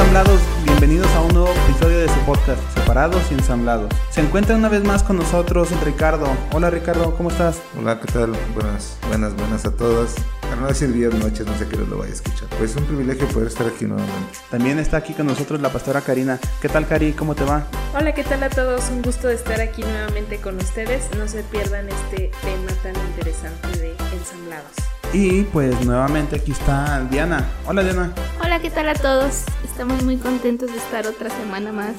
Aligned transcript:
Hola, 0.00 0.08
¿qué 0.08 0.14
tal 0.14 0.30
ensamblados? 0.30 0.40
Bienvenidos 0.64 1.10
a 1.12 1.20
un 1.20 1.34
nuevo 1.34 1.52
episodio 1.68 1.98
de 1.98 2.08
su 2.08 2.18
podcast, 2.20 2.62
Separados 2.74 3.22
y 3.30 3.34
Ensamblados. 3.34 3.92
Se 4.08 4.22
encuentra 4.22 4.56
una 4.56 4.70
vez 4.70 4.82
más 4.82 5.02
con 5.02 5.18
nosotros 5.18 5.68
Ricardo. 5.84 6.26
Hola 6.52 6.70
Ricardo, 6.70 7.14
¿cómo 7.16 7.30
estás? 7.30 7.60
Hola, 7.78 8.00
¿qué 8.00 8.10
tal? 8.10 8.32
Buenas, 8.54 8.96
buenas, 9.08 9.36
buenas 9.36 9.66
a 9.66 9.76
todas. 9.76 10.14
Para 10.40 10.56
no 10.56 10.68
decir 10.68 10.90
días, 10.92 11.12
noches, 11.12 11.46
no 11.46 11.56
sé 11.58 11.68
qué 11.68 11.76
lo 11.76 11.98
vaya 11.98 12.12
a 12.12 12.14
escuchar. 12.14 12.48
Pues 12.56 12.70
es 12.70 12.76
un 12.78 12.84
privilegio 12.84 13.28
poder 13.28 13.48
estar 13.48 13.66
aquí 13.66 13.84
nuevamente. 13.84 14.38
También 14.50 14.78
está 14.78 14.96
aquí 14.96 15.12
con 15.12 15.26
nosotros 15.26 15.60
la 15.60 15.68
pastora 15.68 16.00
Karina. 16.00 16.38
¿Qué 16.62 16.70
tal, 16.70 16.86
Cari? 16.86 17.12
¿Cómo 17.12 17.34
te 17.34 17.44
va? 17.44 17.64
Hola, 17.94 18.14
¿qué 18.14 18.24
tal 18.24 18.42
a 18.42 18.48
todos? 18.48 18.88
Un 18.90 19.02
gusto 19.02 19.28
de 19.28 19.34
estar 19.34 19.60
aquí 19.60 19.82
nuevamente 19.82 20.38
con 20.38 20.56
ustedes. 20.56 21.10
No 21.18 21.28
se 21.28 21.42
pierdan 21.42 21.88
este 21.90 22.30
tema 22.40 22.72
tan 22.82 22.94
interesante 23.08 23.68
de 23.78 23.90
ensamblados. 23.90 24.90
Y 25.12 25.42
pues 25.42 25.84
nuevamente 25.84 26.36
aquí 26.36 26.52
está 26.52 27.04
Diana. 27.10 27.48
Hola 27.66 27.82
Diana. 27.82 28.12
Hola, 28.42 28.60
¿qué 28.60 28.70
tal 28.70 28.88
a 28.88 28.94
todos? 28.94 29.44
Estamos 29.70 30.02
muy 30.02 30.18
contentos 30.18 30.70
de 30.70 30.76
estar 30.76 31.06
otra 31.06 31.30
semana 31.30 31.72
más. 31.72 31.94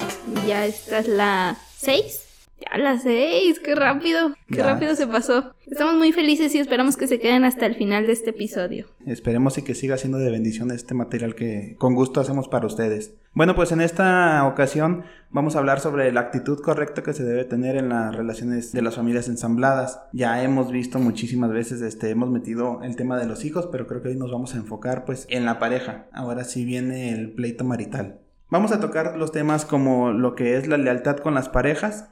Ya 0.46 0.66
esta 0.66 0.98
es 0.98 1.08
la 1.08 1.56
6. 1.78 2.31
Ya 2.70 2.78
la 2.78 2.98
6, 2.98 3.60
qué 3.60 3.74
rápido, 3.74 4.34
qué 4.48 4.56
Ya. 4.58 4.66
rápido 4.66 4.94
se 4.94 5.06
pasó. 5.06 5.54
Estamos 5.66 5.94
muy 5.94 6.12
felices 6.12 6.54
y 6.54 6.58
esperamos 6.58 6.96
que 6.96 7.06
se 7.06 7.18
queden 7.18 7.44
hasta 7.44 7.66
el 7.66 7.74
final 7.74 8.06
de 8.06 8.12
este 8.12 8.30
episodio. 8.30 8.86
Esperemos 9.06 9.58
y 9.58 9.62
que 9.62 9.74
siga 9.74 9.96
siendo 9.96 10.18
de 10.18 10.30
bendición 10.30 10.70
este 10.70 10.94
material 10.94 11.34
que 11.34 11.74
con 11.78 11.94
gusto 11.94 12.20
hacemos 12.20 12.48
para 12.48 12.66
ustedes. 12.66 13.14
Bueno, 13.32 13.54
pues 13.54 13.72
en 13.72 13.80
esta 13.80 14.44
ocasión 14.46 15.04
vamos 15.30 15.56
a 15.56 15.60
hablar 15.60 15.80
sobre 15.80 16.12
la 16.12 16.20
actitud 16.20 16.60
correcta 16.60 17.02
que 17.02 17.14
se 17.14 17.24
debe 17.24 17.44
tener 17.44 17.76
en 17.76 17.88
las 17.88 18.14
relaciones 18.14 18.72
de 18.72 18.82
las 18.82 18.96
familias 18.96 19.28
ensambladas. 19.28 20.00
Ya 20.12 20.42
hemos 20.44 20.70
visto 20.70 20.98
muchísimas 20.98 21.50
veces, 21.52 21.80
este, 21.82 22.10
hemos 22.10 22.30
metido 22.30 22.80
el 22.82 22.94
tema 22.96 23.18
de 23.18 23.26
los 23.26 23.44
hijos, 23.44 23.68
pero 23.72 23.86
creo 23.86 24.02
que 24.02 24.08
hoy 24.10 24.16
nos 24.16 24.30
vamos 24.30 24.54
a 24.54 24.58
enfocar 24.58 25.04
pues 25.04 25.26
en 25.30 25.46
la 25.46 25.58
pareja. 25.58 26.06
Ahora 26.12 26.44
sí 26.44 26.64
viene 26.64 27.12
el 27.12 27.32
pleito 27.32 27.64
marital. 27.64 28.20
Vamos 28.50 28.70
a 28.72 28.80
tocar 28.80 29.16
los 29.16 29.32
temas 29.32 29.64
como 29.64 30.12
lo 30.12 30.34
que 30.34 30.58
es 30.58 30.66
la 30.68 30.76
lealtad 30.76 31.16
con 31.16 31.32
las 31.32 31.48
parejas, 31.48 32.10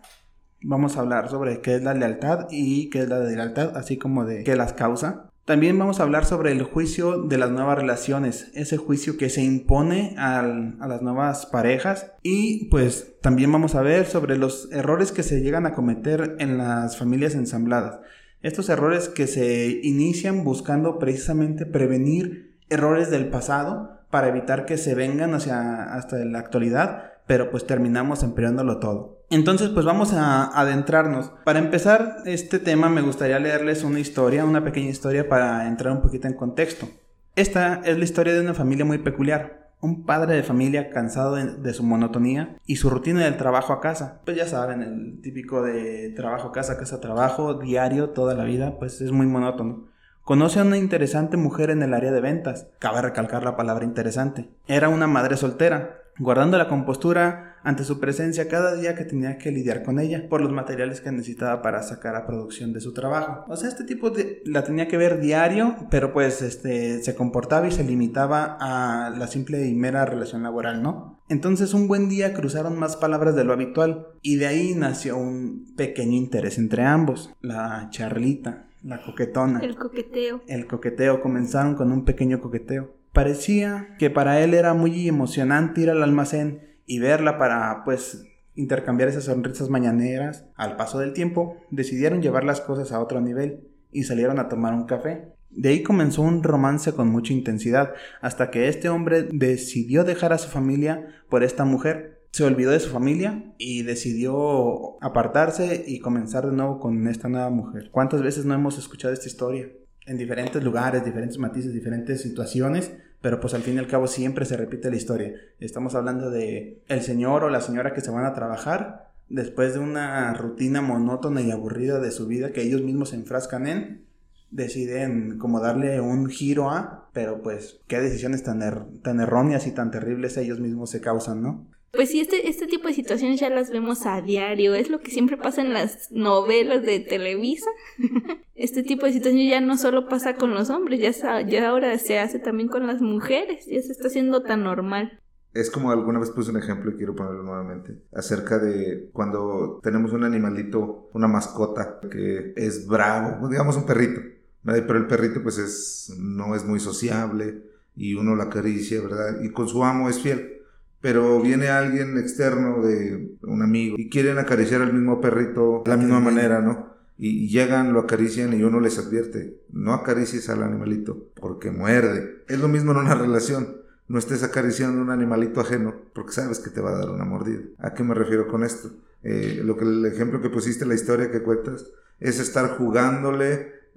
Vamos 0.62 0.97
a 0.97 1.00
hablar 1.00 1.30
sobre 1.30 1.61
qué 1.61 1.77
es 1.77 1.83
la 1.83 1.94
lealtad 1.94 2.47
y 2.50 2.91
qué 2.91 3.00
es 3.00 3.08
la 3.08 3.19
deslealtad, 3.19 3.77
así 3.77 3.97
como 3.97 4.25
de 4.25 4.44
qué 4.44 4.56
las 4.56 4.75
causa. 4.75 5.30
También 5.47 5.78
vamos 5.78 5.98
a 5.98 6.05
hablar 6.05 6.27
sobre 6.27 6.53
el 6.53 6.62
juicio 6.62 7.22
de 7.22 7.39
las 7.39 7.50
nuevas 7.50 7.77
relaciones, 7.77 8.50
ese 8.55 8.77
juicio 8.77 9.16
que 9.16 9.31
se 9.31 9.42
impone 9.42 10.14
a 10.16 10.42
las 10.42 11.03
nuevas 11.03 11.47
parejas. 11.47 12.12
Y 12.22 12.66
pues 12.66 13.14
también 13.20 13.50
vamos 13.50 13.75
a 13.75 13.83
ver 13.83 14.06
sobre 14.06 14.36
los 14.36 14.70
errores 14.70 15.12
que 15.12 15.22
se 15.22 15.41
llegan 15.41 15.66
a 15.66 15.72
cometer 15.72 16.36
en 16.38 16.58
las 16.58 16.97
familias 16.97 17.34
ensambladas. 17.34 17.98
Estos 18.42 18.69
errores 18.69 19.08
que 19.08 19.27
se 19.27 19.81
inician 19.83 20.44
buscando 20.44 20.98
precisamente 20.98 21.66
prevenir 21.66 22.56
errores 22.69 23.11
del 23.11 23.28
pasado 23.28 24.03
para 24.11 24.28
evitar 24.28 24.66
que 24.66 24.77
se 24.77 24.94
vengan 24.94 25.34
hacia 25.34 25.94
hasta 25.94 26.16
la 26.25 26.38
actualidad, 26.38 27.12
pero 27.27 27.50
pues 27.50 27.66
terminamos 27.66 28.22
empeorándolo 28.22 28.78
todo. 28.78 29.19
Entonces, 29.31 29.69
pues 29.69 29.86
vamos 29.86 30.12
a 30.12 30.47
adentrarnos. 30.61 31.31
Para 31.45 31.61
empezar 31.61 32.17
este 32.27 32.59
tema 32.59 32.89
me 32.89 33.00
gustaría 33.00 33.39
leerles 33.39 33.84
una 33.84 34.00
historia, 34.00 34.45
una 34.45 34.64
pequeña 34.64 34.91
historia 34.91 35.28
para 35.28 35.69
entrar 35.69 35.92
un 35.95 36.03
poquito 36.03 36.27
en 36.27 36.34
contexto. 36.34 36.89
Esta 37.37 37.81
es 37.84 37.97
la 37.97 38.03
historia 38.03 38.34
de 38.34 38.41
una 38.41 38.55
familia 38.55 38.84
muy 38.84 38.98
peculiar. 38.98 39.70
Un 39.81 40.05
padre 40.05 40.34
de 40.34 40.42
familia 40.42 40.91
cansado 40.91 41.37
de, 41.37 41.72
su 41.72 41.84
monotonía 41.84 42.56
y 42.67 42.77
su 42.77 42.91
rutina 42.91 43.25
del 43.25 43.37
trabajo 43.37 43.72
a 43.72 43.81
casa. 43.81 44.20
Pues 44.25 44.37
ya 44.37 44.48
saben, 44.48 44.83
el 44.83 45.22
típico 45.22 45.62
de 45.62 46.12
trabajo 46.16 46.49
a 46.49 46.53
casa, 46.53 46.77
casa 46.77 47.00
trabajo, 47.00 47.54
diario, 47.54 48.10
toda 48.10 48.34
la 48.34 48.43
vida, 48.43 48.78
pues 48.81 49.00
es 49.00 49.12
muy 49.12 49.27
monótono. 49.27 49.87
Conoce 50.25 50.59
a 50.59 50.65
una 50.65 50.77
interesante 50.77 51.37
mujer 51.37 51.71
en 51.71 51.83
el 51.83 51.94
área 51.94 52.10
de 52.10 52.21
ventas. 52.21 52.66
Cabe 52.81 53.00
recalcar 53.00 53.44
la 53.44 53.56
palabra 53.56 53.84
interesante. 53.84 54.50
Era 54.66 54.88
una 54.88 55.06
madre 55.06 55.37
soltera, 55.37 56.00
guardando 56.19 56.59
la 56.59 56.69
compostura 56.69 57.50
ante 57.62 57.84
su 57.84 58.00
presencia 58.00 58.48
cada 58.48 58.75
día 58.75 58.94
que 58.94 59.04
tenía 59.04 59.38
que 59.38 59.50
lidiar 59.50 59.82
con 59.82 59.98
ella 59.98 60.28
por 60.28 60.41
los 60.41 60.53
materiales 60.53 61.00
que 61.00 61.12
necesitaba 61.12 61.62
para 61.62 61.82
sacar 61.82 62.16
a 62.16 62.26
producción 62.26 62.72
de 62.72 62.81
su 62.81 62.93
trabajo. 62.93 63.44
O 63.48 63.56
sea, 63.56 63.69
este 63.69 63.84
tipo 63.84 64.10
de, 64.10 64.43
la 64.44 64.65
tenía 64.65 64.88
que 64.88 64.97
ver 64.97 65.21
diario, 65.21 65.76
pero 65.91 66.12
pues 66.12 66.43
este 66.43 67.03
se 67.03 67.15
comportaba 67.15 67.69
y 67.69 67.72
se 67.72 67.84
limitaba 67.84 68.56
a 68.60 69.10
la 69.10 69.26
simple 69.26 69.66
y 69.66 69.75
mera 69.75 70.04
relación 70.04 70.43
laboral, 70.43 70.82
¿no? 70.82 71.21
Entonces 71.28 71.75
un 71.75 71.87
buen 71.87 72.09
día 72.09 72.34
cruzaron 72.34 72.78
más 72.78 72.97
palabras 72.97 73.37
de 73.37 73.44
lo 73.44 73.53
habitual 73.53 74.09
y 74.22 74.37
de 74.37 74.47
ahí 74.47 74.75
nació 74.75 75.16
un 75.16 75.75
pequeño 75.77 76.16
interés 76.16 76.59
entre 76.59 76.82
ambos, 76.82 77.31
la 77.41 77.88
charlita, 77.91 78.66
la 78.82 79.03
coquetona. 79.03 79.60
El 79.60 79.77
coqueteo. 79.77 80.42
El 80.48 80.66
coqueteo 80.66 81.21
comenzaron 81.21 81.75
con 81.75 81.92
un 81.92 82.04
pequeño 82.04 82.41
coqueteo. 82.41 82.94
Parecía 83.12 83.97
que 83.98 84.09
para 84.09 84.41
él 84.41 84.54
era 84.54 84.72
muy 84.72 85.09
emocionante 85.09 85.82
ir 85.82 85.91
al 85.91 86.03
almacén 86.03 86.69
y 86.91 86.99
verla 86.99 87.39
para, 87.39 87.84
pues, 87.84 88.25
intercambiar 88.56 89.09
esas 89.09 89.23
sonrisas 89.23 89.69
mañaneras. 89.69 90.47
Al 90.56 90.75
paso 90.75 90.99
del 90.99 91.12
tiempo, 91.12 91.56
decidieron 91.71 92.21
llevar 92.21 92.43
las 92.43 92.61
cosas 92.61 92.91
a 92.91 92.99
otro 92.99 93.21
nivel 93.21 93.69
y 93.93 94.03
salieron 94.03 94.41
a 94.41 94.49
tomar 94.49 94.75
un 94.75 94.87
café. 94.87 95.28
De 95.51 95.69
ahí 95.69 95.84
comenzó 95.84 96.23
un 96.23 96.43
romance 96.43 96.93
con 96.93 97.09
mucha 97.09 97.33
intensidad, 97.33 97.93
hasta 98.21 98.51
que 98.51 98.67
este 98.67 98.89
hombre 98.89 99.28
decidió 99.31 100.03
dejar 100.03 100.33
a 100.33 100.39
su 100.39 100.49
familia 100.49 101.06
por 101.28 101.45
esta 101.45 101.65
mujer. 101.65 102.25
Se 102.33 102.43
olvidó 102.43 102.73
de 102.73 102.81
su 102.81 102.91
familia 102.91 103.55
y 103.57 103.84
decidió 103.84 105.01
apartarse 105.01 105.84
y 105.87 106.01
comenzar 106.01 106.45
de 106.45 106.57
nuevo 106.57 106.81
con 106.81 107.07
esta 107.07 107.28
nueva 107.28 107.51
mujer. 107.51 107.91
¿Cuántas 107.93 108.21
veces 108.21 108.47
no 108.47 108.55
hemos 108.55 108.78
escuchado 108.78 109.15
esta 109.15 109.28
historia? 109.28 109.69
En 110.07 110.19
diferentes 110.19 110.61
lugares, 110.65 111.05
diferentes 111.05 111.39
matices, 111.39 111.72
diferentes 111.72 112.21
situaciones, 112.21 112.91
pero 113.20 113.41
pues 113.41 113.54
al 113.54 113.62
fin 113.62 113.75
y 113.76 113.78
al 113.78 113.86
cabo 113.86 114.06
siempre 114.06 114.44
se 114.44 114.56
repite 114.56 114.91
la 114.91 114.97
historia. 114.97 115.32
Estamos 115.58 115.94
hablando 115.94 116.31
de 116.31 116.82
el 116.88 117.03
señor 117.03 117.44
o 117.44 117.50
la 117.50 117.60
señora 117.60 117.92
que 117.92 118.00
se 118.00 118.10
van 118.10 118.25
a 118.25 118.34
trabajar 118.34 119.10
después 119.28 119.75
de 119.75 119.81
una 119.81 120.32
rutina 120.34 120.81
monótona 120.82 121.41
y 121.41 121.50
aburrida 121.50 122.00
de 122.00 122.10
su 122.10 122.26
vida 122.26 122.53
que 122.53 122.62
ellos 122.62 122.82
mismos 122.82 123.10
se 123.10 123.16
enfrascan 123.16 123.66
en, 123.66 124.04
deciden 124.50 125.38
como 125.38 125.60
darle 125.60 126.00
un 126.00 126.28
giro 126.28 126.70
a, 126.70 127.09
pero 127.12 127.42
pues 127.42 127.80
qué 127.86 128.00
decisiones 128.00 128.42
tan, 128.42 128.60
er- 128.62 128.86
tan 129.03 129.20
erróneas 129.20 129.66
y 129.66 129.72
tan 129.72 129.91
terribles 129.91 130.36
ellos 130.36 130.59
mismos 130.60 130.91
se 130.91 131.00
causan, 131.00 131.42
¿no? 131.42 131.66
Pues 131.93 132.11
sí, 132.11 132.21
este, 132.21 132.49
este 132.49 132.67
tipo 132.67 132.87
de 132.87 132.95
situaciones 132.95 133.41
ya 133.41 133.51
las 133.51 133.71
vemos 133.71 134.06
a 134.06 134.21
diario. 134.21 134.75
Es 134.75 134.91
lo 134.91 135.01
que 135.01 135.11
siempre 135.11 135.37
pasa 135.37 135.61
en 135.61 135.73
las 135.73 136.11
novelas 136.12 136.83
de 136.83 137.01
Televisa. 137.01 137.71
Este 138.55 138.83
tipo 138.83 139.06
de 139.06 139.15
situaciones 139.15 139.49
ya 139.49 139.62
no 139.62 139.78
solo 139.78 140.06
pasa 140.06 140.34
con 140.34 140.53
los 140.53 140.69
hombres, 140.69 141.01
ya, 141.01 141.41
ya 141.41 141.67
ahora 141.67 141.97
se 141.97 142.19
hace 142.19 142.39
también 142.39 142.69
con 142.69 142.87
las 142.87 143.01
mujeres. 143.01 143.65
Ya 143.65 143.81
se 143.81 143.91
está 143.91 144.09
haciendo 144.09 144.43
tan 144.43 144.65
normal. 144.65 145.19
Es 145.55 145.71
como 145.71 145.91
alguna 145.91 146.19
vez 146.19 146.31
puse 146.31 146.51
un 146.51 146.59
ejemplo 146.59 146.91
y 146.91 146.97
quiero 146.97 147.17
ponerlo 147.17 147.43
nuevamente. 147.43 148.03
Acerca 148.12 148.59
de 148.59 149.09
cuando 149.15 149.81
tenemos 149.83 150.12
un 150.12 150.25
animalito, 150.25 151.09
una 151.15 151.27
mascota 151.27 152.01
que 152.11 152.53
es 152.55 152.87
bravo, 152.87 153.49
digamos 153.49 153.78
un 153.78 153.87
perrito. 153.87 154.21
Pero 154.62 154.99
el 154.99 155.07
perrito 155.07 155.43
pues 155.43 155.57
es, 155.57 156.15
no 156.19 156.55
es 156.55 156.65
muy 156.65 156.81
sociable 156.81 157.62
y 157.97 158.15
uno 158.15 158.37
la 158.37 158.45
acaricia, 158.45 159.01
¿verdad? 159.01 159.41
Y 159.43 159.51
con 159.53 159.69
su 159.69 159.83
amo 159.83 160.11
es 160.11 160.21
fiel. 160.21 160.59
Pero 161.00 161.41
viene 161.41 161.69
alguien 161.69 162.19
externo 162.19 162.83
de 162.83 163.33
un 163.43 163.62
amigo 163.62 163.97
y 163.99 164.11
quieren 164.11 164.38
acariciar 164.38 164.83
al 164.83 164.93
mismo 164.93 165.21
perrito 165.21 165.83
de 165.84 165.91
la 165.91 165.97
misma 165.97 166.21
manera, 166.21 166.61
¿no? 166.61 166.91
Y 167.16 167.49
llegan, 167.49 167.93
lo 167.93 168.00
acarician 168.00 168.53
y 168.55 168.62
uno 168.62 168.81
les 168.81 168.99
advierte, 168.99 169.59
no 169.71 169.93
acaricies 169.94 170.49
al 170.49 170.62
animalito 170.62 171.28
porque 171.41 171.71
muerde. 171.71 172.43
Es 172.49 172.59
lo 172.59 172.69
mismo 172.69 172.93
en 172.93 172.99
una 172.99 173.15
relación. 173.15 173.77
No 174.09 174.19
estés 174.19 174.42
acariciando 174.42 175.01
un 175.01 175.10
animalito 175.10 175.60
ajeno 175.60 175.95
porque 176.15 176.33
sabes 176.33 176.59
que 176.59 176.71
te 176.71 176.80
va 176.80 176.91
a 176.91 176.98
dar 176.98 177.10
una 177.10 177.24
mordida. 177.24 177.60
¿A 177.78 177.95
qué 177.95 178.03
me 178.03 178.15
refiero 178.15 178.48
con 178.48 178.65
esto? 178.65 178.91
Eh, 179.22 179.60
lo 179.65 179.77
que 179.77 179.84
el 179.84 180.04
ejemplo 180.07 180.41
que 180.42 180.48
pusiste, 180.51 180.84
la 180.86 180.95
historia 180.95 181.30
que 181.30 181.42
cuentas, 181.42 181.86
es 182.19 182.41
estar 182.41 182.77
jugándole 182.77 183.53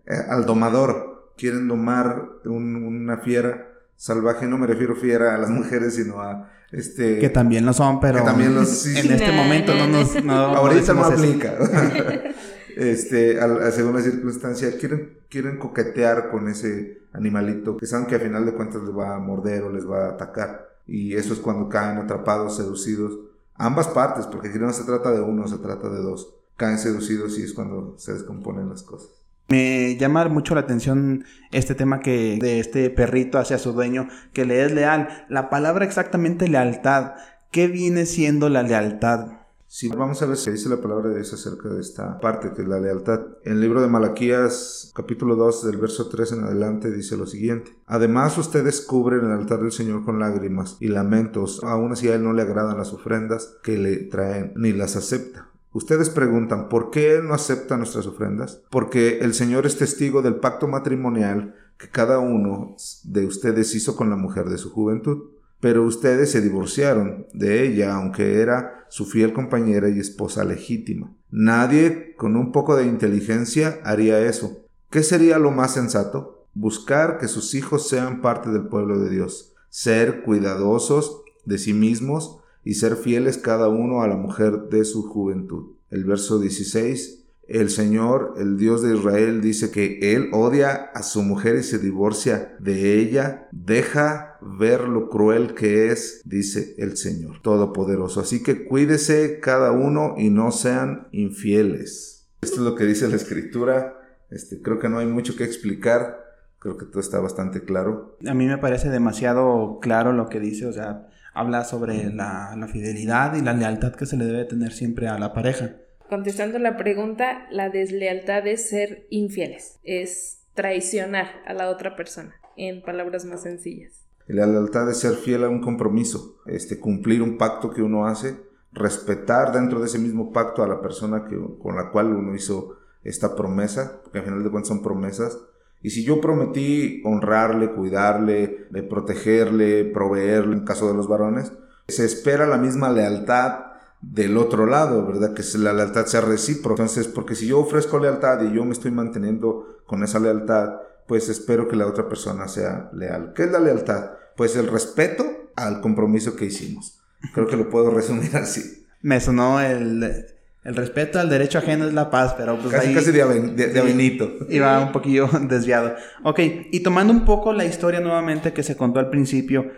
eh, 0.05 0.15
al 0.29 0.45
domador. 0.45 1.31
Quieren 1.37 1.67
domar 1.67 2.29
un- 2.45 2.75
una 2.85 3.17
fiera 3.17 3.72
salvaje. 4.03 4.45
No 4.47 4.57
me 4.57 4.67
refiero 4.67 4.95
fiera 4.95 5.35
a 5.35 5.37
las 5.37 5.49
mujeres, 5.59 5.95
sino 5.95 6.19
a 6.21 6.49
este. 6.71 7.19
Que 7.19 7.29
también 7.29 7.65
lo 7.65 7.73
son, 7.73 7.99
pero 7.99 8.19
Que 8.19 8.25
también 8.25 8.53
lo- 8.53 8.65
sí, 8.65 8.97
en 8.97 9.11
este 9.13 9.27
No, 9.27 9.33
momento 9.43 9.73
no 9.75 9.87
no, 9.87 9.99
nos... 9.99 10.23
No, 10.23 10.33
Ahorita 10.33 10.93
no 10.93 11.05
aplica. 11.05 11.53
este, 12.75 13.39
al- 13.39 13.61
a, 13.63 13.71
según 13.71 13.95
la 13.95 14.01
circunstancia, 14.01 14.77
quieren, 14.77 15.19
quieren 15.29 15.57
coquetear 15.57 16.29
con 16.29 16.47
ese 16.49 17.01
animalito 17.13 17.77
que 17.77 17.85
saben 17.85 18.07
que 18.07 18.15
a 18.15 18.19
final 18.19 18.45
de 18.45 18.53
cuentas 18.53 18.81
les 18.81 18.95
va 18.95 19.15
a 19.15 19.19
morder 19.19 19.63
o 19.63 19.71
les 19.71 19.89
va 19.89 20.05
a 20.07 20.09
atacar. 20.11 20.69
Y 20.87 21.13
eso 21.15 21.33
es 21.33 21.39
cuando 21.39 21.69
caen 21.69 21.97
atrapados, 21.97 22.57
seducidos. 22.57 23.19
Ambas 23.55 23.87
partes, 23.87 24.25
porque 24.25 24.49
aquí 24.49 24.59
no 24.59 24.73
se 24.73 24.83
trata 24.83 25.11
de 25.11 25.21
uno, 25.21 25.47
se 25.47 25.57
trata 25.59 25.87
de 25.89 26.01
dos. 26.01 26.35
Caen 26.57 26.77
seducidos 26.77 27.37
y 27.39 27.43
es 27.43 27.53
cuando 27.53 27.95
se 27.97 28.13
descomponen 28.13 28.67
las 28.69 28.83
cosas. 28.83 29.09
Me 29.49 29.97
llama 29.97 30.27
mucho 30.29 30.55
la 30.55 30.61
atención 30.61 31.25
este 31.51 31.75
tema 31.75 31.99
que 31.99 32.37
de 32.41 32.59
este 32.59 32.89
perrito 32.89 33.37
hacia 33.37 33.59
su 33.59 33.73
dueño 33.73 34.07
que 34.33 34.45
le 34.45 34.63
es 34.65 34.71
leal. 34.71 35.25
La 35.29 35.49
palabra 35.49 35.85
exactamente 35.85 36.47
lealtad. 36.47 37.13
¿Qué 37.51 37.67
viene 37.67 38.05
siendo 38.05 38.49
la 38.49 38.63
lealtad? 38.63 39.43
Si 39.75 39.89
vamos 39.89 40.21
a 40.21 40.27
ver 40.27 40.37
qué 40.37 40.51
dice 40.51 40.69
la 40.69 40.81
palabra 40.81 41.09
de 41.09 41.15
Dios 41.15 41.33
acerca 41.33 41.67
de 41.67 41.81
esta 41.81 42.19
parte, 42.19 42.51
que 42.53 42.61
es 42.61 42.67
la 42.67 42.79
lealtad. 42.79 43.21
En 43.43 43.53
el 43.53 43.61
libro 43.61 43.81
de 43.81 43.87
Malaquías, 43.87 44.91
capítulo 44.95 45.35
2, 45.35 45.65
del 45.65 45.77
verso 45.77 46.09
3 46.09 46.33
en 46.33 46.43
adelante, 46.43 46.91
dice 46.91 47.17
lo 47.17 47.25
siguiente. 47.25 47.75
Además, 47.87 48.37
ustedes 48.37 48.81
cubren 48.81 49.25
el 49.25 49.31
altar 49.31 49.61
del 49.61 49.71
Señor 49.71 50.05
con 50.05 50.19
lágrimas 50.19 50.77
y 50.79 50.89
lamentos, 50.89 51.59
aun 51.63 51.91
así 51.91 52.07
a 52.07 52.13
Él 52.13 52.23
no 52.23 52.33
le 52.33 52.43
agradan 52.43 52.77
las 52.77 52.93
ofrendas 52.93 53.57
que 53.63 53.79
le 53.79 53.97
traen, 53.97 54.53
ni 54.55 54.73
las 54.73 54.95
acepta. 54.95 55.49
Ustedes 55.73 56.09
preguntan, 56.09 56.69
¿por 56.69 56.91
qué 56.91 57.15
Él 57.15 57.27
no 57.27 57.33
acepta 57.33 57.77
nuestras 57.77 58.05
ofrendas? 58.07 58.61
Porque 58.69 59.19
el 59.19 59.33
Señor 59.33 59.65
es 59.65 59.77
testigo 59.77 60.21
del 60.21 60.35
pacto 60.35 60.67
matrimonial 60.67 61.55
que 61.77 61.89
cada 61.89 62.19
uno 62.19 62.75
de 63.03 63.25
ustedes 63.25 63.75
hizo 63.75 63.95
con 63.95 64.09
la 64.09 64.15
mujer 64.15 64.49
de 64.49 64.57
su 64.57 64.71
juventud 64.71 65.33
pero 65.63 65.85
ustedes 65.85 66.29
se 66.29 66.41
divorciaron 66.41 67.25
de 67.31 67.65
ella, 67.65 67.95
aunque 67.95 68.41
era 68.41 68.85
su 68.89 69.05
fiel 69.05 69.31
compañera 69.31 69.87
y 69.87 69.97
esposa 69.97 70.43
legítima. 70.43 71.15
Nadie 71.31 72.15
con 72.17 72.35
un 72.35 72.51
poco 72.51 72.75
de 72.75 72.85
inteligencia 72.85 73.79
haría 73.85 74.19
eso. 74.19 74.67
¿Qué 74.89 75.03
sería 75.03 75.39
lo 75.39 75.51
más 75.51 75.73
sensato? 75.73 76.49
Buscar 76.53 77.17
que 77.17 77.29
sus 77.29 77.55
hijos 77.55 77.87
sean 77.87 78.19
parte 78.19 78.49
del 78.49 78.67
pueblo 78.67 78.99
de 78.99 79.09
Dios, 79.09 79.53
ser 79.69 80.23
cuidadosos 80.23 81.21
de 81.45 81.57
sí 81.57 81.73
mismos 81.73 82.41
y 82.63 82.75
ser 82.75 82.95
fieles 82.95 83.37
cada 83.37 83.69
uno 83.69 84.01
a 84.01 84.07
la 84.07 84.15
mujer 84.15 84.69
de 84.69 84.85
su 84.85 85.03
juventud. 85.03 85.75
El 85.89 86.05
verso 86.05 86.39
16 86.39 87.23
el 87.47 87.69
Señor, 87.69 88.35
el 88.37 88.57
Dios 88.57 88.81
de 88.81 88.95
Israel, 88.95 89.41
dice 89.41 89.69
que 89.69 90.15
Él 90.15 90.29
odia 90.31 90.73
a 90.93 91.03
su 91.03 91.23
mujer 91.23 91.57
y 91.57 91.63
se 91.63 91.77
divorcia 91.77 92.55
de 92.59 92.99
ella. 92.99 93.49
Deja 93.51 94.37
ver 94.41 94.87
lo 94.87 95.09
cruel 95.09 95.53
que 95.53 95.91
es, 95.91 96.21
dice 96.23 96.73
el 96.77 96.95
Señor 96.95 97.41
Todopoderoso. 97.41 98.21
Así 98.21 98.41
que 98.41 98.65
cuídese 98.65 99.39
cada 99.41 99.71
uno 99.71 100.15
y 100.17 100.29
no 100.29 100.51
sean 100.51 101.09
infieles. 101.11 102.29
Esto 102.41 102.57
es 102.57 102.61
lo 102.61 102.75
que 102.75 102.85
dice 102.85 103.09
la 103.09 103.17
Escritura. 103.17 103.97
Este, 104.29 104.61
creo 104.61 104.79
que 104.79 104.89
no 104.89 104.99
hay 104.99 105.07
mucho 105.07 105.35
que 105.35 105.43
explicar. 105.43 106.23
Creo 106.59 106.77
que 106.77 106.85
todo 106.85 107.01
está 107.01 107.19
bastante 107.19 107.63
claro. 107.63 108.17
A 108.25 108.33
mí 108.33 108.47
me 108.47 108.57
parece 108.57 108.89
demasiado 108.89 109.79
claro 109.81 110.13
lo 110.13 110.29
que 110.29 110.39
dice. 110.39 110.65
O 110.65 110.71
sea, 110.71 111.09
habla 111.33 111.63
sobre 111.63 112.11
la, 112.13 112.55
la 112.57 112.67
fidelidad 112.67 113.35
y 113.35 113.41
la 113.41 113.53
lealtad 113.53 113.95
que 113.95 114.05
se 114.05 114.17
le 114.17 114.25
debe 114.25 114.45
tener 114.45 114.71
siempre 114.71 115.07
a 115.07 115.17
la 115.17 115.33
pareja 115.33 115.75
contestando 116.13 116.59
la 116.59 116.77
pregunta, 116.77 117.47
la 117.49 117.71
deslealtad 117.71 118.45
es 118.45 118.69
ser 118.69 119.07
infieles, 119.09 119.79
es 119.83 120.43
traicionar 120.53 121.25
a 121.47 121.53
la 121.53 121.71
otra 121.71 121.95
persona, 121.95 122.35
en 122.55 122.83
palabras 122.83 123.25
más 123.25 123.41
sencillas. 123.41 124.05
La 124.27 124.45
lealtad 124.45 124.87
es 124.91 124.99
ser 124.99 125.15
fiel 125.15 125.43
a 125.43 125.49
un 125.49 125.59
compromiso, 125.59 126.37
este, 126.45 126.79
cumplir 126.79 127.23
un 127.23 127.39
pacto 127.39 127.71
que 127.71 127.81
uno 127.81 128.05
hace, 128.05 128.37
respetar 128.71 129.53
dentro 129.53 129.79
de 129.79 129.87
ese 129.87 129.97
mismo 129.97 130.31
pacto 130.31 130.61
a 130.61 130.67
la 130.67 130.81
persona 130.81 131.25
que, 131.27 131.35
con 131.59 131.75
la 131.75 131.89
cual 131.89 132.13
uno 132.13 132.35
hizo 132.35 132.77
esta 133.03 133.35
promesa, 133.35 133.99
porque 134.03 134.19
al 134.19 134.25
final 134.25 134.43
de 134.43 134.51
cuentas 134.51 134.67
son 134.67 134.83
promesas. 134.83 135.39
Y 135.83 135.89
si 135.89 136.03
yo 136.03 136.21
prometí 136.21 137.01
honrarle, 137.03 137.73
cuidarle, 137.73 138.67
protegerle, 138.89 139.83
proveerle, 139.85 140.55
en 140.55 140.65
caso 140.65 140.87
de 140.87 140.95
los 140.95 141.07
varones, 141.07 141.51
se 141.87 142.05
espera 142.05 142.47
la 142.47 142.57
misma 142.57 142.89
lealtad 142.89 143.65
del 144.01 144.37
otro 144.37 144.65
lado, 144.65 145.05
¿verdad? 145.05 145.33
Que 145.33 145.43
la 145.57 145.73
lealtad 145.73 146.05
sea 146.05 146.21
recíproca. 146.21 146.83
Entonces, 146.83 147.07
porque 147.07 147.35
si 147.35 147.47
yo 147.47 147.59
ofrezco 147.59 147.99
lealtad 147.99 148.41
y 148.43 148.53
yo 148.53 148.63
me 148.63 148.71
estoy 148.71 148.91
manteniendo 148.91 149.81
con 149.85 150.03
esa 150.03 150.19
lealtad, 150.19 150.77
pues 151.07 151.27
espero 151.29 151.67
que 151.67 151.75
la 151.75 151.87
otra 151.87 152.07
persona 152.07 152.47
sea 152.47 152.89
leal. 152.93 153.33
¿Qué 153.35 153.43
es 153.43 153.51
la 153.51 153.59
lealtad? 153.59 154.11
Pues 154.37 154.55
el 154.55 154.67
respeto 154.67 155.25
al 155.55 155.81
compromiso 155.81 156.35
que 156.35 156.45
hicimos. 156.45 157.01
Creo 157.33 157.47
que 157.47 157.57
lo 157.57 157.69
puedo 157.69 157.89
resumir 157.93 158.35
así. 158.37 158.85
Me 159.01 159.19
sonó 159.19 159.59
el, 159.59 160.27
el 160.63 160.75
respeto 160.75 161.19
al 161.19 161.29
derecho 161.29 161.57
ajeno 161.57 161.85
es 161.85 161.93
la 161.93 162.09
paz, 162.09 162.35
pero 162.37 162.57
pues 162.57 162.73
casi, 162.73 162.93
Casi 162.93 163.11
de, 163.11 163.21
avenito. 163.21 164.31
Iba 164.49 164.79
un 164.79 164.91
poquillo 164.91 165.27
desviado. 165.41 165.95
Ok, 166.23 166.39
y 166.71 166.79
tomando 166.81 167.11
un 167.11 167.25
poco 167.25 167.53
la 167.53 167.65
historia 167.65 167.99
nuevamente 167.99 168.53
que 168.53 168.63
se 168.63 168.77
contó 168.77 168.99
al 168.99 169.09
principio, 169.09 169.71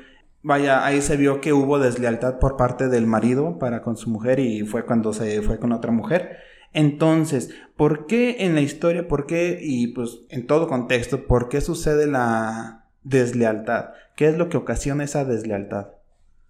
Vaya, 0.48 0.86
ahí 0.86 1.02
se 1.02 1.18
vio 1.18 1.42
que 1.42 1.54
hubo 1.54 1.80
deslealtad 1.80 2.38
por 2.38 2.56
parte 2.56 2.88
del 2.88 3.08
marido 3.08 3.58
para 3.58 3.82
con 3.82 3.98
su 3.98 4.12
mujer 4.12 4.40
y 4.40 4.62
fue 4.62 4.86
cuando 4.86 5.12
se 5.12 5.42
fue 5.42 5.58
con 5.58 5.72
otra 5.72 5.92
mujer. 5.92 6.38
Entonces, 6.72 7.50
¿por 7.76 8.06
qué 8.06 8.36
en 8.42 8.54
la 8.54 8.62
historia, 8.62 9.08
por 9.08 9.26
qué, 9.26 9.58
y 9.60 9.88
pues 9.88 10.20
en 10.30 10.46
todo 10.46 10.68
contexto, 10.68 11.26
por 11.26 11.50
qué 11.50 11.62
sucede 11.62 12.06
la 12.06 12.86
deslealtad? 13.02 13.86
¿Qué 14.16 14.28
es 14.28 14.38
lo 14.38 14.48
que 14.48 14.58
ocasiona 14.58 15.04
esa 15.04 15.26
deslealtad? 15.26 15.95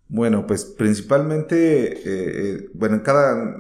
Bueno, 0.08 0.46
pues 0.46 0.66
principalmente, 0.66 1.94
eh, 1.94 2.00
eh, 2.06 2.70
bueno, 2.74 2.96
en 2.96 3.02
cada, 3.02 3.56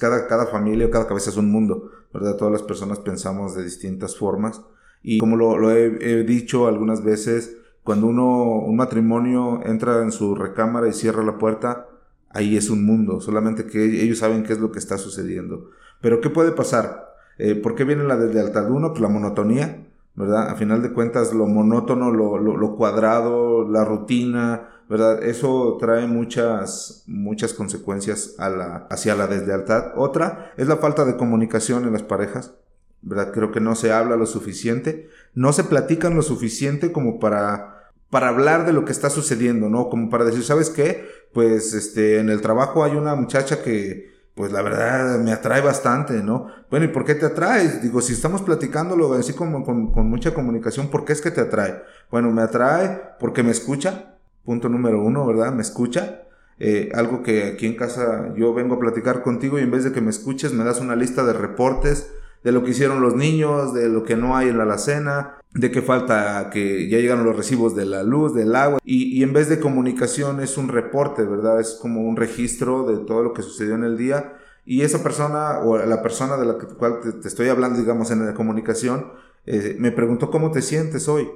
cada, 0.00 0.26
cada 0.26 0.46
familia 0.46 0.86
o 0.86 0.90
cada 0.90 1.06
cabeza 1.06 1.30
es 1.30 1.36
un 1.36 1.50
mundo, 1.50 1.90
¿verdad? 2.12 2.36
Todas 2.36 2.52
las 2.52 2.62
personas 2.62 2.98
pensamos 2.98 3.54
de 3.54 3.64
distintas 3.64 4.16
formas 4.16 4.62
y 5.02 5.18
como 5.18 5.36
lo, 5.36 5.70
he 5.70 6.24
dicho 6.24 6.68
algunas 6.68 7.02
veces, 7.02 7.56
cuando 7.82 8.06
uno, 8.06 8.60
un 8.60 8.76
matrimonio 8.76 9.60
entra 9.64 10.02
en 10.02 10.12
su 10.12 10.34
recámara 10.34 10.88
y 10.88 10.92
cierra 10.92 11.24
la 11.24 11.38
puerta, 11.38 11.88
ahí 12.30 12.56
es 12.56 12.70
un 12.70 12.86
mundo, 12.86 13.20
solamente 13.20 13.66
que 13.66 13.84
ellos 13.84 14.18
saben 14.18 14.44
qué 14.44 14.52
es 14.52 14.60
lo 14.60 14.70
que 14.70 14.78
está 14.78 14.98
sucediendo. 14.98 15.70
Pero 16.00 16.20
¿qué 16.20 16.30
puede 16.30 16.52
pasar? 16.52 17.14
Eh, 17.38 17.54
¿Por 17.54 17.74
qué 17.74 17.84
viene 17.84 18.04
la 18.04 18.16
deslealtad? 18.16 18.70
Uno, 18.70 18.90
pues 18.90 19.00
la 19.00 19.08
monotonía, 19.08 19.86
¿verdad? 20.14 20.50
A 20.50 20.54
final 20.54 20.82
de 20.82 20.92
cuentas, 20.92 21.32
lo 21.32 21.46
monótono, 21.46 22.10
lo, 22.10 22.38
lo, 22.38 22.76
cuadrado, 22.76 23.68
la 23.68 23.84
rutina, 23.84 24.68
¿verdad? 24.88 25.22
Eso 25.22 25.76
trae 25.80 26.06
muchas, 26.06 27.04
muchas 27.06 27.54
consecuencias 27.54 28.34
a 28.38 28.48
la, 28.48 28.86
hacia 28.90 29.14
la 29.14 29.26
deslealtad. 29.26 29.92
Otra 29.96 30.52
es 30.56 30.68
la 30.68 30.76
falta 30.76 31.04
de 31.04 31.16
comunicación 31.16 31.84
en 31.84 31.92
las 31.92 32.02
parejas. 32.02 32.52
¿verdad? 33.02 33.32
Creo 33.32 33.50
que 33.50 33.60
no 33.60 33.74
se 33.74 33.92
habla 33.92 34.16
lo 34.16 34.26
suficiente, 34.26 35.08
no 35.34 35.52
se 35.52 35.64
platican 35.64 36.14
lo 36.14 36.22
suficiente 36.22 36.92
como 36.92 37.18
para, 37.18 37.90
para 38.10 38.28
hablar 38.28 38.64
de 38.64 38.72
lo 38.72 38.84
que 38.84 38.92
está 38.92 39.10
sucediendo, 39.10 39.68
¿no? 39.68 39.88
Como 39.90 40.08
para 40.08 40.24
decir, 40.24 40.44
¿sabes 40.44 40.70
qué? 40.70 41.04
Pues 41.32 41.74
este, 41.74 42.20
en 42.20 42.30
el 42.30 42.40
trabajo 42.40 42.84
hay 42.84 42.92
una 42.92 43.14
muchacha 43.16 43.62
que, 43.62 44.12
pues 44.34 44.52
la 44.52 44.62
verdad 44.62 45.18
me 45.18 45.32
atrae 45.32 45.60
bastante, 45.60 46.22
¿no? 46.22 46.46
Bueno, 46.70 46.86
¿y 46.86 46.88
por 46.88 47.04
qué 47.04 47.14
te 47.14 47.26
atraes? 47.26 47.82
Digo, 47.82 48.00
si 48.00 48.12
estamos 48.12 48.40
platicándolo 48.42 49.12
así 49.14 49.32
como 49.34 49.64
con, 49.64 49.92
con 49.92 50.08
mucha 50.08 50.32
comunicación, 50.32 50.88
¿por 50.88 51.04
qué 51.04 51.12
es 51.12 51.20
que 51.20 51.32
te 51.32 51.40
atrae? 51.40 51.82
Bueno, 52.10 52.30
me 52.30 52.42
atrae 52.42 53.00
porque 53.18 53.42
me 53.42 53.50
escucha, 53.50 54.14
punto 54.44 54.68
número 54.68 55.02
uno, 55.02 55.26
¿verdad? 55.26 55.52
Me 55.52 55.62
escucha. 55.62 56.22
Eh, 56.58 56.90
algo 56.94 57.22
que 57.22 57.44
aquí 57.44 57.66
en 57.66 57.76
casa 57.76 58.32
yo 58.36 58.54
vengo 58.54 58.76
a 58.76 58.80
platicar 58.80 59.22
contigo 59.22 59.58
y 59.58 59.62
en 59.62 59.70
vez 59.70 59.84
de 59.84 59.92
que 59.92 60.00
me 60.00 60.10
escuches 60.10 60.52
me 60.52 60.62
das 60.62 60.80
una 60.80 60.94
lista 60.94 61.24
de 61.24 61.32
reportes 61.32 62.12
de 62.44 62.52
lo 62.52 62.62
que 62.62 62.70
hicieron 62.70 63.00
los 63.00 63.14
niños, 63.14 63.72
de 63.72 63.88
lo 63.88 64.04
que 64.04 64.16
no 64.16 64.36
hay 64.36 64.48
en 64.48 64.58
la 64.58 64.64
alacena, 64.64 65.36
de 65.54 65.70
que 65.70 65.82
falta 65.82 66.50
que 66.50 66.88
ya 66.88 66.98
llegaron 66.98 67.24
los 67.24 67.36
recibos 67.36 67.76
de 67.76 67.86
la 67.86 68.02
luz, 68.02 68.34
del 68.34 68.54
agua, 68.56 68.80
y, 68.84 69.22
en 69.22 69.32
vez 69.32 69.48
de 69.48 69.60
comunicación 69.60 70.40
es 70.40 70.58
un 70.58 70.68
reporte, 70.68 71.22
¿verdad? 71.24 71.60
Es 71.60 71.78
como 71.80 72.02
un 72.02 72.16
registro 72.16 72.84
de 72.84 73.04
todo 73.04 73.22
lo 73.22 73.32
que 73.32 73.42
sucedió 73.42 73.74
en 73.74 73.84
el 73.84 73.96
día, 73.96 74.34
y 74.64 74.82
esa 74.82 75.02
persona, 75.02 75.60
o 75.60 75.76
la 75.78 76.02
persona 76.02 76.36
de 76.36 76.46
la 76.46 76.54
cual 76.54 77.00
te, 77.00 77.28
estoy 77.28 77.48
hablando, 77.48 77.78
digamos, 77.78 78.10
en 78.10 78.26
la 78.26 78.34
comunicación, 78.34 79.12
eh, 79.46 79.76
me 79.78 79.92
preguntó 79.92 80.30
cómo 80.30 80.50
te 80.50 80.62
sientes 80.62 81.08
hoy. 81.08 81.28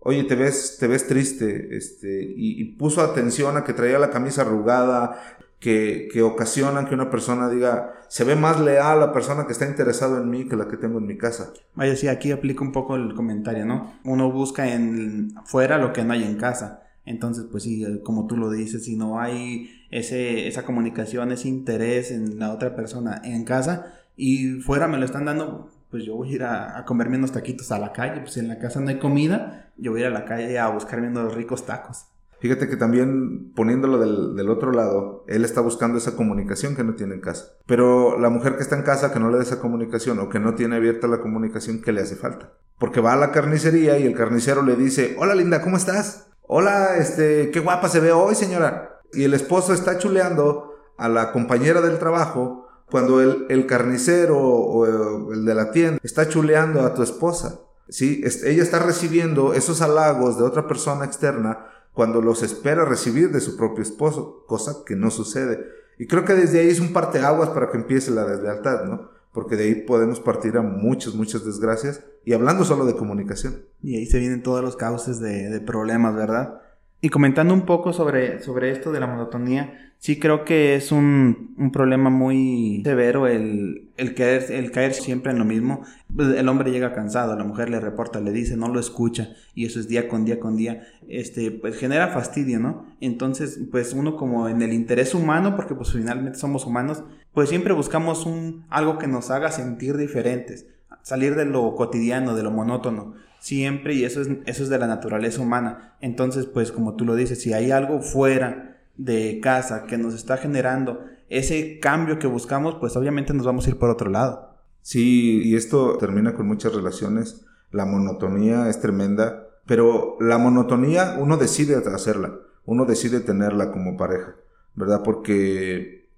Oye, 0.00 0.24
te 0.24 0.36
ves, 0.36 0.76
te 0.78 0.86
ves 0.86 1.06
triste, 1.06 1.76
este, 1.76 2.22
y, 2.22 2.60
y 2.60 2.64
puso 2.76 3.00
atención 3.02 3.56
a 3.56 3.64
que 3.64 3.72
traía 3.72 3.98
la 3.98 4.10
camisa 4.10 4.42
arrugada, 4.42 5.20
que, 5.58 6.08
que, 6.12 6.22
ocasionan 6.22 6.86
que 6.86 6.94
una 6.94 7.10
persona 7.10 7.48
diga, 7.48 7.94
se 8.08 8.22
ve 8.22 8.36
más 8.36 8.60
leal 8.60 9.00
la 9.00 9.12
persona 9.12 9.46
que 9.46 9.52
está 9.52 9.66
interesado 9.66 10.18
en 10.18 10.30
mí 10.30 10.46
que 10.46 10.56
la 10.56 10.68
que 10.68 10.76
tengo 10.76 10.98
en 10.98 11.06
mi 11.06 11.16
casa. 11.16 11.52
Vaya, 11.74 11.96
sí, 11.96 12.06
aquí 12.06 12.30
aplica 12.30 12.62
un 12.62 12.70
poco 12.70 12.94
el 12.94 13.14
comentario, 13.14 13.66
¿no? 13.66 13.94
Uno 14.04 14.30
busca 14.30 14.72
en 14.72 15.34
fuera 15.44 15.78
lo 15.78 15.92
que 15.92 16.04
no 16.04 16.12
hay 16.12 16.22
en 16.22 16.36
casa. 16.36 16.84
Entonces, 17.04 17.46
pues 17.50 17.62
sí, 17.62 17.84
como 18.04 18.26
tú 18.26 18.36
lo 18.36 18.50
dices, 18.50 18.84
si 18.84 18.94
no 18.94 19.18
hay 19.18 19.70
ese, 19.90 20.46
esa 20.46 20.64
comunicación, 20.64 21.32
ese 21.32 21.48
interés 21.48 22.10
en 22.10 22.38
la 22.38 22.52
otra 22.52 22.76
persona 22.76 23.20
en 23.24 23.44
casa 23.44 23.94
y 24.14 24.60
fuera 24.60 24.88
me 24.88 24.98
lo 24.98 25.06
están 25.06 25.24
dando, 25.24 25.70
pues 25.90 26.04
yo 26.04 26.14
voy 26.16 26.32
a 26.32 26.34
ir 26.34 26.44
a, 26.44 26.84
comerme 26.86 27.16
unos 27.16 27.32
taquitos 27.32 27.72
a 27.72 27.78
la 27.78 27.92
calle. 27.92 28.20
Pues 28.20 28.34
si 28.34 28.40
en 28.40 28.48
la 28.48 28.58
casa 28.58 28.80
no 28.80 28.88
hay 28.88 28.98
comida, 28.98 29.72
yo 29.76 29.92
voy 29.92 30.02
a 30.02 30.06
ir 30.06 30.10
a 30.10 30.18
la 30.18 30.24
calle 30.24 30.58
a 30.58 30.68
buscarme 30.68 31.08
unos 31.08 31.34
ricos 31.34 31.66
tacos. 31.66 32.06
Fíjate 32.40 32.68
que 32.68 32.76
también 32.76 33.52
poniéndolo 33.54 33.98
del, 33.98 34.48
otro 34.48 34.70
lado, 34.70 35.24
él 35.26 35.44
está 35.44 35.60
buscando 35.60 35.98
esa 35.98 36.14
comunicación 36.14 36.76
que 36.76 36.84
no 36.84 36.94
tiene 36.94 37.14
en 37.14 37.20
casa. 37.20 37.46
Pero 37.66 38.18
la 38.18 38.30
mujer 38.30 38.54
que 38.54 38.62
está 38.62 38.76
en 38.76 38.84
casa 38.84 39.12
que 39.12 39.18
no 39.18 39.28
le 39.28 39.38
da 39.38 39.42
esa 39.42 39.60
comunicación 39.60 40.20
o 40.20 40.28
que 40.28 40.38
no 40.38 40.54
tiene 40.54 40.76
abierta 40.76 41.08
la 41.08 41.20
comunicación, 41.20 41.82
¿qué 41.82 41.90
le 41.90 42.02
hace 42.02 42.14
falta? 42.14 42.52
Porque 42.78 43.00
va 43.00 43.14
a 43.14 43.16
la 43.16 43.32
carnicería 43.32 43.98
y 43.98 44.06
el 44.06 44.14
carnicero 44.14 44.62
le 44.62 44.76
dice, 44.76 45.16
hola 45.18 45.34
linda, 45.34 45.62
¿cómo 45.62 45.76
estás? 45.76 46.28
Hola, 46.42 46.96
este, 46.96 47.50
qué 47.50 47.58
guapa 47.58 47.88
se 47.88 47.98
ve 47.98 48.12
hoy 48.12 48.36
señora. 48.36 49.00
Y 49.12 49.24
el 49.24 49.34
esposo 49.34 49.72
está 49.72 49.98
chuleando 49.98 50.74
a 50.96 51.08
la 51.08 51.32
compañera 51.32 51.80
del 51.80 51.98
trabajo 51.98 52.67
cuando 52.90 53.20
el, 53.20 53.46
el 53.48 53.66
carnicero 53.66 54.38
o 54.38 55.32
el 55.32 55.44
de 55.44 55.54
la 55.54 55.70
tienda 55.70 56.00
está 56.02 56.28
chuleando 56.28 56.82
a 56.82 56.94
tu 56.94 57.02
esposa. 57.02 57.60
¿sí? 57.88 58.22
Ella 58.44 58.62
está 58.62 58.78
recibiendo 58.78 59.54
esos 59.54 59.82
halagos 59.82 60.38
de 60.38 60.44
otra 60.44 60.66
persona 60.66 61.04
externa 61.04 61.66
cuando 61.92 62.22
los 62.22 62.42
espera 62.42 62.84
recibir 62.84 63.32
de 63.32 63.40
su 63.40 63.56
propio 63.56 63.82
esposo, 63.82 64.44
cosa 64.46 64.84
que 64.86 64.94
no 64.94 65.10
sucede. 65.10 65.66
Y 65.98 66.06
creo 66.06 66.24
que 66.24 66.34
desde 66.34 66.60
ahí 66.60 66.68
es 66.68 66.80
un 66.80 66.92
parteaguas 66.92 67.50
para 67.50 67.70
que 67.70 67.76
empiece 67.76 68.10
la 68.12 68.24
deslealtad, 68.24 68.84
¿no? 68.84 69.10
Porque 69.32 69.56
de 69.56 69.64
ahí 69.64 69.74
podemos 69.74 70.20
partir 70.20 70.56
a 70.56 70.62
muchas, 70.62 71.14
muchas 71.14 71.44
desgracias. 71.44 72.04
Y 72.24 72.34
hablando 72.34 72.64
solo 72.64 72.86
de 72.86 72.94
comunicación. 72.94 73.64
Y 73.82 73.96
ahí 73.96 74.06
se 74.06 74.18
vienen 74.18 74.42
todos 74.42 74.62
los 74.62 74.76
cauces 74.76 75.18
de, 75.18 75.50
de 75.50 75.60
problemas, 75.60 76.14
¿verdad? 76.14 76.62
Y 77.00 77.10
comentando 77.10 77.54
un 77.54 77.62
poco 77.62 77.92
sobre, 77.92 78.42
sobre 78.42 78.72
esto 78.72 78.90
de 78.90 78.98
la 78.98 79.06
monotonía, 79.06 79.92
sí 79.98 80.18
creo 80.18 80.44
que 80.44 80.74
es 80.74 80.90
un, 80.90 81.54
un 81.56 81.70
problema 81.70 82.10
muy 82.10 82.82
severo 82.84 83.28
el, 83.28 83.90
el, 83.96 84.14
caer, 84.16 84.50
el 84.50 84.72
caer 84.72 84.94
siempre 84.94 85.30
en 85.30 85.38
lo 85.38 85.44
mismo. 85.44 85.82
El 86.18 86.48
hombre 86.48 86.72
llega 86.72 86.92
cansado, 86.92 87.36
la 87.36 87.44
mujer 87.44 87.70
le 87.70 87.78
reporta, 87.78 88.20
le 88.20 88.32
dice, 88.32 88.56
no 88.56 88.66
lo 88.68 88.80
escucha, 88.80 89.30
y 89.54 89.64
eso 89.64 89.78
es 89.78 89.86
día 89.86 90.08
con 90.08 90.24
día 90.24 90.40
con 90.40 90.56
día, 90.56 90.88
este, 91.06 91.52
pues 91.52 91.76
genera 91.76 92.08
fastidio, 92.08 92.58
¿no? 92.58 92.86
Entonces, 93.00 93.60
pues 93.70 93.92
uno 93.92 94.16
como 94.16 94.48
en 94.48 94.60
el 94.62 94.72
interés 94.72 95.14
humano, 95.14 95.54
porque 95.54 95.76
pues 95.76 95.92
finalmente 95.92 96.38
somos 96.38 96.66
humanos, 96.66 97.04
pues 97.32 97.48
siempre 97.48 97.74
buscamos 97.74 98.26
un, 98.26 98.64
algo 98.70 98.98
que 98.98 99.06
nos 99.06 99.30
haga 99.30 99.52
sentir 99.52 99.96
diferentes, 99.96 100.66
salir 101.02 101.36
de 101.36 101.44
lo 101.44 101.76
cotidiano, 101.76 102.34
de 102.34 102.42
lo 102.42 102.50
monótono 102.50 103.14
siempre 103.40 103.94
y 103.94 104.04
eso 104.04 104.20
es, 104.20 104.28
eso 104.46 104.62
es 104.62 104.68
de 104.68 104.78
la 104.78 104.86
naturaleza 104.86 105.40
humana. 105.40 105.96
Entonces, 106.00 106.46
pues 106.46 106.72
como 106.72 106.94
tú 106.94 107.04
lo 107.04 107.14
dices, 107.14 107.40
si 107.40 107.52
hay 107.52 107.70
algo 107.70 108.00
fuera 108.00 108.80
de 108.96 109.40
casa 109.42 109.84
que 109.84 109.96
nos 109.96 110.14
está 110.14 110.36
generando 110.36 111.04
ese 111.28 111.78
cambio 111.78 112.18
que 112.18 112.26
buscamos, 112.26 112.76
pues 112.76 112.96
obviamente 112.96 113.34
nos 113.34 113.46
vamos 113.46 113.66
a 113.66 113.70
ir 113.70 113.78
por 113.78 113.90
otro 113.90 114.10
lado. 114.10 114.56
Sí, 114.82 115.42
y 115.44 115.56
esto 115.56 115.98
termina 115.98 116.34
con 116.34 116.46
muchas 116.46 116.74
relaciones. 116.74 117.44
La 117.70 117.84
monotonía 117.84 118.68
es 118.68 118.80
tremenda, 118.80 119.48
pero 119.66 120.16
la 120.20 120.38
monotonía 120.38 121.16
uno 121.18 121.36
decide 121.36 121.76
hacerla, 121.76 122.38
uno 122.64 122.86
decide 122.86 123.20
tenerla 123.20 123.70
como 123.70 123.96
pareja, 123.98 124.34
¿verdad? 124.74 125.02
Porque 125.02 126.08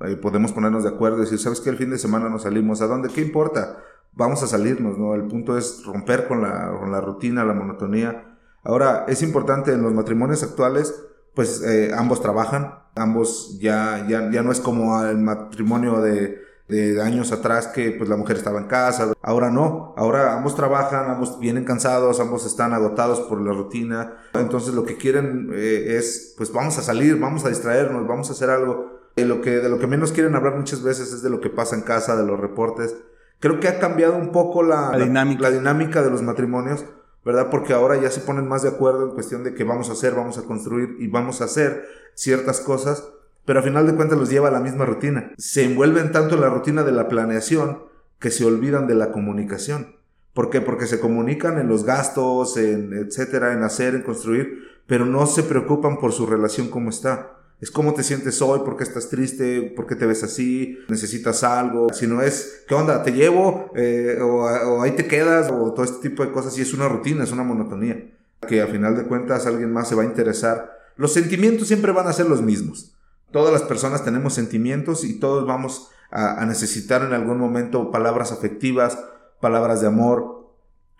eh, 0.00 0.16
podemos 0.16 0.52
ponernos 0.52 0.84
de 0.84 0.88
acuerdo 0.88 1.18
y 1.18 1.20
decir, 1.22 1.38
¿sabes 1.38 1.60
qué? 1.60 1.70
El 1.70 1.76
fin 1.76 1.90
de 1.90 1.98
semana 1.98 2.30
nos 2.30 2.42
salimos, 2.42 2.80
¿a 2.80 2.86
dónde? 2.86 3.10
¿Qué 3.10 3.20
importa? 3.20 3.78
Vamos 4.16 4.42
a 4.42 4.46
salirnos, 4.46 4.98
¿no? 4.98 5.14
El 5.14 5.24
punto 5.24 5.56
es 5.58 5.84
romper 5.84 6.26
con 6.26 6.42
la, 6.42 6.76
con 6.78 6.92
la 6.92 7.00
rutina, 7.00 7.44
la 7.44 7.54
monotonía. 7.54 8.36
Ahora, 8.62 9.04
es 9.08 9.22
importante 9.22 9.72
en 9.72 9.82
los 9.82 9.92
matrimonios 9.92 10.42
actuales, 10.42 10.94
pues 11.34 11.62
eh, 11.62 11.92
ambos 11.96 12.22
trabajan, 12.22 12.78
ambos 12.94 13.58
ya, 13.60 14.06
ya, 14.08 14.30
ya 14.30 14.42
no 14.42 14.52
es 14.52 14.60
como 14.60 15.02
el 15.02 15.18
matrimonio 15.18 16.00
de, 16.00 16.40
de 16.68 17.02
años 17.02 17.30
atrás 17.32 17.66
que 17.66 17.90
pues 17.90 18.08
la 18.08 18.16
mujer 18.16 18.36
estaba 18.36 18.58
en 18.58 18.66
casa. 18.66 19.12
Ahora 19.20 19.50
no, 19.50 19.94
ahora 19.96 20.34
ambos 20.34 20.54
trabajan, 20.54 21.10
ambos 21.10 21.38
vienen 21.38 21.64
cansados, 21.64 22.20
ambos 22.20 22.46
están 22.46 22.72
agotados 22.72 23.20
por 23.20 23.40
la 23.40 23.52
rutina. 23.52 24.14
Entonces 24.32 24.74
lo 24.74 24.84
que 24.84 24.96
quieren 24.96 25.50
eh, 25.52 25.96
es 25.98 26.34
pues 26.36 26.52
vamos 26.52 26.78
a 26.78 26.82
salir, 26.82 27.18
vamos 27.18 27.44
a 27.44 27.48
distraernos, 27.48 28.06
vamos 28.06 28.30
a 28.30 28.32
hacer 28.32 28.50
algo. 28.50 28.94
De 29.14 29.24
lo, 29.24 29.40
que, 29.42 29.50
de 29.60 29.68
lo 29.68 29.78
que 29.78 29.86
menos 29.86 30.10
quieren 30.10 30.34
hablar 30.34 30.56
muchas 30.56 30.82
veces 30.82 31.12
es 31.12 31.22
de 31.22 31.30
lo 31.30 31.40
que 31.40 31.48
pasa 31.48 31.76
en 31.76 31.82
casa, 31.82 32.16
de 32.16 32.26
los 32.26 32.40
reportes. 32.40 32.96
Creo 33.44 33.60
que 33.60 33.68
ha 33.68 33.78
cambiado 33.78 34.16
un 34.16 34.32
poco 34.32 34.62
la, 34.62 34.96
dinámica. 34.96 35.50
dinámica 35.50 36.02
de 36.02 36.10
los 36.10 36.22
matrimonios, 36.22 36.86
¿verdad? 37.26 37.50
Porque 37.50 37.74
ahora 37.74 38.00
ya 38.00 38.10
se 38.10 38.22
ponen 38.22 38.48
más 38.48 38.62
de 38.62 38.70
acuerdo 38.70 39.04
en 39.04 39.10
cuestión 39.10 39.44
de 39.44 39.52
que 39.52 39.64
vamos 39.64 39.90
a 39.90 39.92
hacer, 39.92 40.14
vamos 40.14 40.38
a 40.38 40.44
construir 40.44 40.96
y 40.98 41.08
vamos 41.08 41.42
a 41.42 41.44
hacer 41.44 41.84
ciertas 42.14 42.60
cosas, 42.60 43.06
pero 43.44 43.60
a 43.60 43.62
final 43.62 43.86
de 43.86 43.96
cuentas 43.96 44.18
los 44.18 44.30
lleva 44.30 44.48
a 44.48 44.50
la 44.50 44.60
misma 44.60 44.86
rutina. 44.86 45.30
Se 45.36 45.62
envuelven 45.62 46.10
tanto 46.10 46.36
en 46.36 46.40
la 46.40 46.48
rutina 46.48 46.84
de 46.84 46.92
la 46.92 47.06
planeación 47.06 47.82
que 48.18 48.30
se 48.30 48.46
olvidan 48.46 48.86
de 48.86 48.94
la 48.94 49.12
comunicación. 49.12 49.96
¿Por 50.32 50.48
qué? 50.48 50.62
Porque 50.62 50.86
se 50.86 50.98
comunican 50.98 51.58
en 51.58 51.68
los 51.68 51.84
gastos, 51.84 52.56
en 52.56 52.94
etcétera, 52.94 53.52
en 53.52 53.62
hacer, 53.62 53.94
en 53.94 54.04
construir, 54.04 54.60
pero 54.86 55.04
no 55.04 55.26
se 55.26 55.42
preocupan 55.42 55.98
por 55.98 56.12
su 56.12 56.24
relación 56.24 56.68
como 56.68 56.88
está 56.88 57.43
es 57.64 57.70
cómo 57.70 57.94
te 57.94 58.02
sientes 58.02 58.42
hoy, 58.42 58.58
por 58.58 58.76
qué 58.76 58.84
estás 58.84 59.08
triste, 59.08 59.72
por 59.74 59.86
qué 59.86 59.96
te 59.96 60.04
ves 60.04 60.22
así, 60.22 60.78
necesitas 60.90 61.42
algo. 61.44 61.90
Si 61.94 62.06
no 62.06 62.20
es, 62.20 62.62
¿qué 62.68 62.74
onda? 62.74 63.02
¿Te 63.02 63.10
llevo? 63.10 63.72
Eh, 63.74 64.18
o, 64.20 64.82
ahí 64.82 64.90
te 64.90 65.06
quedas, 65.06 65.50
o 65.50 65.72
todo 65.72 65.82
este 65.82 66.06
tipo 66.06 66.22
de 66.22 66.30
cosas. 66.30 66.58
Y 66.58 66.60
es 66.60 66.74
una 66.74 66.88
rutina, 66.88 67.24
es 67.24 67.32
una 67.32 67.42
monotonía. 67.42 68.12
Que 68.46 68.60
a 68.60 68.66
final 68.66 68.94
de 68.98 69.04
cuentas 69.04 69.46
alguien 69.46 69.72
más 69.72 69.88
se 69.88 69.94
va 69.94 70.02
a 70.02 70.04
interesar. 70.04 70.78
Los 70.96 71.14
sentimientos 71.14 71.66
siempre 71.66 71.90
van 71.92 72.06
a 72.06 72.12
ser 72.12 72.26
los 72.26 72.42
mismos. 72.42 72.96
Todas 73.32 73.50
las 73.50 73.62
personas 73.62 74.04
tenemos 74.04 74.34
sentimientos 74.34 75.02
y 75.02 75.18
todos 75.18 75.46
vamos 75.46 75.88
a, 76.10 76.44
necesitar 76.44 77.00
en 77.00 77.14
algún 77.14 77.38
momento 77.38 77.90
palabras 77.90 78.30
afectivas, 78.30 79.02
palabras 79.40 79.80
de 79.80 79.86
amor, 79.86 80.52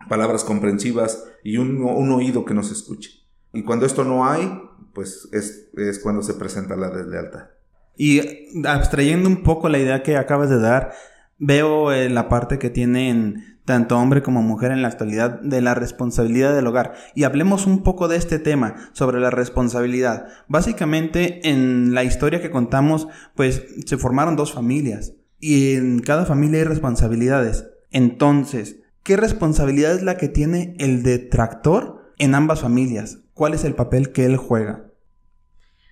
palabras 0.08 0.44
comprensivas 0.44 1.26
y 1.42 1.58
un 1.58 2.10
oído 2.10 2.46
que 2.46 2.54
nos 2.54 2.70
escuche. 2.70 3.22
Y 3.52 3.64
cuando 3.64 3.84
esto 3.84 4.02
no 4.02 4.26
hay, 4.26 4.62
pues 4.94 5.28
es, 5.32 5.68
es 5.76 5.98
cuando 5.98 6.22
se 6.22 6.34
presenta 6.34 6.76
la 6.76 6.90
deslealtad. 6.90 7.48
Y 7.96 8.20
abstrayendo 8.66 9.28
un 9.28 9.42
poco 9.42 9.68
la 9.68 9.78
idea 9.78 10.02
que 10.02 10.16
acabas 10.16 10.50
de 10.50 10.58
dar, 10.58 10.92
veo 11.38 11.92
eh, 11.92 12.08
la 12.08 12.28
parte 12.28 12.58
que 12.58 12.70
tienen 12.70 13.54
tanto 13.64 13.98
hombre 13.98 14.22
como 14.22 14.42
mujer 14.42 14.72
en 14.72 14.82
la 14.82 14.88
actualidad 14.88 15.40
de 15.40 15.60
la 15.60 15.74
responsabilidad 15.74 16.54
del 16.54 16.66
hogar. 16.66 16.94
Y 17.14 17.24
hablemos 17.24 17.66
un 17.66 17.82
poco 17.82 18.08
de 18.08 18.16
este 18.16 18.38
tema 18.38 18.90
sobre 18.92 19.20
la 19.20 19.30
responsabilidad. 19.30 20.26
Básicamente 20.48 21.48
en 21.48 21.94
la 21.94 22.04
historia 22.04 22.42
que 22.42 22.50
contamos, 22.50 23.08
pues 23.34 23.64
se 23.86 23.96
formaron 23.96 24.36
dos 24.36 24.52
familias 24.52 25.14
y 25.40 25.74
en 25.74 26.00
cada 26.00 26.26
familia 26.26 26.60
hay 26.60 26.64
responsabilidades. 26.64 27.66
Entonces, 27.90 28.80
¿qué 29.02 29.16
responsabilidad 29.16 29.94
es 29.94 30.02
la 30.02 30.16
que 30.16 30.28
tiene 30.28 30.74
el 30.78 31.02
detractor 31.02 32.12
en 32.18 32.34
ambas 32.34 32.60
familias? 32.60 33.23
¿Cuál 33.34 33.54
es 33.54 33.64
el 33.64 33.74
papel 33.74 34.12
que 34.12 34.24
él 34.24 34.36
juega? 34.36 34.84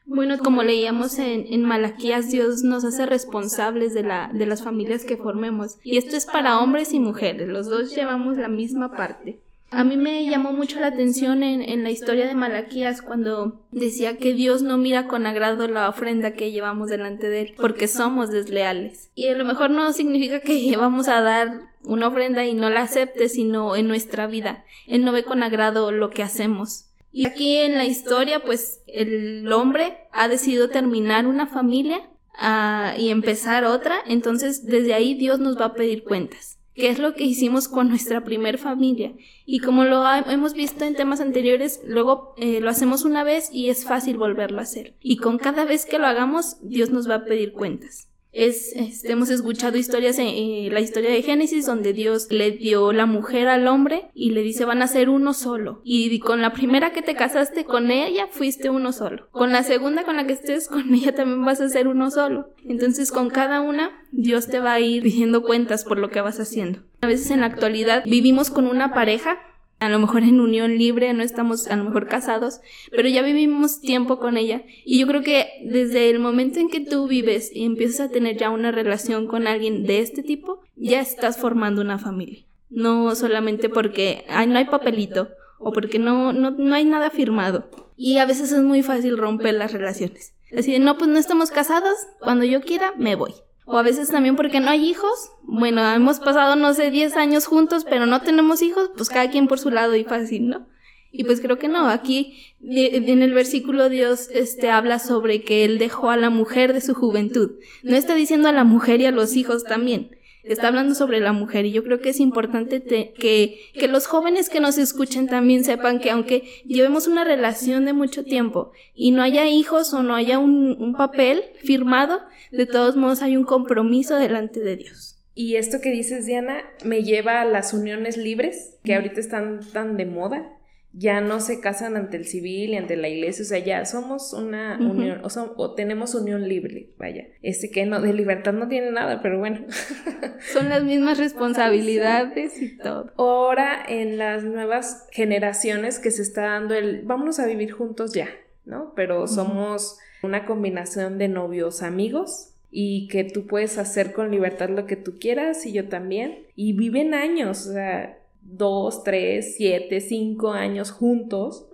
Bueno, 0.06 0.38
como 0.38 0.62
leíamos 0.62 1.18
en, 1.18 1.46
en, 1.48 1.64
Malaquías, 1.64 2.30
Dios 2.30 2.62
nos 2.62 2.84
hace 2.84 3.06
responsables 3.06 3.94
de, 3.94 4.02
la, 4.02 4.30
de 4.32 4.46
las 4.46 4.62
familias 4.62 5.04
que 5.04 5.16
formemos. 5.16 5.78
Y 5.82 5.96
esto 5.96 6.16
es 6.16 6.26
para 6.26 6.60
hombres 6.60 6.92
y 6.92 7.00
mujeres, 7.00 7.48
los 7.48 7.66
dos 7.66 7.94
llevamos 7.94 8.36
la 8.36 8.48
misma 8.48 8.92
parte. 8.92 9.40
A 9.70 9.84
mí 9.84 9.96
me 9.96 10.26
llamó 10.26 10.52
mucho 10.52 10.78
la 10.80 10.88
atención 10.88 11.42
en, 11.42 11.62
en, 11.62 11.82
la 11.82 11.90
historia 11.90 12.26
de 12.26 12.34
Malaquías 12.34 13.00
cuando 13.00 13.64
decía 13.70 14.18
que 14.18 14.34
Dios 14.34 14.60
no 14.60 14.76
mira 14.76 15.08
con 15.08 15.24
agrado 15.24 15.66
la 15.66 15.88
ofrenda 15.88 16.34
que 16.34 16.52
llevamos 16.52 16.90
delante 16.90 17.30
de 17.30 17.40
Él, 17.40 17.54
porque 17.56 17.88
somos 17.88 18.30
desleales. 18.30 19.10
Y 19.14 19.28
a 19.28 19.36
lo 19.36 19.46
mejor 19.46 19.70
no 19.70 19.92
significa 19.94 20.40
que 20.40 20.60
llevamos 20.68 21.08
a 21.08 21.22
dar 21.22 21.62
una 21.84 22.08
ofrenda 22.08 22.44
y 22.44 22.52
no 22.52 22.68
la 22.68 22.82
acepte, 22.82 23.30
sino 23.30 23.74
en 23.74 23.88
nuestra 23.88 24.26
vida. 24.26 24.64
Él 24.86 25.04
no 25.06 25.12
ve 25.12 25.24
con 25.24 25.42
agrado 25.42 25.90
lo 25.90 26.10
que 26.10 26.22
hacemos. 26.22 26.91
Y 27.12 27.26
aquí 27.26 27.56
en 27.58 27.76
la 27.76 27.84
historia, 27.84 28.40
pues 28.42 28.82
el 28.86 29.50
hombre 29.52 29.98
ha 30.12 30.28
decidido 30.28 30.70
terminar 30.70 31.26
una 31.26 31.46
familia 31.46 32.10
uh, 32.40 32.98
y 32.98 33.10
empezar 33.10 33.64
otra, 33.64 33.96
entonces 34.06 34.64
desde 34.64 34.94
ahí 34.94 35.14
Dios 35.14 35.38
nos 35.38 35.58
va 35.60 35.66
a 35.66 35.74
pedir 35.74 36.04
cuentas. 36.04 36.58
¿Qué 36.74 36.88
es 36.88 36.98
lo 36.98 37.12
que 37.12 37.24
hicimos 37.24 37.68
con 37.68 37.90
nuestra 37.90 38.24
primer 38.24 38.56
familia? 38.56 39.12
Y 39.44 39.58
como 39.58 39.84
lo 39.84 40.02
hemos 40.10 40.54
visto 40.54 40.86
en 40.86 40.94
temas 40.94 41.20
anteriores, 41.20 41.82
luego 41.84 42.34
eh, 42.38 42.60
lo 42.62 42.70
hacemos 42.70 43.04
una 43.04 43.24
vez 43.24 43.50
y 43.52 43.68
es 43.68 43.84
fácil 43.84 44.16
volverlo 44.16 44.58
a 44.58 44.62
hacer. 44.62 44.96
Y 45.00 45.18
con 45.18 45.36
cada 45.36 45.66
vez 45.66 45.84
que 45.84 45.98
lo 45.98 46.06
hagamos, 46.06 46.56
Dios 46.62 46.88
nos 46.88 47.10
va 47.10 47.16
a 47.16 47.24
pedir 47.26 47.52
cuentas. 47.52 48.08
Es, 48.32 48.72
este, 48.74 49.12
hemos 49.12 49.28
escuchado 49.28 49.76
historias 49.76 50.18
en, 50.18 50.26
eh, 50.26 50.68
la 50.72 50.80
historia 50.80 51.10
de 51.10 51.22
Génesis 51.22 51.66
donde 51.66 51.92
Dios 51.92 52.28
le 52.30 52.50
dio 52.50 52.92
la 52.92 53.04
mujer 53.04 53.46
al 53.48 53.68
hombre 53.68 54.10
y 54.14 54.30
le 54.30 54.42
dice 54.42 54.64
van 54.64 54.80
a 54.82 54.86
ser 54.86 55.10
uno 55.10 55.34
solo. 55.34 55.82
Y 55.84 56.18
con 56.18 56.40
la 56.40 56.52
primera 56.52 56.92
que 56.92 57.02
te 57.02 57.14
casaste 57.14 57.64
con 57.64 57.90
ella 57.90 58.28
fuiste 58.30 58.70
uno 58.70 58.92
solo. 58.92 59.28
Con 59.30 59.52
la 59.52 59.62
segunda 59.62 60.04
con 60.04 60.16
la 60.16 60.26
que 60.26 60.32
estés 60.32 60.68
con 60.68 60.94
ella 60.94 61.14
también 61.14 61.44
vas 61.44 61.60
a 61.60 61.68
ser 61.68 61.88
uno 61.88 62.10
solo. 62.10 62.48
Entonces 62.66 63.12
con 63.12 63.28
cada 63.28 63.60
una 63.60 63.90
Dios 64.12 64.48
te 64.48 64.60
va 64.60 64.74
a 64.74 64.80
ir 64.80 65.02
pidiendo 65.02 65.42
cuentas 65.42 65.84
por 65.84 65.98
lo 65.98 66.10
que 66.10 66.20
vas 66.20 66.40
haciendo. 66.40 66.80
A 67.02 67.06
veces 67.06 67.30
en 67.30 67.40
la 67.40 67.46
actualidad 67.46 68.04
vivimos 68.06 68.50
con 68.50 68.66
una 68.66 68.94
pareja 68.94 69.38
a 69.82 69.88
lo 69.88 69.98
mejor 69.98 70.22
en 70.22 70.40
unión 70.40 70.78
libre, 70.78 71.12
no 71.12 71.24
estamos 71.24 71.66
a 71.66 71.74
lo 71.74 71.82
mejor 71.82 72.06
casados, 72.06 72.60
pero 72.92 73.08
ya 73.08 73.20
vivimos 73.20 73.80
tiempo 73.80 74.20
con 74.20 74.36
ella. 74.36 74.62
Y 74.84 75.00
yo 75.00 75.08
creo 75.08 75.22
que 75.22 75.48
desde 75.64 76.08
el 76.08 76.20
momento 76.20 76.60
en 76.60 76.68
que 76.68 76.78
tú 76.78 77.08
vives 77.08 77.50
y 77.52 77.64
empiezas 77.64 78.08
a 78.08 78.12
tener 78.12 78.36
ya 78.36 78.50
una 78.50 78.70
relación 78.70 79.26
con 79.26 79.48
alguien 79.48 79.82
de 79.82 79.98
este 79.98 80.22
tipo, 80.22 80.60
ya 80.76 81.00
estás 81.00 81.36
formando 81.36 81.82
una 81.82 81.98
familia. 81.98 82.44
No 82.70 83.12
solamente 83.16 83.68
porque 83.68 84.24
no 84.46 84.56
hay 84.56 84.66
papelito 84.66 85.30
o 85.58 85.72
porque 85.72 85.98
no, 85.98 86.32
no, 86.32 86.52
no 86.52 86.74
hay 86.76 86.84
nada 86.84 87.10
firmado. 87.10 87.68
Y 87.96 88.18
a 88.18 88.24
veces 88.24 88.52
es 88.52 88.62
muy 88.62 88.84
fácil 88.84 89.18
romper 89.18 89.54
las 89.54 89.72
relaciones. 89.72 90.32
Así 90.56 90.70
de, 90.70 90.78
no, 90.78 90.96
pues 90.96 91.10
no 91.10 91.18
estamos 91.18 91.50
casados, 91.50 91.96
cuando 92.20 92.44
yo 92.44 92.60
quiera 92.60 92.92
me 92.96 93.16
voy. 93.16 93.32
O 93.64 93.78
a 93.78 93.82
veces 93.82 94.08
también 94.10 94.36
porque 94.36 94.60
no 94.60 94.70
hay 94.70 94.84
hijos. 94.88 95.30
Bueno, 95.42 95.88
hemos 95.92 96.18
pasado, 96.18 96.56
no 96.56 96.74
sé, 96.74 96.90
10 96.90 97.16
años 97.16 97.46
juntos, 97.46 97.84
pero 97.88 98.06
no 98.06 98.20
tenemos 98.20 98.62
hijos, 98.62 98.90
pues 98.96 99.08
cada 99.08 99.30
quien 99.30 99.46
por 99.46 99.58
su 99.58 99.70
lado 99.70 99.94
y 99.94 100.04
fácil, 100.04 100.48
¿no? 100.48 100.66
Y 101.12 101.24
pues 101.24 101.40
creo 101.40 101.58
que 101.58 101.68
no. 101.68 101.88
Aquí 101.88 102.54
en 102.62 103.22
el 103.22 103.34
versículo 103.34 103.90
Dios 103.90 104.28
este, 104.32 104.70
habla 104.70 104.98
sobre 104.98 105.42
que 105.42 105.64
Él 105.64 105.78
dejó 105.78 106.10
a 106.10 106.16
la 106.16 106.30
mujer 106.30 106.72
de 106.72 106.80
su 106.80 106.94
juventud. 106.94 107.52
No 107.82 107.96
está 107.96 108.14
diciendo 108.14 108.48
a 108.48 108.52
la 108.52 108.64
mujer 108.64 109.00
y 109.02 109.06
a 109.06 109.12
los 109.12 109.36
hijos 109.36 109.64
también. 109.64 110.16
Está 110.44 110.68
hablando 110.68 110.94
sobre 110.94 111.20
la 111.20 111.32
mujer 111.32 111.66
y 111.66 111.72
yo 111.72 111.84
creo 111.84 112.00
que 112.00 112.10
es 112.10 112.20
importante 112.20 112.82
que, 112.82 113.60
que 113.74 113.88
los 113.88 114.06
jóvenes 114.06 114.48
que 114.48 114.60
nos 114.60 114.78
escuchen 114.78 115.28
también 115.28 115.64
sepan 115.64 116.00
que 116.00 116.10
aunque 116.10 116.44
llevemos 116.64 117.06
una 117.06 117.24
relación 117.24 117.84
de 117.84 117.92
mucho 117.92 118.24
tiempo 118.24 118.72
y 118.94 119.12
no 119.12 119.22
haya 119.22 119.46
hijos 119.48 119.92
o 119.94 120.02
no 120.02 120.14
haya 120.14 120.38
un, 120.38 120.76
un 120.80 120.94
papel 120.94 121.42
firmado, 121.62 122.20
de 122.50 122.66
todos 122.66 122.96
modos 122.96 123.22
hay 123.22 123.36
un 123.36 123.44
compromiso 123.44 124.16
delante 124.16 124.60
de 124.60 124.76
Dios. 124.76 125.18
Y 125.34 125.56
esto 125.56 125.80
que 125.80 125.90
dices, 125.90 126.26
Diana, 126.26 126.62
me 126.84 127.04
lleva 127.04 127.40
a 127.40 127.46
las 127.46 127.72
uniones 127.72 128.18
libres, 128.18 128.78
que 128.84 128.94
ahorita 128.94 129.18
están 129.18 129.60
tan 129.72 129.96
de 129.96 130.04
moda 130.04 130.58
ya 130.94 131.20
no 131.22 131.40
se 131.40 131.60
casan 131.60 131.96
ante 131.96 132.18
el 132.18 132.26
civil 132.26 132.70
y 132.70 132.76
ante 132.76 132.96
la 132.96 133.08
iglesia, 133.08 133.42
o 133.42 133.46
sea, 133.46 133.58
ya 133.58 133.84
somos 133.86 134.32
una 134.34 134.78
unión, 134.78 135.22
o, 135.24 135.28
o, 135.56 135.74
tenemos 135.74 136.14
unión 136.14 136.48
libre, 136.48 136.90
vaya. 136.98 137.28
Este 137.40 137.70
que 137.70 137.86
no, 137.86 138.00
de 138.00 138.12
libertad 138.12 138.52
no 138.52 138.68
tiene 138.68 138.90
nada, 138.90 139.22
pero 139.22 139.38
bueno. 139.38 139.64
Son 140.52 140.68
las 140.68 140.84
mismas 140.84 141.18
responsabilidades 141.18 142.60
y 142.60 142.76
todo. 142.76 143.12
Ahora 143.16 143.82
en 143.88 144.18
las 144.18 144.44
nuevas 144.44 145.06
generaciones 145.12 145.98
que 145.98 146.10
se 146.10 146.22
está 146.22 146.42
dando 146.42 146.74
el, 146.74 147.02
vámonos 147.02 147.38
a 147.38 147.46
vivir 147.46 147.72
juntos 147.72 148.12
ya, 148.12 148.28
¿no? 148.66 148.92
Pero 148.94 149.26
somos 149.26 149.98
una 150.22 150.44
combinación 150.44 151.16
de 151.16 151.28
novios 151.28 151.82
amigos 151.82 152.50
y 152.70 153.08
que 153.08 153.24
tú 153.24 153.46
puedes 153.46 153.78
hacer 153.78 154.12
con 154.12 154.30
libertad 154.30 154.68
lo 154.68 154.86
que 154.86 154.96
tú 154.96 155.18
quieras 155.18 155.64
y 155.64 155.72
yo 155.72 155.88
también. 155.88 156.46
Y 156.54 156.72
viven 156.72 157.14
años, 157.14 157.66
o 157.66 157.72
sea, 157.72 158.18
dos, 158.42 159.04
tres, 159.04 159.54
siete, 159.56 160.00
cinco 160.00 160.52
años 160.52 160.90
juntos 160.90 161.66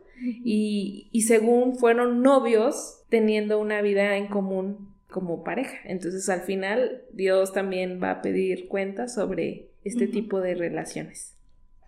y, 0.44 1.08
y 1.12 1.22
según 1.22 1.76
fueron 1.76 2.22
novios 2.22 3.00
teniendo 3.08 3.58
una 3.60 3.82
vida 3.82 4.16
en 4.16 4.28
común 4.28 4.88
como 5.10 5.42
pareja. 5.42 5.78
Entonces 5.84 6.28
al 6.28 6.42
final 6.42 7.02
Dios 7.12 7.52
también 7.52 8.00
va 8.02 8.10
a 8.10 8.22
pedir 8.22 8.68
cuentas 8.68 9.14
sobre 9.14 9.70
este 9.84 10.06
tipo 10.06 10.40
de 10.40 10.54
relaciones. 10.54 11.34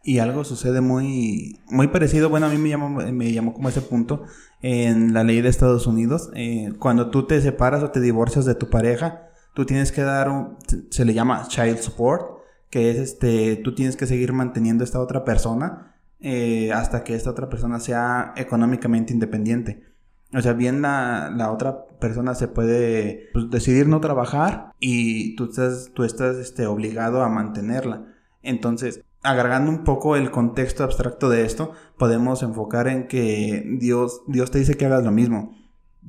Y 0.02 0.18
algo 0.18 0.44
sucede 0.44 0.80
muy, 0.80 1.58
muy 1.68 1.88
parecido, 1.88 2.30
bueno, 2.30 2.46
a 2.46 2.48
mí 2.48 2.56
me 2.56 2.70
llamó, 2.70 2.88
me 2.88 3.32
llamó 3.32 3.52
como 3.52 3.68
ese 3.68 3.82
punto 3.82 4.24
en 4.62 5.12
la 5.12 5.24
ley 5.24 5.42
de 5.42 5.50
Estados 5.50 5.86
Unidos. 5.86 6.30
Eh, 6.34 6.72
cuando 6.78 7.10
tú 7.10 7.26
te 7.26 7.38
separas 7.42 7.82
o 7.82 7.90
te 7.90 8.00
divorcias 8.00 8.46
de 8.46 8.54
tu 8.54 8.70
pareja, 8.70 9.28
tú 9.52 9.66
tienes 9.66 9.92
que 9.92 10.00
dar 10.00 10.30
un, 10.30 10.56
se 10.88 11.04
le 11.04 11.12
llama 11.12 11.46
child 11.48 11.78
support, 11.80 12.39
que 12.70 12.90
es 12.90 12.96
este, 12.98 13.56
tú 13.56 13.74
tienes 13.74 13.96
que 13.96 14.06
seguir 14.06 14.32
manteniendo 14.32 14.82
a 14.82 14.86
esta 14.86 15.00
otra 15.00 15.24
persona 15.24 15.96
eh, 16.20 16.72
hasta 16.72 17.04
que 17.04 17.14
esta 17.14 17.30
otra 17.30 17.48
persona 17.48 17.80
sea 17.80 18.32
económicamente 18.36 19.12
independiente. 19.12 19.84
O 20.32 20.40
sea, 20.40 20.52
bien 20.52 20.80
la, 20.80 21.32
la 21.34 21.50
otra 21.50 21.86
persona 21.98 22.34
se 22.36 22.46
puede 22.46 23.30
pues, 23.32 23.50
decidir 23.50 23.88
no 23.88 24.00
trabajar 24.00 24.72
y 24.78 25.34
tú 25.34 25.46
estás, 25.46 25.90
tú 25.92 26.04
estás 26.04 26.36
este, 26.36 26.66
obligado 26.66 27.22
a 27.22 27.28
mantenerla. 27.28 28.06
Entonces, 28.42 29.02
agregando 29.22 29.70
un 29.70 29.82
poco 29.82 30.14
el 30.14 30.30
contexto 30.30 30.84
abstracto 30.84 31.28
de 31.28 31.44
esto, 31.44 31.72
podemos 31.98 32.42
enfocar 32.44 32.86
en 32.86 33.08
que 33.08 33.64
Dios, 33.78 34.22
Dios 34.28 34.52
te 34.52 34.60
dice 34.60 34.76
que 34.76 34.86
hagas 34.86 35.04
lo 35.04 35.10
mismo 35.10 35.59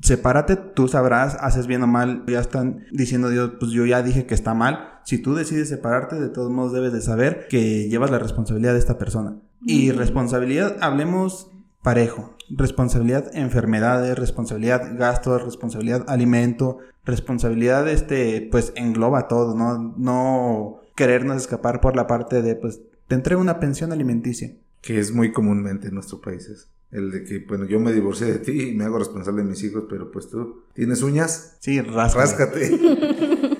sepárate, 0.02 0.56
tú 0.56 0.88
sabrás, 0.88 1.36
haces 1.40 1.66
bien 1.66 1.82
o 1.82 1.86
mal, 1.86 2.24
ya 2.26 2.40
están 2.40 2.84
diciendo 2.90 3.30
Dios, 3.30 3.52
pues 3.58 3.70
yo 3.70 3.86
ya 3.86 4.02
dije 4.02 4.26
que 4.26 4.34
está 4.34 4.52
mal. 4.52 5.00
Si 5.04 5.18
tú 5.18 5.34
decides 5.34 5.68
separarte, 5.68 6.20
de 6.20 6.28
todos 6.28 6.50
modos 6.50 6.72
debes 6.72 6.92
de 6.92 7.00
saber 7.00 7.46
que 7.48 7.88
llevas 7.88 8.10
la 8.10 8.18
responsabilidad 8.18 8.72
de 8.72 8.80
esta 8.80 8.98
persona. 8.98 9.36
Y 9.64 9.92
responsabilidad, 9.92 10.76
hablemos 10.80 11.50
parejo. 11.82 12.36
Responsabilidad 12.50 13.30
enfermedades, 13.34 14.18
responsabilidad 14.18 14.98
gastos, 14.98 15.42
responsabilidad 15.42 16.04
alimento, 16.08 16.78
responsabilidad 17.04 17.88
este, 17.88 18.48
pues 18.50 18.72
engloba 18.76 19.28
todo, 19.28 19.54
¿no? 19.56 19.94
No 19.96 20.80
querernos 20.96 21.38
escapar 21.38 21.80
por 21.80 21.96
la 21.96 22.06
parte 22.06 22.42
de, 22.42 22.56
pues, 22.56 22.80
te 23.06 23.14
entrego 23.14 23.40
una 23.40 23.60
pensión 23.60 23.92
alimenticia. 23.92 24.52
Que 24.80 24.98
es 24.98 25.12
muy 25.12 25.32
comúnmente 25.32 25.88
en 25.88 25.94
nuestros 25.94 26.20
países. 26.20 26.68
El 26.92 27.10
de 27.10 27.24
que, 27.24 27.38
bueno, 27.38 27.64
yo 27.64 27.80
me 27.80 27.90
divorcié 27.90 28.26
de 28.26 28.38
ti 28.38 28.68
y 28.68 28.74
me 28.74 28.84
hago 28.84 28.98
responsable 28.98 29.42
de 29.42 29.48
mis 29.48 29.64
hijos, 29.64 29.84
pero 29.88 30.12
pues 30.12 30.28
tú, 30.28 30.64
¿tienes 30.74 31.02
uñas? 31.02 31.56
Sí, 31.60 31.80
ráscate. 31.80 32.70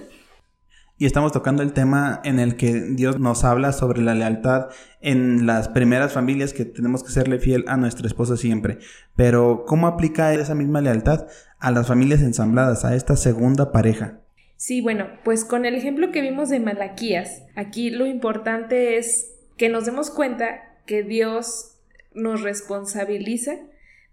y 0.98 1.06
estamos 1.06 1.32
tocando 1.32 1.62
el 1.62 1.72
tema 1.72 2.20
en 2.24 2.38
el 2.38 2.56
que 2.56 2.74
Dios 2.90 3.18
nos 3.18 3.42
habla 3.44 3.72
sobre 3.72 4.02
la 4.02 4.14
lealtad 4.14 4.68
en 5.00 5.46
las 5.46 5.70
primeras 5.70 6.12
familias 6.12 6.52
que 6.52 6.66
tenemos 6.66 7.02
que 7.02 7.10
serle 7.10 7.38
fiel 7.38 7.64
a 7.68 7.78
nuestra 7.78 8.06
esposa 8.06 8.36
siempre. 8.36 8.80
Pero, 9.16 9.64
¿cómo 9.66 9.86
aplica 9.86 10.34
esa 10.34 10.54
misma 10.54 10.82
lealtad 10.82 11.26
a 11.58 11.70
las 11.70 11.88
familias 11.88 12.20
ensambladas, 12.20 12.84
a 12.84 12.94
esta 12.94 13.16
segunda 13.16 13.72
pareja? 13.72 14.20
Sí, 14.58 14.82
bueno, 14.82 15.06
pues 15.24 15.46
con 15.46 15.64
el 15.64 15.74
ejemplo 15.74 16.12
que 16.12 16.20
vimos 16.20 16.50
de 16.50 16.60
Malaquías, 16.60 17.42
aquí 17.56 17.88
lo 17.88 18.04
importante 18.04 18.98
es 18.98 19.32
que 19.56 19.70
nos 19.70 19.86
demos 19.86 20.10
cuenta 20.10 20.60
que 20.86 21.02
Dios 21.02 21.71
nos 22.14 22.42
responsabiliza 22.42 23.56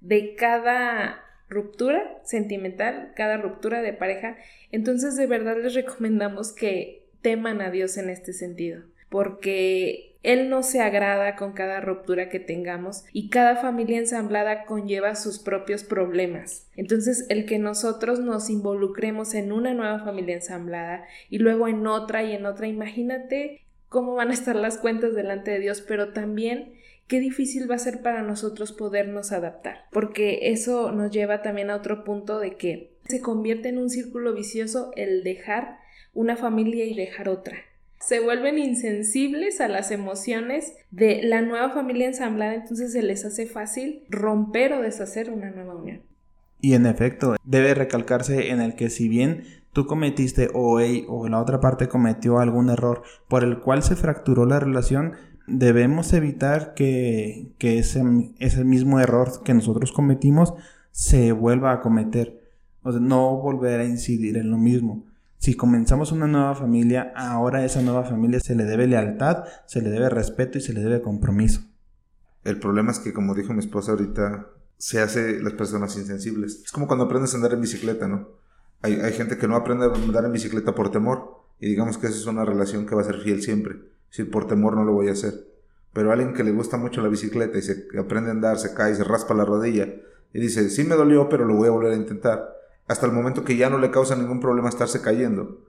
de 0.02 0.36
cada 0.36 1.24
ruptura 1.50 2.20
sentimental, 2.24 3.12
cada 3.16 3.38
ruptura 3.38 3.82
de 3.82 3.94
pareja. 3.94 4.38
Entonces 4.72 5.16
de 5.16 5.28
verdad 5.28 5.58
les 5.62 5.74
recomendamos 5.74 6.54
que 6.54 7.08
teman 7.22 7.62
a 7.62 7.72
Dios 7.72 7.98
en 7.98 8.10
este 8.10 8.34
sentido, 8.34 8.84
porque 9.10 10.16
Él 10.24 10.50
no 10.50 10.64
se 10.64 10.80
agrada 10.80 11.36
con 11.36 11.54
cada 11.54 11.82
ruptura 11.82 12.30
que 12.30 12.40
tengamos 12.40 13.04
y 13.12 13.30
cada 13.30 13.58
familia 13.58 13.98
ensamblada 13.98 14.66
conlleva 14.66 15.16
sus 15.16 15.40
propios 15.40 15.84
problemas. 15.84 16.68
Entonces 16.76 17.26
el 17.30 17.46
que 17.46 17.60
nosotros 17.60 18.20
nos 18.20 18.50
involucremos 18.50 19.34
en 19.34 19.52
una 19.52 19.74
nueva 19.74 20.00
familia 20.00 20.36
ensamblada 20.36 21.06
y 21.30 21.40
luego 21.40 21.68
en 21.68 21.86
otra 21.88 22.24
y 22.24 22.34
en 22.34 22.46
otra, 22.46 22.68
imagínate 22.68 23.62
cómo 23.90 24.14
van 24.14 24.30
a 24.30 24.34
estar 24.34 24.56
las 24.56 24.78
cuentas 24.78 25.16
delante 25.16 25.52
de 25.52 25.60
Dios, 25.60 25.82
pero 25.82 26.14
también 26.14 26.79
qué 27.10 27.20
difícil 27.20 27.70
va 27.70 27.76
a 27.76 27.80
ser 27.80 28.02
para 28.02 28.22
nosotros 28.22 28.72
podernos 28.72 29.34
adaptar, 29.34 29.88
porque 29.92 30.52
eso 30.52 30.92
nos 30.92 31.12
lleva 31.12 31.42
también 31.42 31.72
a 31.72 31.76
otro 31.76 32.06
punto 32.06 32.40
de 32.40 32.56
que 32.56 32.94
se 33.08 33.20
convierte 33.20 33.70
en 33.70 33.80
un 33.80 33.90
círculo 33.90 34.34
vicioso 34.34 34.92
el 34.96 35.24
dejar 35.24 35.80
una 36.14 36.38
familia 36.38 36.86
y 36.86 36.96
dejar 36.96 37.28
otra. 37.28 37.58
Se 38.00 38.20
vuelven 38.20 38.60
insensibles 38.60 39.60
a 39.60 39.68
las 39.68 39.92
emociones 39.92 40.74
de 40.92 41.22
la 41.24 41.42
nueva 41.42 41.72
familia 41.72 42.08
ensamblada, 42.08 42.54
entonces 42.54 42.94
se 42.94 43.02
les 43.02 43.26
hace 43.26 43.48
fácil 43.48 44.06
romper 44.10 44.72
o 44.74 44.82
deshacer 44.82 45.32
una 45.32 45.50
nueva 45.50 45.76
unión. 45.76 46.04
Y 46.62 46.76
en 46.76 46.86
efecto, 46.86 47.36
debe 47.44 47.74
recalcarse 47.74 48.52
en 48.52 48.62
el 48.62 48.76
que 48.76 48.90
si 48.90 49.10
bien 49.10 49.44
tú 49.74 49.88
cometiste 49.88 50.50
o, 50.54 50.80
o 51.08 51.28
la 51.28 51.42
otra 51.42 51.60
parte 51.60 51.88
cometió 51.88 52.40
algún 52.40 52.70
error 52.70 53.02
por 53.28 53.44
el 53.44 53.60
cual 53.60 53.82
se 53.82 53.96
fracturó 53.96 54.46
la 54.46 54.60
relación, 54.60 55.14
debemos 55.50 56.14
evitar 56.14 56.74
que, 56.74 57.54
ese, 57.60 58.04
ese, 58.40 58.64
mismo 58.64 59.00
error 59.00 59.44
que 59.44 59.54
nosotros 59.54 59.92
cometimos 59.92 60.54
se 60.92 61.32
vuelva 61.32 61.72
a 61.72 61.82
cometer. 61.82 62.42
O 62.84 62.92
sea, 62.92 63.02
no 63.02 63.38
volver 63.38 63.80
a 63.80 63.86
incidir 63.86 64.38
en 64.38 64.50
lo 64.50 64.58
mismo. 64.58 65.06
Si 65.38 65.56
comenzamos 65.56 66.12
una 66.12 66.28
nueva 66.28 66.56
familia, 66.56 67.14
ahora 67.16 67.60
a 67.60 67.66
esa 67.66 67.82
nueva 67.82 68.04
familia 68.04 68.40
se 68.40 68.56
le 68.56 68.66
debe 68.66 68.88
lealtad, 68.88 69.46
se 69.66 69.82
le 69.82 69.90
debe 69.90 70.10
respeto 70.10 70.58
y 70.58 70.62
se 70.62 70.74
le 70.74 70.82
debe 70.82 71.02
compromiso. 71.02 71.62
El 72.44 72.60
problema 72.60 72.92
es 72.92 73.00
que, 73.00 73.14
como 73.14 73.36
dijo 73.36 73.54
mi 73.54 73.60
esposa 73.60 73.92
ahorita, 73.92 74.48
se 74.78 75.02
hace 75.02 75.42
las 75.42 75.54
personas 75.54 75.96
insensibles. 75.98 76.64
Es 76.66 76.72
como 76.72 76.88
cuando 76.88 77.06
aprendes 77.06 77.34
a 77.34 77.38
andar 77.38 77.54
en 77.54 77.62
bicicleta, 77.62 78.08
¿no? 78.08 78.30
Hay, 78.82 78.94
hay 78.94 79.14
gente 79.14 79.38
que 79.38 79.48
no 79.48 79.56
aprende 79.56 79.86
a 79.86 79.94
andar 79.94 80.26
en 80.26 80.32
bicicleta 80.32 80.74
por 80.74 80.90
temor 80.90 81.44
y 81.60 81.68
digamos 81.68 81.98
que 81.98 82.08
esa 82.08 82.18
es 82.18 82.26
una 82.26 82.46
relación 82.46 82.86
que 82.86 82.96
va 82.96 83.02
a 83.02 83.06
ser 83.06 83.20
fiel 83.20 83.42
siempre 83.42 83.76
si 84.10 84.24
por 84.24 84.48
temor 84.48 84.76
no 84.76 84.84
lo 84.84 84.94
voy 84.94 85.10
a 85.10 85.14
hacer. 85.14 85.34
Pero 85.94 86.12
alguien 86.12 86.34
que 86.34 86.44
le 86.44 86.52
gusta 86.52 86.78
mucho 86.78 87.02
la 87.02 87.10
bicicleta 87.10 87.58
y 87.58 87.62
se 87.62 87.88
aprende 88.00 88.30
a 88.30 88.34
andar, 88.34 88.60
se 88.60 88.74
cae, 88.74 88.96
se 88.96 89.04
raspa 89.04 89.34
la 89.34 89.46
rodilla 89.46 89.88
y 90.34 90.40
dice, 90.40 90.70
sí 90.70 90.84
me 90.84 90.96
dolió, 90.96 91.30
pero 91.30 91.46
lo 91.46 91.56
voy 91.56 91.68
a 91.68 91.72
volver 91.72 91.94
a 91.94 91.98
intentar. 91.98 92.56
Hasta 92.88 93.06
el 93.06 93.12
momento 93.12 93.44
que 93.44 93.58
ya 93.58 93.70
no 93.70 93.78
le 93.78 93.92
causa 93.92 94.16
ningún 94.16 94.40
problema 94.40 94.70
estarse 94.70 95.02
cayendo. 95.02 95.66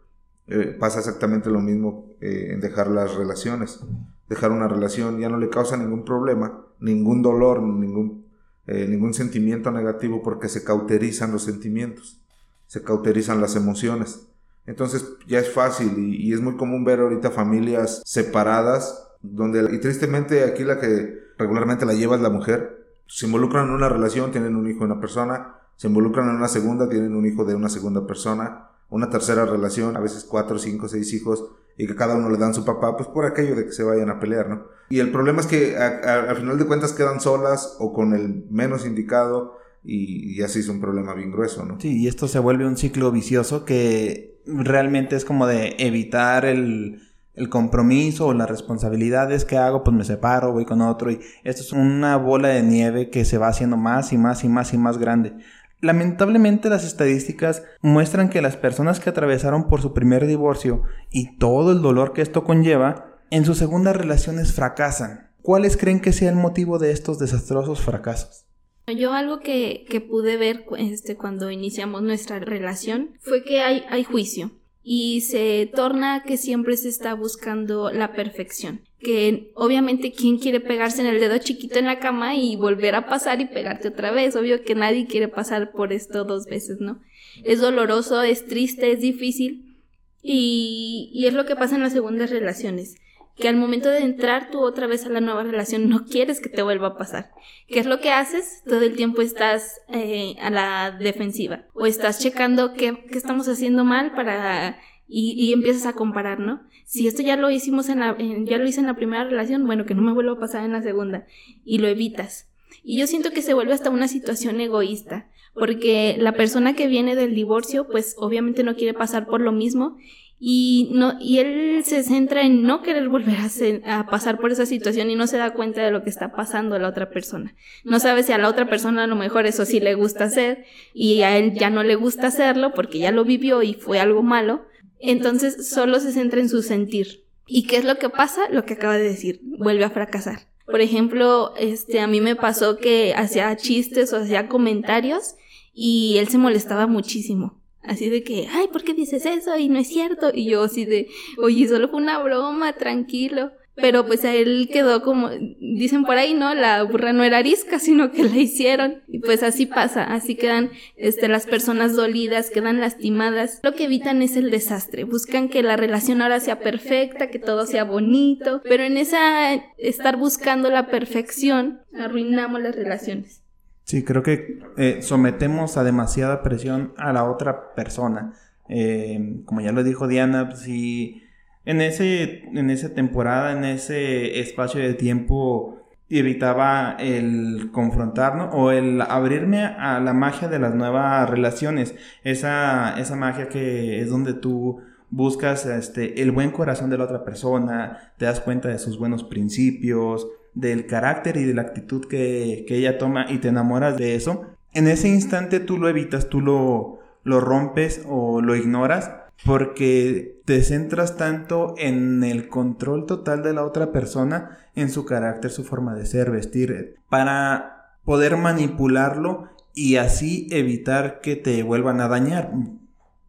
Eh, 0.47 0.77
pasa 0.79 0.99
exactamente 0.99 1.49
lo 1.51 1.61
mismo 1.61 2.09
eh, 2.21 2.49
en 2.53 2.61
dejar 2.61 2.89
las 2.89 3.15
relaciones. 3.15 3.81
Dejar 4.29 4.53
una 4.53 4.69
relación 4.69 5.19
ya 5.19 5.29
no 5.29 5.39
le 5.39 5.49
causa 5.49 5.77
ningún 5.77 6.05
problema, 6.05 6.65
ningún 6.81 7.23
dolor, 7.23 7.63
ningún, 7.63 8.27
eh, 8.67 8.87
ningún 8.89 9.15
sentimiento 9.15 9.71
negativo 9.71 10.23
porque 10.23 10.49
se 10.49 10.65
cauterizan 10.65 11.33
los 11.33 11.43
sentimientos, 11.43 12.21
se 12.67 12.83
cauterizan 12.83 13.41
las 13.41 13.57
emociones. 13.57 14.30
Entonces 14.71 15.05
ya 15.27 15.41
es 15.41 15.53
fácil 15.53 15.99
y, 15.99 16.33
es 16.33 16.41
muy 16.41 16.57
común 16.57 16.85
ver 16.85 17.01
ahorita 17.01 17.33
familias 17.33 18.03
separadas 18.07 19.09
donde, 19.21 19.75
y 19.75 19.79
tristemente 19.79 20.45
aquí 20.45 20.63
la 20.63 20.79
que 20.79 21.19
regularmente 21.39 21.85
la 21.85 21.93
lleva 21.93 22.15
es 22.15 22.23
la 22.23 22.31
mujer, 22.31 22.87
se 23.09 23.27
involucran 23.27 23.67
en 23.67 23.75
una 23.75 23.89
relación, 23.89 24.31
tienen 24.31 24.55
un 24.55 24.71
hijo 24.71 24.79
de 24.79 24.93
una 24.93 25.01
persona, 25.01 25.57
se 25.75 25.89
involucran 25.89 26.29
en 26.29 26.37
una 26.37 26.47
segunda, 26.47 26.89
tienen 26.89 27.17
un 27.17 27.27
hijo 27.27 27.45
de 27.45 27.57
una 27.57 27.69
segunda 27.69 28.07
persona, 28.07 28.69
una 28.91 29.11
tercera 29.11 29.45
relación, 29.45 29.97
a 29.97 30.01
veces 30.01 30.23
cuatro, 30.23 30.57
cinco, 30.57 30.87
seis 30.87 31.13
hijos, 31.15 31.51
y 31.77 31.89
que 31.89 31.97
cada 31.97 32.15
uno 32.15 32.31
le 32.31 32.39
dan 32.39 32.55
su 32.55 32.65
papá, 32.65 32.97
pues 32.97 33.09
por 33.09 33.25
aquello 33.25 33.57
de 33.57 33.67
que 33.67 33.73
se 33.73 33.83
vayan 33.83 34.09
a 34.09 34.21
pelear, 34.21 34.49
¿no? 34.49 34.67
Y 34.89 35.01
el 35.01 35.11
problema 35.11 35.41
es 35.41 35.49
que 35.49 35.77
al 35.77 36.37
final 36.37 36.59
de 36.59 36.67
cuentas 36.67 36.93
quedan 36.93 37.21
solas 37.21 37.77
o 37.81 37.93
con 37.93 38.15
el 38.15 38.47
menos 38.51 38.87
indicado 38.87 39.59
y, 39.83 40.39
y 40.39 40.43
así 40.43 40.61
es 40.61 40.69
un 40.69 40.81
problema 40.81 41.15
bien 41.15 41.33
grueso, 41.33 41.65
¿no? 41.65 41.81
Sí, 41.81 42.03
y 42.03 42.07
esto 42.07 42.29
se 42.29 42.39
vuelve 42.39 42.67
un 42.67 42.77
ciclo 42.77 43.11
vicioso 43.11 43.65
que 43.65 44.30
realmente 44.47 45.17
es 45.17 45.25
como 45.25 45.47
de 45.47 45.77
evitar 45.79 46.45
el, 46.45 47.01
el 47.35 47.49
compromiso 47.49 48.27
o 48.27 48.35
las 48.35 48.51
responsabilidades 48.51 49.45
que 49.45 49.57
hago, 49.57 49.83
pues 49.83 49.97
me 49.97 50.05
separo, 50.05 50.53
voy 50.53 50.65
con 50.65 50.83
otro 50.83 51.11
y 51.11 51.21
esto 51.45 51.63
es 51.63 51.73
una 51.73 52.17
bola 52.17 52.49
de 52.49 52.63
nieve 52.63 53.11
que 53.11 53.25
se 53.25 53.39
va 53.39 53.49
haciendo 53.49 53.77
más 53.77 54.13
y 54.13 54.19
más 54.19 54.45
y 54.45 54.49
más 54.49 54.73
y 54.75 54.79
más 54.79 54.99
grande. 54.99 55.35
Lamentablemente 55.81 56.69
las 56.69 56.85
estadísticas 56.85 57.63
muestran 57.81 58.29
que 58.29 58.43
las 58.43 58.57
personas 58.57 59.01
que 59.01 59.09
atravesaron 59.09 59.69
por 59.69 59.81
su 59.81 59.95
primer 59.95 60.27
divorcio 60.27 60.83
y 61.11 61.39
todo 61.39 61.73
el 61.73 61.81
dolor 61.81 62.13
que 62.13 62.21
esto 62.21 62.45
conlleva, 62.45 63.19
en 63.31 63.47
sus 63.47 63.59
segundas 63.59 63.97
relaciones 63.97 64.53
fracasan. 64.53 65.31
¿Cuáles 65.41 65.79
creen 65.79 66.01
que 66.01 66.13
sea 66.13 66.29
el 66.29 66.37
motivo 66.37 66.79
de 66.79 66.91
estos 66.91 67.19
desastrosos 67.19 67.81
fracasos? 67.81 68.50
Yo 68.91 69.13
algo 69.13 69.41
que, 69.41 69.87
pude 70.09 70.37
ver 70.37 70.65
este, 70.79 71.17
cuando 71.17 71.51
iniciamos 71.51 72.03
nuestra 72.03 72.39
relación 72.39 73.11
fue 73.21 73.45
que 73.45 73.61
hay, 73.61 73.85
hay 73.89 74.05
juicio 74.05 74.53
y 74.83 75.21
se 75.21 75.71
torna 75.75 76.23
que 76.25 76.37
siempre 76.37 76.77
se 76.77 76.89
está 76.89 77.15
buscando 77.15 77.91
la 77.93 78.13
perfección. 78.13 78.81
Que 78.99 79.51
obviamente 79.55 80.13
quién 80.13 80.39
quiere 80.39 80.61
pegarse 80.61 81.01
en 81.01 81.07
el 81.07 81.21
dedo 81.21 81.39
chiquito 81.39 81.79
en 81.79 81.87
la 81.87 82.01
cama 82.01 82.35
y 82.35 82.57
volver 82.57 82.95
a 82.95 83.07
pasar 83.07 83.41
y 83.41 83.47
pegarte 83.47 83.89
otra 83.89 84.11
vez. 84.11 84.37
Obvio 84.37 84.63
que 84.63 84.75
nadie 84.75 85.07
quiere 85.07 85.29
pasar 85.29 85.73
por 85.73 85.93
esto 85.93 86.25
dos 86.25 86.47
veces, 86.47 86.81
¿no? 86.81 87.01
Es 87.45 87.61
doloroso, 87.61 88.23
es 88.23 88.47
triste, 88.47 88.93
es 88.93 89.01
difícil 89.01 89.77
y, 90.23 91.11
y 91.15 91.27
es 91.27 91.35
lo 91.35 91.47
que 91.47 91.57
pasa 91.57 91.77
en 91.77 91.83
las 91.83 91.93
segundas 91.93 92.31
relaciones 92.31 92.97
que 93.41 93.49
al 93.49 93.57
momento 93.57 93.89
de 93.89 94.01
entrar 94.01 94.51
tú 94.51 94.61
otra 94.61 94.87
vez 94.87 95.05
a 95.05 95.09
la 95.09 95.21
nueva 95.21 95.43
relación 95.43 95.89
no 95.89 96.05
quieres 96.05 96.41
que 96.41 96.49
te 96.49 96.63
vuelva 96.63 96.89
a 96.89 96.97
pasar. 96.97 97.33
¿Qué 97.67 97.81
es 97.81 97.87
lo 97.87 98.01
que 98.01 98.11
haces? 98.11 98.63
Todo 98.67 98.83
el 98.83 98.95
tiempo 98.95 99.23
estás 99.23 99.81
eh, 99.89 100.37
a 100.41 100.51
la 100.51 100.93
defensiva 100.93 101.65
o 101.75 101.87
estás 101.87 102.21
checando 102.21 102.75
qué, 102.75 103.05
qué 103.11 103.19
estamos 103.19 103.49
haciendo 103.49 103.85
mal 103.85 104.13
para 104.13 104.79
y, 105.13 105.53
empiezas 105.53 105.87
a 105.87 105.95
comparar, 105.95 106.39
¿no? 106.39 106.63
Si 106.85 107.09
esto 107.09 107.23
ya 107.23 107.37
lo 107.37 107.51
hicimos 107.51 107.89
en 107.89 108.47
ya 108.47 108.59
lo 108.59 108.67
hice 108.67 108.81
en 108.81 108.87
la 108.87 108.95
primera 108.95 109.25
relación, 109.25 109.67
bueno, 109.67 109.85
que 109.85 109.95
no 109.95 110.03
me 110.03 110.13
vuelva 110.13 110.35
a 110.35 110.39
pasar 110.39 110.65
en 110.65 110.73
la 110.73 110.83
segunda 110.83 111.27
y 111.65 111.79
lo 111.79 111.89
evitas. 111.89 112.49
Y 112.85 112.99
yo 112.99 113.09
siento 113.09 113.33
que 113.33 113.43
se 113.43 113.55
vuelve 113.55 113.75
hasta 113.75 113.91
una 113.91 114.07
situación 114.07 114.61
egoísta, 114.61 115.29
porque 115.55 116.17
la 116.19 116.33
persona 116.33 116.75
que 116.75 116.87
viene 116.87 117.17
del 117.17 117.35
divorcio, 117.35 117.89
pues 117.89 118.15
obviamente 118.19 118.63
no 118.63 118.77
quiere 118.77 118.95
pasar 118.95 119.27
por 119.27 119.41
lo 119.41 119.51
mismo 119.51 119.97
y 120.43 120.89
no 120.93 121.19
y 121.21 121.39
él 121.39 121.83
se 121.85 122.03
centra 122.03 122.43
en 122.47 122.63
no 122.63 122.81
querer 122.81 123.11
volver 123.11 123.37
a, 123.37 123.99
a, 123.99 124.07
pasar 124.07 124.41
por 124.41 124.51
esa 124.51 124.65
situación 124.65 125.11
y 125.11 125.15
no 125.15 125.27
se 125.27 125.37
da 125.37 125.53
cuenta 125.53 125.83
de 125.83 125.91
lo 125.91 126.03
que 126.03 126.09
está 126.09 126.33
pasando 126.33 126.75
a 126.75 126.79
la 126.79 126.89
otra 126.89 127.11
persona. 127.11 127.55
No 127.85 128.01
sabe 128.01 128.23
si 128.23 128.33
a 128.33 128.39
la 128.39 128.49
otra 128.49 128.67
persona 128.69 129.05
a 129.05 129.07
lo 129.07 129.17
mejor 129.17 129.45
eso 129.45 129.67
sí 129.67 129.81
le 129.81 129.95
gusta 129.95 130.25
hacer 130.25 130.65
y 130.95 131.21
a 131.21 131.37
él 131.37 131.53
ya 131.53 131.69
no 131.69 131.83
le 131.83 131.95
gusta 131.95 132.29
hacerlo 132.29 132.73
porque 132.75 132.99
ya 132.99 133.13
lo 133.13 133.25
vivió 133.27 133.63
y 133.63 133.75
fue 133.75 134.01
algo 134.01 134.23
malo. 134.23 134.65
Entonces 134.99 135.69
solo 135.69 136.01
se 136.01 136.11
centra 136.11 136.41
en 136.41 136.49
su 136.49 136.63
sentir. 136.63 137.27
¿Y 137.47 137.67
qué 137.67 137.77
es 137.77 137.85
lo 137.85 137.97
que 137.97 138.09
pasa? 138.09 138.49
Lo 138.51 138.65
que 138.65 138.75
acaba 138.75 138.97
de 138.97 139.05
decir, 139.05 139.41
vuelve 139.43 139.85
a 139.85 139.91
fracasar. 139.91 140.49
Por 140.65 140.81
ejemplo, 140.81 141.53
este 141.59 142.01
a 142.01 142.07
mí 142.07 142.23
me 142.23 142.37
pasó 142.37 142.79
que 142.79 143.13
hacía 143.15 143.55
chistes 143.57 144.13
o 144.13 144.19
hacía 144.19 144.49
comentarios 144.49 145.35
y 145.75 146.17
él 146.19 146.29
se 146.29 146.39
molestaba 146.39 146.87
muchísimo 146.87 147.60
Así 147.83 148.09
de 148.09 148.23
que, 148.23 148.47
ay, 148.53 148.69
¿por 148.69 148.85
qué 148.85 148.95
dices 148.95 149.25
eso? 149.27 149.57
Y 149.57 149.69
no 149.69 149.79
es 149.79 149.89
cierto. 149.89 150.31
Y 150.33 150.51
yo 150.51 150.65
así 150.65 150.85
de, 150.85 151.09
oye, 151.39 151.67
solo 151.69 151.89
fue 151.89 152.01
una 152.01 152.23
broma, 152.23 152.75
tranquilo. 152.75 153.53
Pero 153.77 154.07
pues 154.07 154.25
a 154.25 154.35
él 154.35 154.69
quedó 154.71 155.01
como, 155.03 155.31
dicen 155.31 156.05
por 156.05 156.17
ahí, 156.17 156.35
¿no? 156.35 156.55
La 156.55 156.83
burra 156.83 157.13
no 157.13 157.25
era 157.25 157.39
arisca, 157.39 157.79
sino 157.79 158.11
que 158.11 158.25
la 158.25 158.37
hicieron. 158.37 159.03
Y 159.09 159.21
pues 159.21 159.43
así 159.43 159.65
pasa, 159.65 160.05
así 160.05 160.35
quedan 160.35 160.71
este, 160.97 161.29
las 161.29 161.47
personas 161.47 161.97
dolidas, 161.97 162.51
quedan 162.51 162.81
lastimadas. 162.81 163.61
Lo 163.63 163.75
que 163.75 163.85
evitan 163.85 164.23
es 164.23 164.37
el 164.37 164.51
desastre. 164.51 165.05
Buscan 165.05 165.49
que 165.49 165.63
la 165.63 165.77
relación 165.77 166.21
ahora 166.21 166.41
sea 166.41 166.61
perfecta, 166.61 167.31
que 167.31 167.39
todo 167.39 167.67
sea 167.67 167.85
bonito. 167.85 168.61
Pero 168.65 168.83
en 168.83 168.97
esa 168.99 169.55
estar 169.79 170.17
buscando 170.17 170.69
la 170.69 170.89
perfección, 170.89 171.81
arruinamos 171.95 172.61
las 172.61 172.75
relaciones. 172.75 173.43
Sí, 173.91 174.05
creo 174.05 174.23
que 174.23 174.61
eh, 174.77 174.99
sometemos 175.03 175.77
a 175.77 175.83
demasiada 175.83 176.45
presión 176.45 176.95
a 176.97 177.13
la 177.13 177.25
otra 177.25 177.75
persona. 177.75 178.35
Eh, 178.69 179.43
como 179.47 179.63
ya 179.63 179.73
lo 179.73 179.83
dijo 179.83 180.07
Diana, 180.07 180.47
pues, 180.49 180.61
si 180.61 181.25
en, 181.65 181.81
ese, 181.81 182.45
en 182.55 182.71
esa 182.71 182.95
temporada, 182.95 183.51
en 183.51 183.65
ese 183.65 184.39
espacio 184.39 184.81
de 184.81 184.95
tiempo, 184.95 185.89
evitaba 186.09 186.99
el 187.01 187.71
confrontarnos 187.73 188.51
o 188.53 188.71
el 188.71 189.01
abrirme 189.01 189.65
a 189.65 189.99
la 189.99 190.13
magia 190.13 190.47
de 190.47 190.61
las 190.61 190.73
nuevas 190.77 191.29
relaciones. 191.29 191.97
Esa, 192.23 192.95
esa 192.97 193.17
magia 193.17 193.49
que 193.49 194.01
es 194.01 194.09
donde 194.09 194.35
tú 194.35 194.83
buscas 195.11 195.67
este, 195.67 196.23
el 196.23 196.31
buen 196.31 196.53
corazón 196.53 196.91
de 196.91 196.99
la 196.99 197.07
otra 197.07 197.25
persona, 197.25 198.13
te 198.19 198.27
das 198.27 198.39
cuenta 198.39 198.69
de 198.69 198.79
sus 198.79 199.01
buenos 199.01 199.25
principios, 199.25 200.29
del 200.55 200.87
carácter 200.87 201.37
y 201.37 201.45
de 201.45 201.55
la 201.55 201.63
actitud 201.63 202.07
que, 202.07 202.65
ella 202.69 202.99
toma 202.99 203.27
y 203.31 203.39
te 203.39 203.49
enamoras 203.49 203.97
de 203.97 204.15
eso, 204.15 204.47
en 204.73 204.87
ese 204.87 205.09
instante 205.09 205.61
tú 205.61 205.79
lo 205.79 205.89
evitas, 205.89 206.29
tú 206.29 206.41
lo, 206.41 206.99
lo 207.25 207.41
rompes 207.41 208.03
o 208.07 208.41
lo 208.41 208.57
ignoras 208.57 209.13
porque 209.45 210.41
te 210.45 210.63
centras 210.63 211.17
tanto 211.17 211.75
en 211.79 212.23
el 212.25 212.49
control 212.49 213.07
total 213.07 213.43
de 213.43 213.55
la 213.55 213.65
otra 213.65 213.91
persona, 213.91 214.59
en 214.75 214.91
su 214.91 215.05
carácter, 215.05 215.51
su 215.51 215.65
forma 215.65 215.95
de 215.95 216.07
ser, 216.07 216.31
vestir, 216.31 216.97
para 217.09 217.97
poder 218.05 218.37
manipularlo 218.37 219.49
y 219.75 219.97
así 219.97 220.47
evitar 220.51 221.21
que 221.21 221.37
te 221.37 221.63
vuelvan 221.63 222.01
a 222.01 222.09
dañar. 222.09 222.53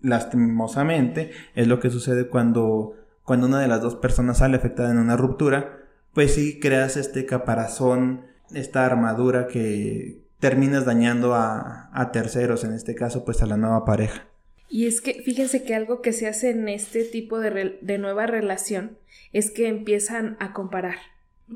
Lastimosamente 0.01 1.31
es 1.55 1.67
lo 1.67 1.79
que 1.79 1.89
sucede 1.89 2.27
cuando, 2.27 2.95
cuando 3.23 3.47
una 3.47 3.59
de 3.59 3.67
las 3.67 3.81
dos 3.81 3.95
personas 3.95 4.39
sale 4.39 4.57
afectada 4.57 4.91
en 4.91 4.97
una 4.97 5.15
ruptura, 5.15 5.80
pues 6.13 6.33
sí 6.35 6.59
creas 6.59 6.97
este 6.97 7.25
caparazón, 7.25 8.25
esta 8.53 8.85
armadura 8.85 9.47
que 9.47 10.19
terminas 10.39 10.85
dañando 10.85 11.35
a, 11.35 12.09
terceros, 12.11 12.63
en 12.63 12.73
este 12.73 12.95
caso 12.95 13.23
pues 13.23 13.41
a 13.41 13.45
la 13.45 13.57
nueva 13.57 13.85
pareja. 13.85 14.27
Y 14.67 14.87
es 14.87 15.01
que 15.01 15.21
fíjense 15.21 15.63
que 15.63 15.75
algo 15.75 16.01
que 16.01 16.13
se 16.13 16.27
hace 16.27 16.49
en 16.49 16.67
este 16.69 17.03
tipo 17.03 17.39
de, 17.39 17.77
de 17.81 17.97
nueva 17.97 18.25
relación 18.25 18.97
es 19.33 19.51
que 19.51 19.67
empiezan 19.67 20.37
a 20.39 20.53
comparar. 20.53 20.97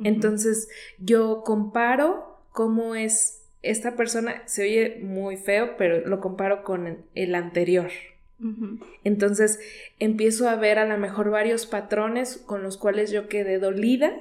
Entonces 0.03 0.67
yo 0.99 1.43
comparo 1.45 2.41
cómo 2.51 2.95
es 2.95 3.43
esta 3.61 3.95
persona, 3.95 4.43
se 4.45 4.63
oye 4.63 4.99
muy 5.01 5.37
feo, 5.37 5.77
pero 5.77 6.05
lo 6.05 6.19
comparo 6.19 6.63
con 6.63 7.05
el 7.15 7.35
anterior. 7.35 7.89
Entonces 9.05 9.59
empiezo 9.97 10.49
a 10.49 10.57
ver 10.57 10.77
a 10.77 10.85
lo 10.85 10.97
mejor 10.97 11.29
varios 11.29 11.65
patrones 11.65 12.37
con 12.37 12.63
los 12.63 12.77
cuales 12.77 13.09
yo 13.09 13.29
quedé 13.29 13.59
dolida 13.59 14.11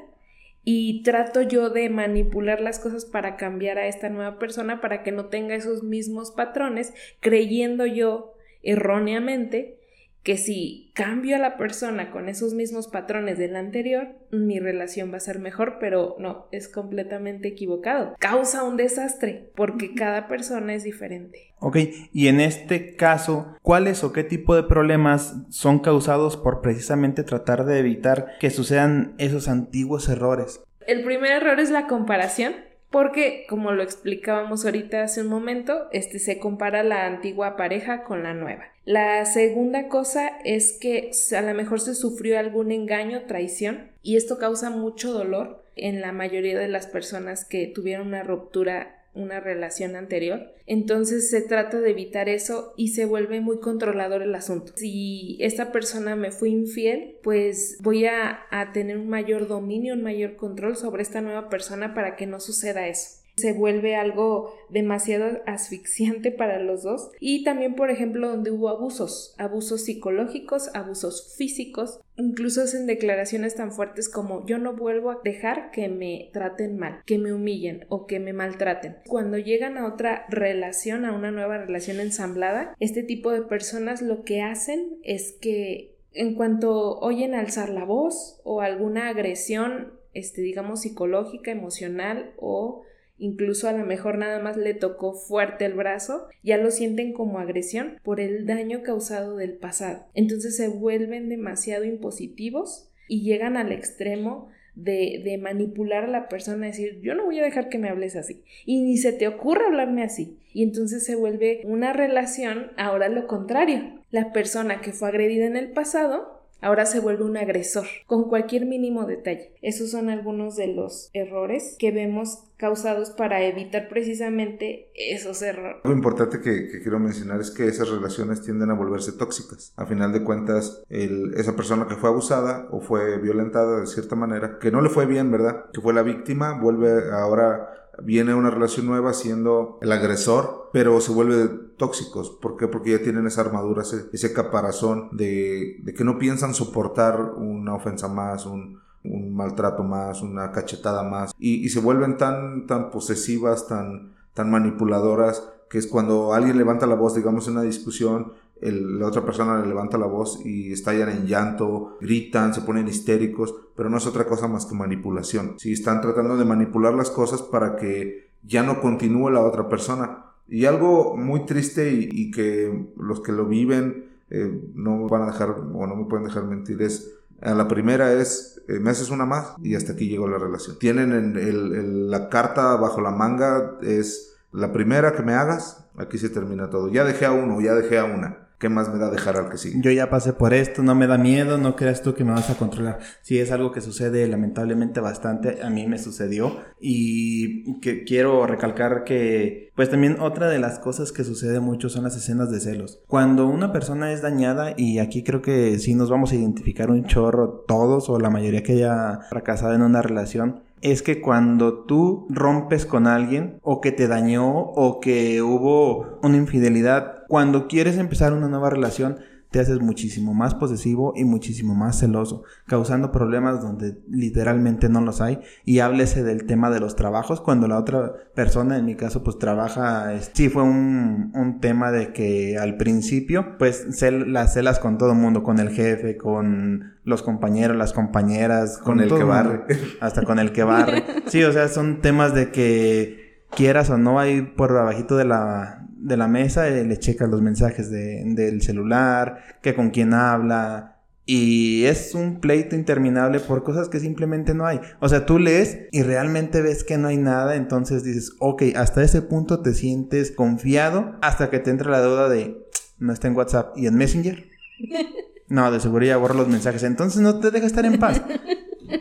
y 0.64 1.02
trato 1.02 1.42
yo 1.42 1.70
de 1.70 1.90
manipular 1.90 2.60
las 2.60 2.78
cosas 2.78 3.04
para 3.04 3.36
cambiar 3.36 3.78
a 3.78 3.86
esta 3.86 4.08
nueva 4.08 4.38
persona 4.38 4.80
para 4.80 5.02
que 5.02 5.12
no 5.12 5.26
tenga 5.26 5.54
esos 5.54 5.82
mismos 5.82 6.30
patrones, 6.30 6.94
creyendo 7.20 7.86
yo 7.86 8.34
erróneamente 8.62 9.78
que 10.24 10.38
si 10.38 10.90
cambio 10.94 11.36
a 11.36 11.38
la 11.38 11.58
persona 11.58 12.10
con 12.10 12.30
esos 12.30 12.54
mismos 12.54 12.88
patrones 12.88 13.38
del 13.38 13.56
anterior, 13.56 14.08
mi 14.30 14.58
relación 14.58 15.12
va 15.12 15.18
a 15.18 15.20
ser 15.20 15.38
mejor, 15.38 15.76
pero 15.78 16.16
no, 16.18 16.46
es 16.50 16.66
completamente 16.66 17.48
equivocado. 17.48 18.14
Causa 18.18 18.64
un 18.64 18.78
desastre 18.78 19.50
porque 19.54 19.94
cada 19.94 20.26
persona 20.26 20.74
es 20.74 20.82
diferente. 20.82 21.52
Ok, 21.60 21.76
y 22.12 22.28
en 22.28 22.40
este 22.40 22.96
caso, 22.96 23.54
¿cuáles 23.60 24.02
o 24.02 24.12
qué 24.12 24.24
tipo 24.24 24.56
de 24.56 24.62
problemas 24.62 25.34
son 25.50 25.78
causados 25.78 26.38
por 26.38 26.62
precisamente 26.62 27.22
tratar 27.22 27.66
de 27.66 27.78
evitar 27.78 28.32
que 28.40 28.48
sucedan 28.48 29.14
esos 29.18 29.46
antiguos 29.46 30.08
errores? 30.08 30.62
El 30.86 31.04
primer 31.04 31.32
error 31.32 31.60
es 31.60 31.70
la 31.70 31.86
comparación 31.86 32.54
porque 32.90 33.44
como 33.48 33.72
lo 33.72 33.82
explicábamos 33.82 34.64
ahorita 34.64 35.02
hace 35.02 35.20
un 35.20 35.28
momento, 35.28 35.88
este 35.92 36.18
se 36.18 36.38
compara 36.38 36.82
la 36.82 37.06
antigua 37.06 37.56
pareja 37.56 38.04
con 38.04 38.22
la 38.22 38.34
nueva. 38.34 38.73
La 38.84 39.24
segunda 39.24 39.88
cosa 39.88 40.28
es 40.44 40.72
que 40.72 41.10
a 41.36 41.42
lo 41.42 41.54
mejor 41.54 41.80
se 41.80 41.94
sufrió 41.94 42.38
algún 42.38 42.70
engaño, 42.70 43.22
traición, 43.26 43.90
y 44.02 44.16
esto 44.16 44.38
causa 44.38 44.70
mucho 44.70 45.12
dolor 45.12 45.64
en 45.74 46.00
la 46.00 46.12
mayoría 46.12 46.58
de 46.58 46.68
las 46.68 46.86
personas 46.86 47.44
que 47.44 47.66
tuvieron 47.66 48.08
una 48.08 48.22
ruptura 48.22 49.00
una 49.14 49.40
relación 49.40 49.96
anterior. 49.96 50.52
Entonces 50.66 51.30
se 51.30 51.40
trata 51.40 51.80
de 51.80 51.90
evitar 51.90 52.28
eso 52.28 52.74
y 52.76 52.88
se 52.88 53.06
vuelve 53.06 53.40
muy 53.40 53.60
controlador 53.60 54.22
el 54.22 54.34
asunto. 54.34 54.72
Si 54.76 55.36
esta 55.40 55.72
persona 55.72 56.16
me 56.16 56.30
fue 56.30 56.50
infiel, 56.50 57.16
pues 57.22 57.78
voy 57.80 58.06
a, 58.06 58.40
tener 58.72 58.98
un 58.98 59.08
mayor 59.08 59.46
dominio, 59.46 59.94
un 59.94 60.02
mayor 60.02 60.36
control 60.36 60.76
sobre 60.76 61.02
esta 61.02 61.20
nueva 61.20 61.48
persona 61.48 61.94
para 61.94 62.16
que 62.16 62.26
no 62.26 62.40
suceda 62.40 62.88
eso 62.88 63.23
se 63.36 63.52
vuelve 63.52 63.96
algo 63.96 64.54
demasiado 64.70 65.40
asfixiante 65.46 66.30
para 66.30 66.60
los 66.60 66.82
dos. 66.82 67.10
Y 67.20 67.44
también, 67.44 67.74
por 67.74 67.90
ejemplo, 67.90 68.28
donde 68.28 68.50
hubo 68.50 68.68
abusos, 68.68 69.34
abusos 69.38 69.84
psicológicos, 69.84 70.70
abusos 70.74 71.34
físicos, 71.36 72.00
incluso 72.16 72.62
hacen 72.62 72.86
declaraciones 72.86 73.56
tan 73.56 73.72
fuertes 73.72 74.08
como 74.08 74.46
yo 74.46 74.58
no 74.58 74.74
vuelvo 74.74 75.10
a 75.10 75.20
dejar 75.24 75.70
que 75.70 75.88
me 75.88 76.30
traten 76.32 76.78
mal, 76.78 77.02
que 77.06 77.18
me 77.18 77.32
humillen 77.32 77.86
o 77.88 78.06
que 78.06 78.20
me 78.20 78.32
maltraten. 78.32 78.96
Cuando 79.06 79.38
llegan 79.38 79.78
a 79.78 79.86
otra 79.86 80.26
relación, 80.28 81.04
a 81.04 81.12
una 81.12 81.30
nueva 81.30 81.58
relación 81.58 82.00
ensamblada, 82.00 82.74
este 82.78 83.02
tipo 83.02 83.30
de 83.32 83.42
personas 83.42 84.00
lo 84.00 84.22
que 84.24 84.42
hacen 84.42 84.98
es 85.02 85.32
que 85.40 85.94
en 86.12 86.34
cuanto 86.34 87.00
oyen 87.00 87.34
alzar 87.34 87.68
la 87.68 87.84
voz 87.84 88.40
o 88.44 88.60
alguna 88.60 89.08
agresión, 89.08 89.94
este, 90.12 90.42
digamos, 90.42 90.82
psicológica, 90.82 91.50
emocional 91.50 92.32
o 92.38 92.82
incluso 93.18 93.68
a 93.68 93.72
lo 93.72 93.84
mejor 93.84 94.18
nada 94.18 94.40
más 94.40 94.56
le 94.56 94.74
tocó 94.74 95.14
fuerte 95.14 95.64
el 95.64 95.74
brazo, 95.74 96.28
ya 96.42 96.56
lo 96.56 96.70
sienten 96.70 97.12
como 97.12 97.38
agresión 97.38 97.98
por 98.02 98.20
el 98.20 98.46
daño 98.46 98.82
causado 98.82 99.36
del 99.36 99.54
pasado. 99.54 100.06
Entonces 100.14 100.56
se 100.56 100.68
vuelven 100.68 101.28
demasiado 101.28 101.84
impositivos 101.84 102.90
y 103.08 103.22
llegan 103.22 103.56
al 103.56 103.72
extremo 103.72 104.48
de, 104.74 105.22
de, 105.24 105.38
manipular 105.38 106.04
a 106.04 106.08
la 106.08 106.28
persona, 106.28 106.66
decir, 106.66 106.98
yo 107.00 107.14
no 107.14 107.24
voy 107.24 107.38
a 107.38 107.44
dejar 107.44 107.68
que 107.68 107.78
me 107.78 107.88
hables 107.88 108.16
así. 108.16 108.42
Y 108.66 108.82
ni 108.82 108.96
se 108.96 109.12
te 109.12 109.28
ocurra 109.28 109.66
hablarme 109.66 110.02
así. 110.02 110.38
Y 110.52 110.64
entonces 110.64 111.04
se 111.04 111.14
vuelve 111.14 111.60
una 111.64 111.92
relación, 111.92 112.72
ahora 112.76 113.08
lo 113.08 113.28
contrario. 113.28 114.00
La 114.10 114.32
persona 114.32 114.80
que 114.80 114.92
fue 114.92 115.08
agredida 115.08 115.46
en 115.46 115.56
el 115.56 115.70
pasado 115.70 116.33
ahora 116.64 116.86
se 116.86 116.98
vuelve 116.98 117.24
un 117.24 117.36
agresor 117.36 117.84
con 118.06 118.28
cualquier 118.28 118.64
mínimo 118.64 119.04
detalle. 119.04 119.52
Esos 119.60 119.90
son 119.90 120.08
algunos 120.08 120.56
de 120.56 120.68
los 120.68 121.10
errores 121.12 121.76
que 121.78 121.90
vemos 121.90 122.44
causados 122.56 123.10
para 123.10 123.42
evitar 123.42 123.88
precisamente 123.88 124.88
esos 124.94 125.42
errores. 125.42 125.82
Lo 125.84 125.92
importante 125.92 126.40
que, 126.40 126.80
quiero 126.80 126.98
mencionar 126.98 127.40
es 127.40 127.50
que 127.50 127.66
esas 127.66 127.90
relaciones 127.90 128.42
tienden 128.42 128.70
a 128.70 128.74
volverse 128.74 129.12
tóxicas. 129.12 129.74
A 129.76 129.84
final 129.84 130.12
de 130.12 130.24
cuentas, 130.24 130.82
esa 130.88 131.54
persona 131.54 131.86
que 131.86 131.96
fue 131.96 132.08
abusada 132.08 132.66
o 132.70 132.80
fue 132.80 133.18
violentada 133.18 133.80
de 133.80 133.86
cierta 133.86 134.16
manera, 134.16 134.58
que 134.58 134.70
no 134.70 134.80
le 134.80 134.88
fue 134.88 135.04
bien, 135.04 135.30
¿verdad? 135.30 135.66
Que 135.72 135.82
fue 135.82 135.92
la 135.92 136.02
víctima, 136.02 136.58
vuelve 136.58 137.10
ahora 137.12 137.83
viene 138.02 138.34
una 138.34 138.50
relación 138.50 138.86
nueva 138.86 139.12
siendo 139.12 139.78
el 139.80 139.92
agresor, 139.92 140.70
pero 140.72 141.00
se 141.00 141.12
vuelve 141.12 141.48
tóxicos. 141.76 142.30
¿Por 142.30 142.56
qué? 142.56 142.68
Porque 142.68 142.92
ya 142.92 143.02
tienen 143.02 143.26
esa 143.26 143.42
armadura, 143.42 143.82
ese, 143.82 144.32
caparazón 144.32 145.08
de, 145.12 145.82
que 145.96 146.04
no 146.04 146.18
piensan 146.18 146.54
soportar 146.54 147.20
una 147.36 147.74
ofensa 147.74 148.08
más, 148.08 148.46
un, 148.46 148.82
maltrato 149.04 149.82
más, 149.82 150.22
una 150.22 150.50
cachetada 150.52 151.02
más. 151.02 151.32
Y, 151.38 151.68
se 151.68 151.80
vuelven 151.80 152.16
tan, 152.16 152.66
tan 152.66 152.90
posesivas, 152.90 153.68
tan, 153.68 154.14
tan 154.32 154.50
manipuladoras, 154.50 155.48
que 155.68 155.78
es 155.78 155.86
cuando 155.86 156.32
alguien 156.32 156.56
levanta 156.56 156.86
la 156.86 156.94
voz, 156.94 157.14
digamos, 157.14 157.46
en 157.46 157.54
una 157.54 157.62
discusión, 157.62 158.32
la 158.72 159.06
otra 159.06 159.24
persona 159.24 159.60
le 159.60 159.66
levanta 159.66 159.98
la 159.98 160.06
voz 160.06 160.40
y 160.44 160.72
estallan 160.72 161.10
en 161.10 161.26
llanto, 161.26 161.98
gritan, 162.00 162.54
se 162.54 162.62
ponen 162.62 162.88
histéricos, 162.88 163.54
pero 163.76 163.90
no 163.90 163.98
es 163.98 164.06
otra 164.06 164.26
cosa 164.26 164.48
más 164.48 164.66
que 164.66 164.74
manipulación. 164.74 165.54
Si 165.58 165.72
están 165.72 166.00
tratando 166.00 166.36
de 166.36 166.44
manipular 166.44 166.94
las 166.94 167.10
cosas 167.10 167.42
para 167.42 167.76
que 167.76 168.30
ya 168.42 168.62
no 168.62 168.80
continúe 168.80 169.30
la 169.30 169.40
otra 169.40 169.68
persona. 169.68 170.24
Y 170.48 170.66
algo 170.66 171.16
muy 171.16 171.46
triste 171.46 171.90
y, 171.92 172.30
que 172.30 172.92
los 172.96 173.20
que 173.20 173.32
lo 173.32 173.46
viven 173.46 174.10
eh, 174.30 174.60
no 174.74 175.08
van 175.08 175.22
a 175.22 175.26
dejar 175.26 175.50
o 175.50 175.86
no 175.86 175.96
me 175.96 176.04
pueden 176.04 176.26
dejar 176.26 176.44
mentir 176.44 176.82
es 176.82 177.14
la 177.52 177.68
primera 177.68 178.12
es, 178.12 178.62
eh, 178.68 178.78
me 178.80 178.90
haces 178.90 179.10
una 179.10 179.26
más 179.26 179.54
y 179.62 179.74
hasta 179.74 179.92
aquí 179.92 180.08
llegó 180.08 180.26
la 180.28 180.38
relación. 180.38 180.78
Tienen 180.78 181.12
en 181.12 182.10
la 182.10 182.30
carta 182.30 182.76
bajo 182.76 183.00
la 183.00 183.10
manga, 183.10 183.78
es 183.82 184.36
la 184.52 184.72
primera 184.72 185.12
que 185.12 185.22
me 185.22 185.34
hagas, 185.34 185.84
aquí 185.96 186.16
se 186.16 186.30
termina 186.30 186.70
todo. 186.70 186.88
Ya 186.88 187.04
dejé 187.04 187.26
a 187.26 187.32
uno, 187.32 187.60
ya 187.60 187.74
dejé 187.74 187.98
a 187.98 188.04
una. 188.04 188.43
¿Qué 188.58 188.68
más 188.68 188.92
me 188.92 188.98
da 188.98 189.10
dejar 189.10 189.36
al 189.36 189.50
que 189.50 189.58
sigue? 189.58 189.80
Yo 189.80 189.90
ya 189.90 190.10
pasé 190.10 190.32
por 190.32 190.54
esto, 190.54 190.82
no 190.82 190.94
me 190.94 191.06
da 191.06 191.18
miedo, 191.18 191.58
no 191.58 191.76
creas 191.76 192.02
tú 192.02 192.14
que 192.14 192.24
me 192.24 192.32
vas 192.32 192.50
a 192.50 192.56
controlar. 192.56 192.98
Sí, 193.22 193.38
es 193.38 193.50
algo 193.50 193.72
que 193.72 193.80
sucede 193.80 194.26
lamentablemente 194.26 195.00
bastante, 195.00 195.62
a 195.62 195.70
mí 195.70 195.86
me 195.86 195.98
sucedió 195.98 196.58
y 196.80 197.80
que 197.80 198.04
quiero 198.04 198.46
recalcar 198.46 199.04
que 199.04 199.70
pues 199.74 199.90
también 199.90 200.20
otra 200.20 200.48
de 200.48 200.58
las 200.58 200.78
cosas 200.78 201.12
que 201.12 201.24
sucede 201.24 201.60
mucho 201.60 201.88
son 201.88 202.04
las 202.04 202.16
escenas 202.16 202.50
de 202.50 202.60
celos. 202.60 203.00
Cuando 203.06 203.46
una 203.46 203.72
persona 203.72 204.12
es 204.12 204.22
dañada 204.22 204.74
y 204.76 204.98
aquí 204.98 205.22
creo 205.22 205.42
que 205.42 205.78
sí 205.78 205.94
nos 205.94 206.10
vamos 206.10 206.32
a 206.32 206.36
identificar 206.36 206.90
un 206.90 207.04
chorro 207.04 207.64
todos 207.66 208.08
o 208.08 208.18
la 208.18 208.30
mayoría 208.30 208.62
que 208.62 208.72
haya 208.72 209.20
fracasado 209.28 209.74
en 209.74 209.82
una 209.82 210.02
relación, 210.02 210.62
es 210.84 211.02
que 211.02 211.22
cuando 211.22 211.84
tú 211.84 212.26
rompes 212.28 212.84
con 212.84 213.06
alguien 213.06 213.58
o 213.62 213.80
que 213.80 213.90
te 213.90 214.06
dañó 214.06 214.46
o 214.46 215.00
que 215.00 215.40
hubo 215.40 216.20
una 216.22 216.36
infidelidad, 216.36 217.24
cuando 217.26 217.68
quieres 217.68 217.96
empezar 217.96 218.34
una 218.34 218.48
nueva 218.48 218.68
relación, 218.68 219.18
te 219.54 219.60
haces 219.60 219.80
muchísimo 219.80 220.34
más 220.34 220.52
posesivo 220.52 221.12
y 221.14 221.22
muchísimo 221.22 221.76
más 221.76 222.00
celoso, 222.00 222.42
causando 222.66 223.12
problemas 223.12 223.62
donde 223.62 223.96
literalmente 224.10 224.88
no 224.88 225.00
los 225.00 225.20
hay. 225.20 225.38
Y 225.64 225.78
háblese 225.78 226.24
del 226.24 226.44
tema 226.44 226.70
de 226.70 226.80
los 226.80 226.96
trabajos, 226.96 227.40
cuando 227.40 227.68
la 227.68 227.78
otra 227.78 228.14
persona, 228.34 228.78
en 228.78 228.84
mi 228.84 228.96
caso, 228.96 229.22
pues 229.22 229.38
trabaja, 229.38 230.10
sí 230.32 230.48
fue 230.48 230.64
un, 230.64 231.30
un 231.36 231.60
tema 231.60 231.92
de 231.92 232.12
que 232.12 232.58
al 232.58 232.76
principio, 232.76 233.56
pues 233.56 233.86
las 234.10 234.54
celas 234.54 234.80
con 234.80 234.98
todo 234.98 235.12
el 235.12 235.18
mundo, 235.18 235.44
con 235.44 235.60
el 235.60 235.68
jefe, 235.68 236.16
con 236.16 236.94
los 237.04 237.22
compañeros, 237.22 237.76
las 237.76 237.92
compañeras, 237.92 238.78
con, 238.78 238.98
el 238.98 239.08
que 239.08 239.22
barre, 239.22 239.66
hasta 240.00 240.24
con 240.24 240.40
el 240.40 240.50
que 240.50 240.64
barre. 240.64 241.04
Sí, 241.26 241.44
o 241.44 241.52
sea, 241.52 241.68
son 241.68 242.00
temas 242.00 242.34
de 242.34 242.50
que 242.50 243.44
quieras 243.50 243.88
o 243.90 243.98
no 243.98 244.18
hay 244.18 244.42
por 244.42 244.76
abajito 244.76 245.16
de 245.16 245.26
la 245.26 245.86
de 246.04 246.18
la 246.18 246.28
mesa, 246.28 246.68
eh, 246.68 246.84
le 246.84 246.98
checa 246.98 247.26
los 247.26 247.40
mensajes 247.40 247.90
de, 247.90 248.22
del 248.26 248.60
celular, 248.60 249.38
que 249.62 249.74
con 249.74 249.90
quién 249.90 250.12
habla. 250.12 251.00
Y 251.24 251.84
es 251.84 252.14
un 252.14 252.40
pleito 252.40 252.76
interminable 252.76 253.40
por 253.40 253.64
cosas 253.64 253.88
que 253.88 253.98
simplemente 253.98 254.52
no 254.52 254.66
hay. 254.66 254.80
O 255.00 255.08
sea, 255.08 255.24
tú 255.24 255.38
lees 255.38 255.78
y 255.90 256.02
realmente 256.02 256.60
ves 256.60 256.84
que 256.84 256.98
no 256.98 257.08
hay 257.08 257.16
nada, 257.16 257.56
entonces 257.56 258.04
dices, 258.04 258.32
ok, 258.38 258.64
hasta 258.76 259.02
ese 259.02 259.22
punto 259.22 259.60
te 259.60 259.72
sientes 259.72 260.30
confiado 260.30 261.16
hasta 261.22 261.48
que 261.48 261.58
te 261.58 261.70
entra 261.70 261.90
la 261.90 262.02
duda 262.02 262.28
de, 262.28 262.62
no 262.98 263.10
está 263.10 263.28
en 263.28 263.36
WhatsApp 263.36 263.76
y 263.76 263.86
en 263.86 263.96
Messenger. 263.96 264.44
No, 265.46 265.70
de 265.70 265.78
seguro 265.78 266.06
ya 266.06 266.16
borro 266.16 266.34
los 266.34 266.48
mensajes, 266.48 266.82
entonces 266.84 267.20
no 267.20 267.38
te 267.38 267.50
deja 267.50 267.66
estar 267.66 267.84
en 267.84 267.98
paz. 267.98 268.22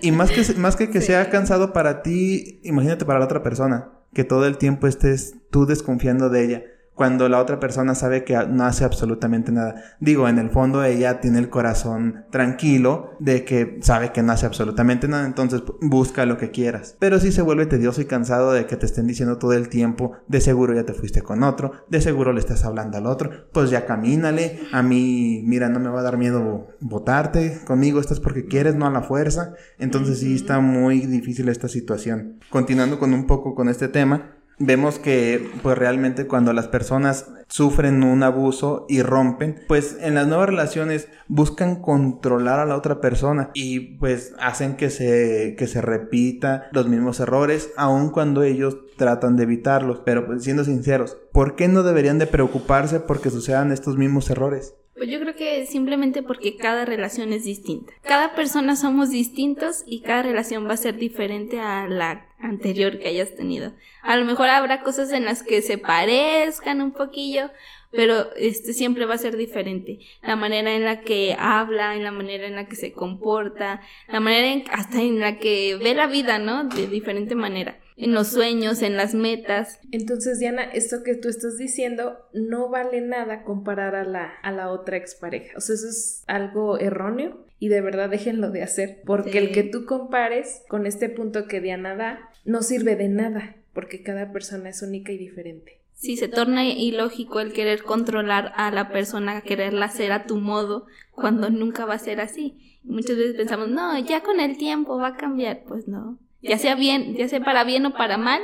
Y 0.01 0.11
más 0.11 0.29
que, 0.29 0.43
más 0.55 0.75
que 0.75 0.89
que 0.89 0.99
sea 0.99 1.29
cansado 1.29 1.71
para 1.71 2.03
ti, 2.03 2.59
imagínate 2.63 3.05
para 3.05 3.19
la 3.19 3.25
otra 3.25 3.41
persona, 3.41 3.93
que 4.13 4.25
todo 4.25 4.45
el 4.45 4.57
tiempo 4.57 4.85
estés 4.85 5.35
tú 5.51 5.65
desconfiando 5.65 6.29
de 6.29 6.43
ella 6.43 6.63
cuando 6.95 7.27
la 7.29 7.39
otra 7.39 7.59
persona 7.59 7.95
sabe 7.95 8.23
que 8.23 8.37
no 8.47 8.65
hace 8.65 8.85
absolutamente 8.85 9.51
nada. 9.51 9.75
Digo, 9.99 10.27
en 10.27 10.37
el 10.37 10.49
fondo 10.49 10.83
ella 10.83 11.19
tiene 11.19 11.39
el 11.39 11.49
corazón 11.49 12.25
tranquilo 12.29 13.15
de 13.19 13.45
que 13.45 13.79
sabe 13.81 14.11
que 14.11 14.21
no 14.21 14.31
hace 14.31 14.45
absolutamente 14.45 15.07
nada, 15.07 15.25
entonces 15.25 15.63
busca 15.81 16.25
lo 16.25 16.37
que 16.37 16.51
quieras. 16.51 16.95
Pero 16.99 17.19
si 17.19 17.31
se 17.31 17.41
vuelve 17.41 17.65
tedioso 17.65 18.01
y 18.01 18.05
cansado 18.05 18.51
de 18.51 18.65
que 18.65 18.77
te 18.77 18.85
estén 18.85 19.07
diciendo 19.07 19.37
todo 19.37 19.53
el 19.53 19.69
tiempo, 19.69 20.13
de 20.27 20.41
seguro 20.41 20.73
ya 20.73 20.83
te 20.83 20.93
fuiste 20.93 21.21
con 21.21 21.43
otro, 21.43 21.71
de 21.89 22.01
seguro 22.01 22.33
le 22.33 22.39
estás 22.39 22.63
hablando 22.65 22.97
al 22.97 23.07
otro, 23.07 23.47
pues 23.51 23.69
ya 23.69 23.85
camínale, 23.85 24.59
a 24.71 24.83
mí, 24.83 25.41
mira, 25.45 25.69
no 25.69 25.79
me 25.79 25.89
va 25.89 26.01
a 26.01 26.03
dar 26.03 26.17
miedo 26.17 26.67
votarte, 26.79 27.59
conmigo 27.65 27.99
estás 27.99 28.19
porque 28.19 28.45
quieres, 28.45 28.75
no 28.75 28.85
a 28.85 28.91
la 28.91 29.01
fuerza. 29.01 29.53
Entonces 29.79 30.19
sí 30.19 30.35
está 30.35 30.59
muy 30.59 31.01
difícil 31.01 31.49
esta 31.49 31.67
situación. 31.67 32.39
Continuando 32.49 32.99
con 32.99 33.13
un 33.13 33.25
poco 33.25 33.55
con 33.55 33.69
este 33.69 33.87
tema, 33.87 34.31
vemos 34.65 34.99
que 34.99 35.49
pues 35.61 35.77
realmente 35.77 36.27
cuando 36.27 36.53
las 36.53 36.67
personas 36.67 37.27
sufren 37.47 38.03
un 38.03 38.23
abuso 38.23 38.85
y 38.89 39.01
rompen, 39.01 39.61
pues 39.67 39.97
en 40.01 40.15
las 40.15 40.27
nuevas 40.27 40.49
relaciones 40.49 41.07
buscan 41.27 41.81
controlar 41.81 42.59
a 42.59 42.65
la 42.65 42.75
otra 42.75 42.99
persona 43.01 43.51
y 43.53 43.97
pues 43.97 44.33
hacen 44.39 44.75
que 44.75 44.89
se, 44.89 45.55
que 45.57 45.67
se 45.67 45.81
repita 45.81 46.67
los 46.71 46.87
mismos 46.87 47.19
errores, 47.19 47.71
aun 47.77 48.09
cuando 48.09 48.43
ellos 48.43 48.77
tratan 48.97 49.35
de 49.35 49.43
evitarlos. 49.43 50.01
Pero 50.03 50.25
pues 50.25 50.43
siendo 50.43 50.63
sinceros, 50.63 51.17
¿por 51.31 51.55
qué 51.55 51.67
no 51.67 51.83
deberían 51.83 52.19
de 52.19 52.27
preocuparse 52.27 52.99
porque 52.99 53.29
sucedan 53.29 53.71
estos 53.71 53.97
mismos 53.97 54.29
errores? 54.29 54.75
Pues 54.95 55.09
yo 55.09 55.19
creo 55.19 55.35
que 55.35 55.65
simplemente 55.65 56.21
porque 56.21 56.55
cada 56.55 56.85
relación 56.85 57.33
es 57.33 57.45
distinta. 57.45 57.93
Cada 58.03 58.35
persona 58.35 58.75
somos 58.75 59.09
distintos 59.09 59.83
y 59.87 60.01
cada 60.01 60.21
relación 60.21 60.67
va 60.67 60.73
a 60.73 60.77
ser 60.77 60.97
diferente 60.97 61.59
a 61.59 61.87
la 61.87 62.27
anterior 62.39 62.99
que 62.99 63.07
hayas 63.07 63.35
tenido. 63.35 63.73
A 64.03 64.15
lo 64.17 64.25
mejor 64.25 64.49
habrá 64.49 64.81
cosas 64.81 65.11
en 65.11 65.25
las 65.25 65.41
que 65.41 65.63
se 65.63 65.79
parezcan 65.79 66.81
un 66.81 66.91
poquillo, 66.91 67.49
pero 67.91 68.33
este 68.35 68.73
siempre 68.73 69.05
va 69.05 69.15
a 69.15 69.19
ser 69.19 69.35
diferente. 69.35 69.99
La 70.21 70.35
manera 70.35 70.75
en 70.75 70.85
la 70.85 71.01
que 71.01 71.35
habla, 71.39 71.95
en 71.95 72.03
la 72.03 72.11
manera 72.11 72.45
en 72.45 72.55
la 72.55 72.67
que 72.67 72.75
se 72.75 72.93
comporta, 72.93 73.81
la 74.07 74.19
manera 74.19 74.47
en, 74.47 74.63
hasta 74.71 75.01
en 75.01 75.19
la 75.19 75.37
que 75.37 75.75
ve 75.81 75.95
la 75.95 76.05
vida, 76.05 76.37
¿no? 76.37 76.65
De 76.65 76.87
diferente 76.87 77.33
manera. 77.33 77.79
En 77.95 78.13
los 78.13 78.29
sueños, 78.29 78.81
en 78.81 78.97
las 78.97 79.13
metas. 79.13 79.79
Entonces, 79.91 80.39
Diana, 80.39 80.63
esto 80.63 81.03
que 81.03 81.15
tú 81.15 81.29
estás 81.29 81.57
diciendo 81.57 82.17
no 82.33 82.69
vale 82.69 83.01
nada 83.01 83.43
comparar 83.43 83.95
a 83.95 84.03
la, 84.03 84.33
a 84.41 84.51
la 84.51 84.71
otra 84.71 84.97
expareja. 84.97 85.57
O 85.57 85.61
sea, 85.61 85.75
eso 85.75 85.87
es 85.87 86.23
algo 86.27 86.79
erróneo 86.79 87.45
y 87.59 87.69
de 87.69 87.81
verdad 87.81 88.09
déjenlo 88.09 88.51
de 88.51 88.63
hacer. 88.63 89.01
Porque 89.05 89.37
el 89.37 89.51
que 89.51 89.63
tú 89.63 89.85
compares 89.85 90.63
con 90.67 90.85
este 90.85 91.09
punto 91.09 91.47
que 91.47 91.61
Diana 91.61 91.95
da 91.95 92.29
no 92.45 92.61
sirve 92.61 92.95
de 92.95 93.09
nada, 93.09 93.55
porque 93.73 94.03
cada 94.03 94.31
persona 94.31 94.69
es 94.69 94.81
única 94.81 95.11
y 95.11 95.17
diferente. 95.17 95.79
Sí, 95.93 96.17
se 96.17 96.27
torna 96.27 96.65
ilógico 96.65 97.39
el 97.39 97.53
querer 97.53 97.83
controlar 97.83 98.51
a 98.57 98.71
la 98.71 98.89
persona, 98.89 99.39
quererla 99.39 99.85
hacer 99.85 100.11
a 100.11 100.25
tu 100.25 100.35
modo, 100.35 100.85
cuando 101.11 101.49
nunca 101.49 101.85
va 101.85 101.93
a 101.93 101.99
ser 101.99 102.19
así. 102.19 102.79
Muchas 102.83 103.15
veces 103.15 103.35
pensamos, 103.35 103.69
no, 103.69 103.97
ya 103.99 104.21
con 104.21 104.41
el 104.41 104.57
tiempo 104.57 104.97
va 104.97 105.09
a 105.09 105.15
cambiar. 105.15 105.63
Pues 105.65 105.87
no. 105.87 106.19
Ya 106.43 106.57
sea 106.57 106.75
bien, 106.75 107.15
ya 107.15 107.27
sea 107.27 107.43
para 107.43 107.63
bien 107.63 107.85
o 107.85 107.93
para 107.93 108.17
mal, 108.17 108.41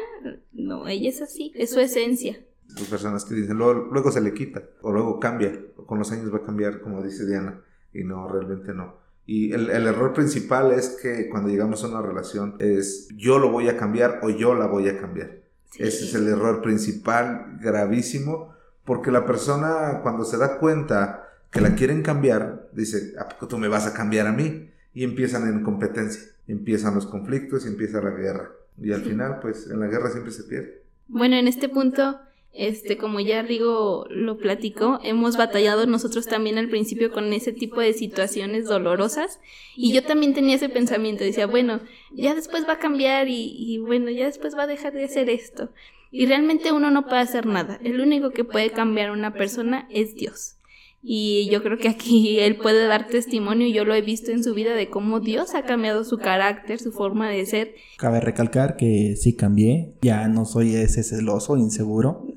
no, 0.53 0.87
ella 0.87 1.09
es 1.09 1.21
así, 1.21 1.51
es 1.55 1.71
su 1.71 1.79
esencia. 1.79 2.39
Hay 2.77 2.85
personas 2.85 3.25
que 3.25 3.35
dicen, 3.35 3.57
luego, 3.57 3.89
luego 3.91 4.11
se 4.11 4.21
le 4.21 4.33
quita, 4.33 4.63
o 4.81 4.91
luego 4.91 5.19
cambia, 5.19 5.59
o 5.75 5.85
con 5.85 5.99
los 5.99 6.11
años 6.11 6.33
va 6.33 6.37
a 6.37 6.45
cambiar, 6.45 6.81
como 6.81 7.03
dice 7.03 7.25
Diana. 7.25 7.61
y 7.93 8.03
no, 8.03 8.27
realmente 8.27 8.73
no. 8.73 8.97
Y 9.25 9.51
el, 9.51 9.69
el, 9.69 9.85
error 9.85 10.13
principal 10.13 10.71
es 10.71 10.97
que 11.01 11.29
cuando 11.29 11.49
llegamos 11.49 11.83
a 11.83 11.87
una 11.87 12.01
relación 12.01 12.55
es 12.59 13.09
yo 13.15 13.37
lo 13.37 13.51
voy 13.51 13.67
a 13.69 13.77
cambiar 13.77 14.21
o 14.23 14.29
yo 14.31 14.55
la 14.55 14.65
voy 14.65 14.89
a 14.89 14.97
cambiar. 14.99 15.43
Ese 15.77 16.05
es 16.05 16.15
el 16.15 16.27
error 16.27 16.61
principal, 16.61 17.59
gravísimo, 17.61 18.55
porque 18.85 19.11
la 19.11 19.25
persona 19.25 19.99
cuando 20.01 20.25
se 20.25 20.37
da 20.37 20.57
cuenta 20.57 21.29
que 21.51 21.61
la 21.61 21.75
quieren 21.75 22.01
cambiar, 22.01 22.69
dice, 22.73 23.13
¿a 23.19 23.27
poco 23.29 23.47
tú 23.47 23.57
me 23.57 23.67
vas 23.67 23.85
a 23.85 23.93
cambiar 23.93 24.27
a 24.27 24.31
mí? 24.31 24.71
Y 24.93 25.03
empiezan 25.03 25.47
en 25.47 25.63
competencia, 25.63 26.23
empiezan 26.51 26.95
los 26.95 27.05
conflictos 27.05 27.65
y 27.65 27.69
empieza 27.69 28.01
la 28.01 28.11
guerra. 28.11 28.51
Y 28.81 28.91
al 28.91 29.01
final, 29.01 29.39
pues 29.41 29.69
en 29.69 29.79
la 29.79 29.87
guerra 29.87 30.09
siempre 30.11 30.31
se 30.31 30.43
pierde. 30.43 30.83
Bueno, 31.07 31.35
en 31.35 31.47
este 31.47 31.69
punto 31.69 32.19
este, 32.53 32.97
como 32.97 33.19
ya 33.19 33.41
Rigo 33.43 34.05
lo 34.09 34.37
platicó, 34.37 34.99
hemos 35.03 35.37
batallado 35.37 35.85
nosotros 35.85 36.25
también 36.25 36.57
al 36.57 36.67
principio 36.67 37.11
con 37.11 37.31
ese 37.31 37.53
tipo 37.53 37.79
de 37.79 37.93
situaciones 37.93 38.65
dolorosas 38.65 39.39
y 39.75 39.93
yo 39.93 40.03
también 40.03 40.33
tenía 40.33 40.55
ese 40.55 40.69
pensamiento, 40.69 41.23
decía, 41.23 41.45
bueno, 41.45 41.79
ya 42.11 42.33
después 42.33 42.67
va 42.67 42.73
a 42.73 42.79
cambiar 42.79 43.27
y, 43.27 43.53
y 43.55 43.77
bueno, 43.77 44.09
ya 44.09 44.25
después 44.25 44.57
va 44.57 44.63
a 44.63 44.67
dejar 44.67 44.93
de 44.93 45.05
hacer 45.05 45.29
esto. 45.29 45.69
Y 46.11 46.25
realmente 46.25 46.71
uno 46.71 46.89
no 46.89 47.05
puede 47.05 47.21
hacer 47.21 47.45
nada, 47.45 47.79
el 47.83 48.01
único 48.01 48.31
que 48.31 48.43
puede 48.43 48.71
cambiar 48.71 49.09
a 49.09 49.13
una 49.13 49.33
persona 49.33 49.87
es 49.91 50.15
Dios. 50.15 50.55
Y 51.01 51.49
yo 51.49 51.63
creo 51.63 51.77
que 51.77 51.87
aquí 51.87 52.39
él 52.39 52.57
puede 52.57 52.85
dar 52.85 53.07
testimonio, 53.07 53.67
yo 53.67 53.85
lo 53.85 53.93
he 53.93 54.01
visto 54.01 54.31
en 54.31 54.43
su 54.43 54.53
vida 54.53 54.73
de 54.73 54.89
cómo 54.89 55.21
Dios 55.21 55.55
ha 55.55 55.63
cambiado 55.63 56.03
su 56.03 56.17
carácter, 56.17 56.79
su 56.79 56.91
forma 56.91 57.29
de 57.29 57.45
ser. 57.45 57.75
Cabe 57.97 58.19
recalcar 58.19 58.75
que 58.75 59.15
sí 59.15 59.33
cambié, 59.33 59.93
ya 60.01 60.27
no 60.27 60.43
soy 60.43 60.75
ese 60.75 61.03
celoso, 61.03 61.55
inseguro. 61.55 62.27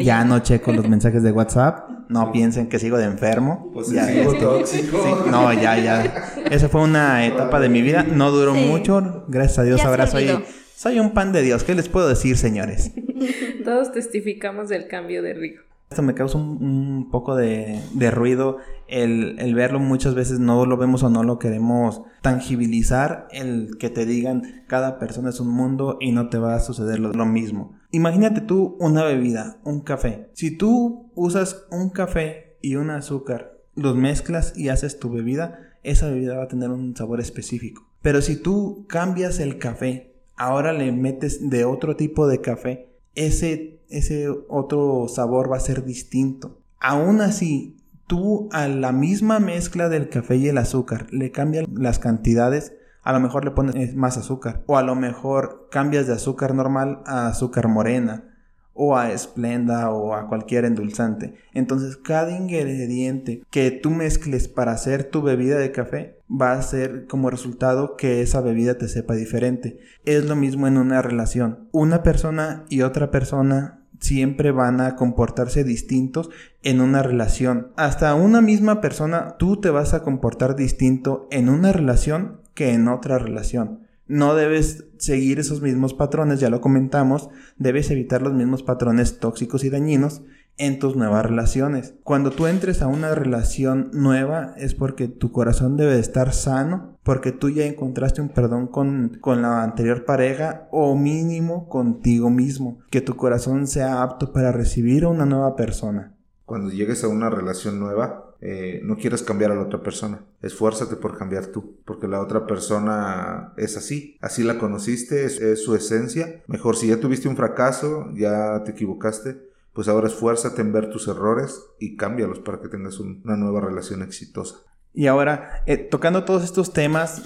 ya, 0.00 0.24
no 0.24 0.38
checo 0.38 0.72
los 0.72 0.88
mensajes 0.88 1.24
de 1.24 1.32
WhatsApp, 1.32 1.88
no 2.08 2.30
piensen 2.30 2.68
que 2.68 2.78
sigo 2.78 2.96
de 2.96 3.06
enfermo. 3.06 3.70
Pues 3.74 3.90
ya, 3.90 4.06
tóxico. 4.38 5.26
no, 5.28 5.52
ya, 5.52 5.76
ya. 5.78 6.04
Esa 6.48 6.68
fue 6.68 6.82
una 6.82 7.26
etapa 7.26 7.58
de 7.58 7.68
mi 7.68 7.82
vida, 7.82 8.04
no 8.04 8.30
duró 8.30 8.54
mucho, 8.54 9.24
gracias 9.26 9.58
a 9.58 9.64
Dios 9.64 9.84
ahora 9.84 10.06
soy, 10.06 10.30
soy 10.76 11.00
un 11.00 11.12
pan 11.12 11.32
de 11.32 11.42
Dios. 11.42 11.64
¿Qué 11.64 11.74
les 11.74 11.88
puedo 11.88 12.08
decir, 12.08 12.36
señores? 12.36 12.92
Todos 13.64 13.90
testificamos 13.90 14.68
del 14.68 14.86
cambio 14.86 15.22
de 15.22 15.34
Rigo. 15.34 15.71
Esto 15.92 16.00
me 16.00 16.14
causa 16.14 16.38
un, 16.38 17.10
poco 17.10 17.36
de, 17.36 17.82
ruido 18.10 18.56
el, 18.88 19.38
el, 19.38 19.54
verlo 19.54 19.78
muchas 19.78 20.14
veces 20.14 20.38
no 20.38 20.64
lo 20.64 20.78
vemos 20.78 21.02
o 21.02 21.10
no 21.10 21.22
lo 21.22 21.38
queremos 21.38 22.00
tangibilizar 22.22 23.28
el 23.30 23.76
que 23.78 23.90
te 23.90 24.06
digan 24.06 24.64
cada 24.68 24.98
persona 24.98 25.28
es 25.28 25.38
un 25.38 25.50
mundo 25.50 25.98
y 26.00 26.12
no 26.12 26.30
te 26.30 26.38
va 26.38 26.54
a 26.54 26.60
suceder 26.60 26.98
lo, 26.98 27.12
lo 27.12 27.26
mismo. 27.26 27.74
Imagínate 27.90 28.40
tú 28.40 28.74
una 28.80 29.04
bebida, 29.04 29.58
un 29.64 29.80
café. 29.82 30.30
Si 30.32 30.56
tú 30.56 31.10
usas 31.14 31.66
un 31.70 31.90
café 31.90 32.56
y 32.62 32.76
un 32.76 32.88
azúcar, 32.88 33.58
los 33.74 33.94
mezclas 33.94 34.56
y 34.56 34.70
haces 34.70 34.98
tu 34.98 35.10
bebida, 35.10 35.76
esa 35.82 36.08
bebida 36.08 36.38
va 36.38 36.44
a 36.44 36.48
tener 36.48 36.70
un 36.70 36.96
sabor 36.96 37.20
específico. 37.20 37.86
Pero 38.00 38.22
si 38.22 38.36
tú 38.36 38.86
cambias 38.88 39.40
el 39.40 39.58
café, 39.58 40.14
ahora 40.36 40.72
le 40.72 40.90
metes 40.90 41.50
de 41.50 41.66
otro 41.66 41.96
tipo 41.96 42.26
de 42.26 42.40
café, 42.40 42.91
ese, 43.14 43.80
ese 43.88 44.28
otro 44.48 45.06
sabor 45.08 45.50
va 45.50 45.56
a 45.56 45.60
ser 45.60 45.84
distinto. 45.84 46.58
Aún 46.80 47.20
así, 47.20 47.76
tú 48.06 48.48
a 48.52 48.68
la 48.68 48.92
misma 48.92 49.38
mezcla 49.38 49.88
del 49.88 50.08
café 50.08 50.36
y 50.36 50.48
el 50.48 50.58
azúcar 50.58 51.06
le 51.12 51.30
cambias 51.30 51.66
las 51.72 51.98
cantidades, 51.98 52.74
a 53.02 53.12
lo 53.12 53.20
mejor 53.20 53.44
le 53.44 53.50
pones 53.50 53.94
más 53.94 54.16
azúcar, 54.16 54.62
o 54.66 54.76
a 54.76 54.82
lo 54.82 54.94
mejor 54.94 55.68
cambias 55.70 56.06
de 56.06 56.14
azúcar 56.14 56.54
normal 56.54 57.02
a 57.06 57.28
azúcar 57.28 57.68
morena, 57.68 58.31
o 58.74 58.96
a 58.96 59.12
esplenda 59.12 59.90
o 59.90 60.14
a 60.14 60.28
cualquier 60.28 60.64
endulzante. 60.64 61.34
Entonces 61.52 61.96
cada 61.96 62.36
ingrediente 62.36 63.42
que 63.50 63.70
tú 63.70 63.90
mezcles 63.90 64.48
para 64.48 64.72
hacer 64.72 65.04
tu 65.04 65.22
bebida 65.22 65.58
de 65.58 65.72
café 65.72 66.18
va 66.30 66.52
a 66.52 66.62
ser 66.62 67.06
como 67.06 67.30
resultado 67.30 67.96
que 67.96 68.22
esa 68.22 68.40
bebida 68.40 68.78
te 68.78 68.88
sepa 68.88 69.14
diferente. 69.14 69.78
Es 70.04 70.24
lo 70.24 70.36
mismo 70.36 70.66
en 70.66 70.78
una 70.78 71.02
relación. 71.02 71.68
Una 71.72 72.02
persona 72.02 72.64
y 72.68 72.82
otra 72.82 73.10
persona 73.10 73.80
siempre 74.00 74.50
van 74.50 74.80
a 74.80 74.96
comportarse 74.96 75.64
distintos 75.64 76.30
en 76.62 76.80
una 76.80 77.02
relación. 77.02 77.68
Hasta 77.76 78.14
una 78.14 78.40
misma 78.40 78.80
persona 78.80 79.36
tú 79.38 79.60
te 79.60 79.70
vas 79.70 79.94
a 79.94 80.02
comportar 80.02 80.56
distinto 80.56 81.28
en 81.30 81.48
una 81.48 81.72
relación 81.72 82.40
que 82.54 82.72
en 82.72 82.88
otra 82.88 83.18
relación 83.18 83.80
no 84.12 84.34
debes 84.34 84.84
seguir 84.98 85.38
esos 85.38 85.62
mismos 85.62 85.94
patrones, 85.94 86.38
ya 86.38 86.50
lo 86.50 86.60
comentamos, 86.60 87.30
debes 87.56 87.90
evitar 87.90 88.20
los 88.20 88.34
mismos 88.34 88.62
patrones 88.62 89.18
tóxicos 89.18 89.64
y 89.64 89.70
dañinos 89.70 90.20
en 90.58 90.78
tus 90.78 90.96
nuevas 90.96 91.24
relaciones. 91.24 91.94
Cuando 92.04 92.30
tú 92.30 92.46
entres 92.46 92.82
a 92.82 92.88
una 92.88 93.14
relación 93.14 93.90
nueva 93.94 94.52
es 94.58 94.74
porque 94.74 95.08
tu 95.08 95.32
corazón 95.32 95.78
debe 95.78 95.98
estar 95.98 96.34
sano, 96.34 96.98
porque 97.02 97.32
tú 97.32 97.48
ya 97.48 97.64
encontraste 97.64 98.20
un 98.20 98.28
perdón 98.28 98.66
con, 98.66 99.16
con 99.22 99.40
la 99.40 99.62
anterior 99.62 100.04
pareja 100.04 100.68
o 100.70 100.94
mínimo 100.94 101.70
contigo 101.70 102.28
mismo, 102.28 102.80
que 102.90 103.00
tu 103.00 103.16
corazón 103.16 103.66
sea 103.66 104.02
apto 104.02 104.30
para 104.30 104.52
recibir 104.52 105.04
a 105.04 105.08
una 105.08 105.24
nueva 105.24 105.56
persona. 105.56 106.14
Cuando 106.44 106.70
llegues 106.70 107.02
a 107.02 107.08
una 107.08 107.30
relación 107.30 107.80
nueva, 107.80 108.31
eh, 108.44 108.80
no 108.82 108.96
quieres 108.96 109.22
cambiar 109.22 109.52
a 109.52 109.54
la 109.54 109.62
otra 109.62 109.84
persona. 109.84 110.24
Esfuérzate 110.42 110.96
por 110.96 111.16
cambiar 111.16 111.46
tú, 111.46 111.76
porque 111.84 112.08
la 112.08 112.20
otra 112.20 112.44
persona 112.44 113.52
es 113.56 113.76
así. 113.76 114.18
Así 114.20 114.42
la 114.42 114.58
conociste, 114.58 115.24
es, 115.24 115.62
su 115.62 115.76
esencia. 115.76 116.42
Mejor 116.48 116.76
si 116.76 116.88
ya 116.88 116.98
tuviste 116.98 117.28
un 117.28 117.36
fracaso, 117.36 118.10
ya 118.14 118.64
te 118.64 118.72
equivocaste, 118.72 119.36
pues 119.72 119.86
ahora 119.86 120.08
esfuérzate 120.08 120.60
en 120.60 120.72
ver 120.72 120.90
tus 120.90 121.06
errores 121.06 121.62
y 121.78 121.94
cámbialos 121.94 122.40
para 122.40 122.60
que 122.60 122.66
tengas 122.66 122.98
una 122.98 123.36
nueva 123.36 123.60
relación 123.60 124.02
exitosa. 124.02 124.56
Y 124.92 125.06
ahora, 125.06 125.62
eh, 125.66 125.76
tocando 125.76 126.24
todos 126.24 126.42
estos 126.42 126.72
temas, 126.72 127.22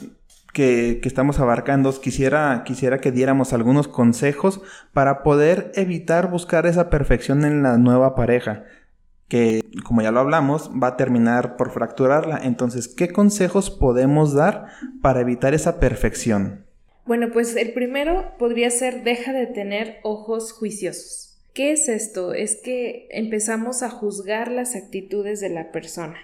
que, 0.53 1.01
que, 1.03 1.09
estamos 1.09 1.39
abarcando, 1.41 1.99
quisiera, 1.99 2.63
quisiera 2.65 2.99
que 2.99 3.11
diéramos 3.11 3.55
algunos 3.55 3.89
consejos 3.89 4.61
para 4.93 5.23
poder 5.23 5.73
evitar 5.75 6.31
buscar 6.31 6.67
esa 6.67 6.89
perfección 6.89 7.45
en 7.45 7.63
la 7.63 7.79
nueva 7.79 8.15
pareja 8.15 8.65
que, 9.29 9.63
como 9.85 10.03
ya 10.03 10.11
lo 10.11 10.21
hablamos, 10.21 10.71
va 10.71 10.89
a 10.89 10.97
terminar 10.97 11.57
por 11.57 11.71
fracturarla. 11.71 12.39
Entonces, 12.43 12.89
¿qué 12.89 13.09
consejos 13.09 13.71
podemos 13.71 14.35
dar 14.35 14.67
para 15.03 15.21
evitar 15.21 15.55
esa 15.55 15.81
perfección? 15.81 16.67
Bueno, 17.07 17.31
pues 17.33 17.55
el 17.57 17.73
primero 17.73 18.33
podría 18.39 18.71
ser 18.71 19.05
deja 19.05 19.33
de 19.33 19.47
tener 19.47 19.99
ojos 20.03 20.53
juiciosos. 20.53 21.39
¿Qué 21.55 21.73
es 21.73 21.89
esto? 21.89 22.35
Es 22.35 22.61
que 22.63 23.09
empezamos 23.11 23.83
a 23.83 23.91
juzgar 23.91 24.51
las 24.51 24.77
actitudes 24.77 25.41
de 25.41 25.49
la 25.49 25.73
persona. 25.73 26.19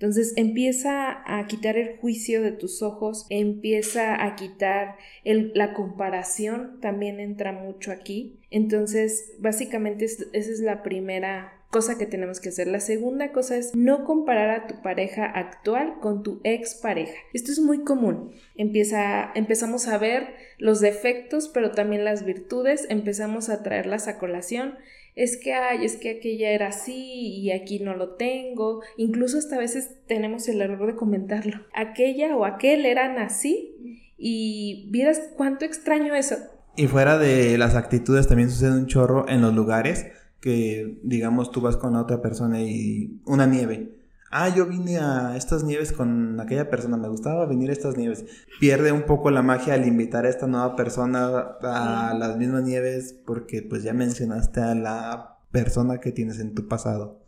Entonces 0.00 0.32
empieza 0.36 1.22
a 1.26 1.46
quitar 1.46 1.76
el 1.76 1.98
juicio 1.98 2.40
de 2.40 2.52
tus 2.52 2.80
ojos, 2.80 3.26
empieza 3.28 4.24
a 4.24 4.34
quitar 4.36 4.96
la 5.24 5.74
comparación, 5.74 6.78
también 6.80 7.20
entra 7.20 7.52
mucho 7.52 7.92
aquí. 7.92 8.40
Entonces, 8.50 9.34
básicamente 9.40 10.06
esa 10.06 10.26
es 10.32 10.60
la 10.60 10.82
primera 10.82 11.59
cosa 11.70 11.96
que 11.96 12.06
tenemos 12.06 12.40
que 12.40 12.48
hacer. 12.48 12.66
La 12.66 12.80
segunda 12.80 13.32
cosa 13.32 13.56
es 13.56 13.74
no 13.74 14.04
comparar 14.04 14.50
a 14.50 14.66
tu 14.66 14.82
pareja 14.82 15.24
actual 15.24 15.94
con 16.00 16.22
tu 16.22 16.40
ex 16.42 16.74
pareja. 16.74 17.14
Esto 17.32 17.52
es 17.52 17.60
muy 17.60 17.84
común. 17.84 18.32
Empieza, 18.56 19.30
empezamos 19.34 19.86
a 19.86 19.96
ver 19.98 20.34
los 20.58 20.80
defectos, 20.80 21.48
pero 21.48 21.70
también 21.70 22.04
las 22.04 22.24
virtudes, 22.24 22.86
empezamos 22.88 23.48
a 23.48 23.62
traerlas 23.62 24.08
a 24.08 24.18
colación. 24.18 24.74
Es 25.14 25.36
que, 25.36 25.54
ay, 25.54 25.84
es 25.84 25.96
que 25.96 26.10
aquella 26.10 26.50
era 26.50 26.68
así 26.68 27.38
y 27.38 27.52
aquí 27.52 27.78
no 27.78 27.94
lo 27.94 28.14
tengo. 28.16 28.82
Incluso 28.96 29.38
hasta 29.38 29.56
a 29.56 29.60
veces 29.60 29.90
tenemos 30.06 30.48
el 30.48 30.60
error 30.60 30.86
de 30.86 30.96
comentarlo. 30.96 31.64
Aquella 31.74 32.36
o 32.36 32.44
aquel 32.44 32.84
eran 32.84 33.18
así 33.18 34.06
y 34.18 34.88
vieras 34.90 35.20
cuánto 35.36 35.64
extraño 35.64 36.14
eso. 36.14 36.36
Y 36.76 36.86
fuera 36.86 37.18
de 37.18 37.58
las 37.58 37.74
actitudes 37.74 38.28
también 38.28 38.50
sucede 38.50 38.72
un 38.72 38.86
chorro 38.86 39.28
en 39.28 39.40
los 39.42 39.52
lugares 39.54 40.06
que 40.40 40.98
digamos 41.02 41.50
tú 41.50 41.60
vas 41.60 41.76
con 41.76 41.96
otra 41.96 42.22
persona 42.22 42.62
y 42.62 43.20
una 43.26 43.46
nieve. 43.46 43.96
Ah, 44.32 44.48
yo 44.48 44.66
vine 44.66 44.98
a 44.98 45.36
estas 45.36 45.64
nieves 45.64 45.92
con 45.92 46.38
aquella 46.38 46.70
persona, 46.70 46.96
me 46.96 47.08
gustaba 47.08 47.46
venir 47.46 47.70
a 47.70 47.72
estas 47.72 47.96
nieves. 47.96 48.24
Pierde 48.60 48.92
un 48.92 49.02
poco 49.02 49.30
la 49.30 49.42
magia 49.42 49.74
al 49.74 49.86
invitar 49.86 50.24
a 50.24 50.28
esta 50.28 50.46
nueva 50.46 50.76
persona 50.76 51.56
a 51.62 52.14
las 52.14 52.36
mismas 52.36 52.62
nieves 52.62 53.12
porque 53.26 53.62
pues 53.62 53.82
ya 53.82 53.92
mencionaste 53.92 54.60
a 54.60 54.74
la 54.76 55.38
persona 55.50 55.98
que 55.98 56.12
tienes 56.12 56.38
en 56.38 56.54
tu 56.54 56.68
pasado. 56.68 57.19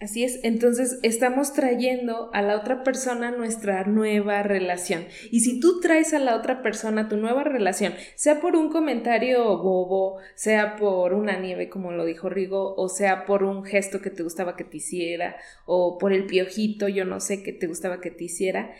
Así 0.00 0.22
es, 0.22 0.38
entonces 0.44 1.00
estamos 1.02 1.52
trayendo 1.54 2.30
a 2.32 2.40
la 2.40 2.56
otra 2.56 2.84
persona 2.84 3.32
nuestra 3.32 3.82
nueva 3.82 4.44
relación. 4.44 5.06
Y 5.32 5.40
si 5.40 5.58
tú 5.58 5.80
traes 5.80 6.14
a 6.14 6.20
la 6.20 6.36
otra 6.36 6.62
persona 6.62 7.08
tu 7.08 7.16
nueva 7.16 7.42
relación, 7.42 7.94
sea 8.14 8.40
por 8.40 8.54
un 8.54 8.70
comentario 8.70 9.44
bobo, 9.58 10.18
sea 10.36 10.76
por 10.76 11.14
una 11.14 11.40
nieve, 11.40 11.68
como 11.68 11.90
lo 11.90 12.04
dijo 12.04 12.28
Rigo, 12.28 12.76
o 12.76 12.88
sea 12.88 13.26
por 13.26 13.42
un 13.42 13.64
gesto 13.64 14.00
que 14.00 14.10
te 14.10 14.22
gustaba 14.22 14.54
que 14.54 14.62
te 14.62 14.76
hiciera, 14.76 15.36
o 15.66 15.98
por 15.98 16.12
el 16.12 16.26
piojito, 16.26 16.86
yo 16.86 17.04
no 17.04 17.18
sé, 17.18 17.42
que 17.42 17.52
te 17.52 17.66
gustaba 17.66 18.00
que 18.00 18.12
te 18.12 18.22
hiciera, 18.22 18.70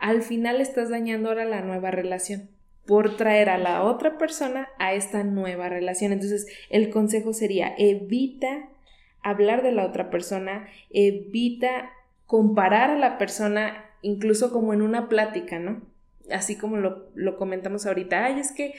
al 0.00 0.22
final 0.22 0.60
estás 0.60 0.90
dañando 0.90 1.28
ahora 1.28 1.44
la 1.44 1.60
nueva 1.60 1.92
relación 1.92 2.50
por 2.84 3.16
traer 3.16 3.48
a 3.48 3.58
la 3.58 3.84
otra 3.84 4.18
persona 4.18 4.68
a 4.78 4.92
esta 4.92 5.22
nueva 5.22 5.68
relación. 5.68 6.12
Entonces, 6.12 6.46
el 6.68 6.90
consejo 6.90 7.32
sería 7.32 7.74
evita 7.78 8.70
hablar 9.24 9.62
de 9.62 9.72
la 9.72 9.84
otra 9.84 10.10
persona, 10.10 10.68
evita 10.90 11.90
comparar 12.26 12.90
a 12.90 12.98
la 12.98 13.18
persona 13.18 13.84
incluso 14.02 14.52
como 14.52 14.72
en 14.72 14.82
una 14.82 15.08
plática, 15.08 15.58
¿no? 15.58 15.82
Así 16.30 16.56
como 16.56 16.76
lo, 16.76 17.08
lo 17.14 17.36
comentamos 17.36 17.86
ahorita, 17.86 18.24
ay, 18.24 18.38
es 18.38 18.52
que 18.52 18.74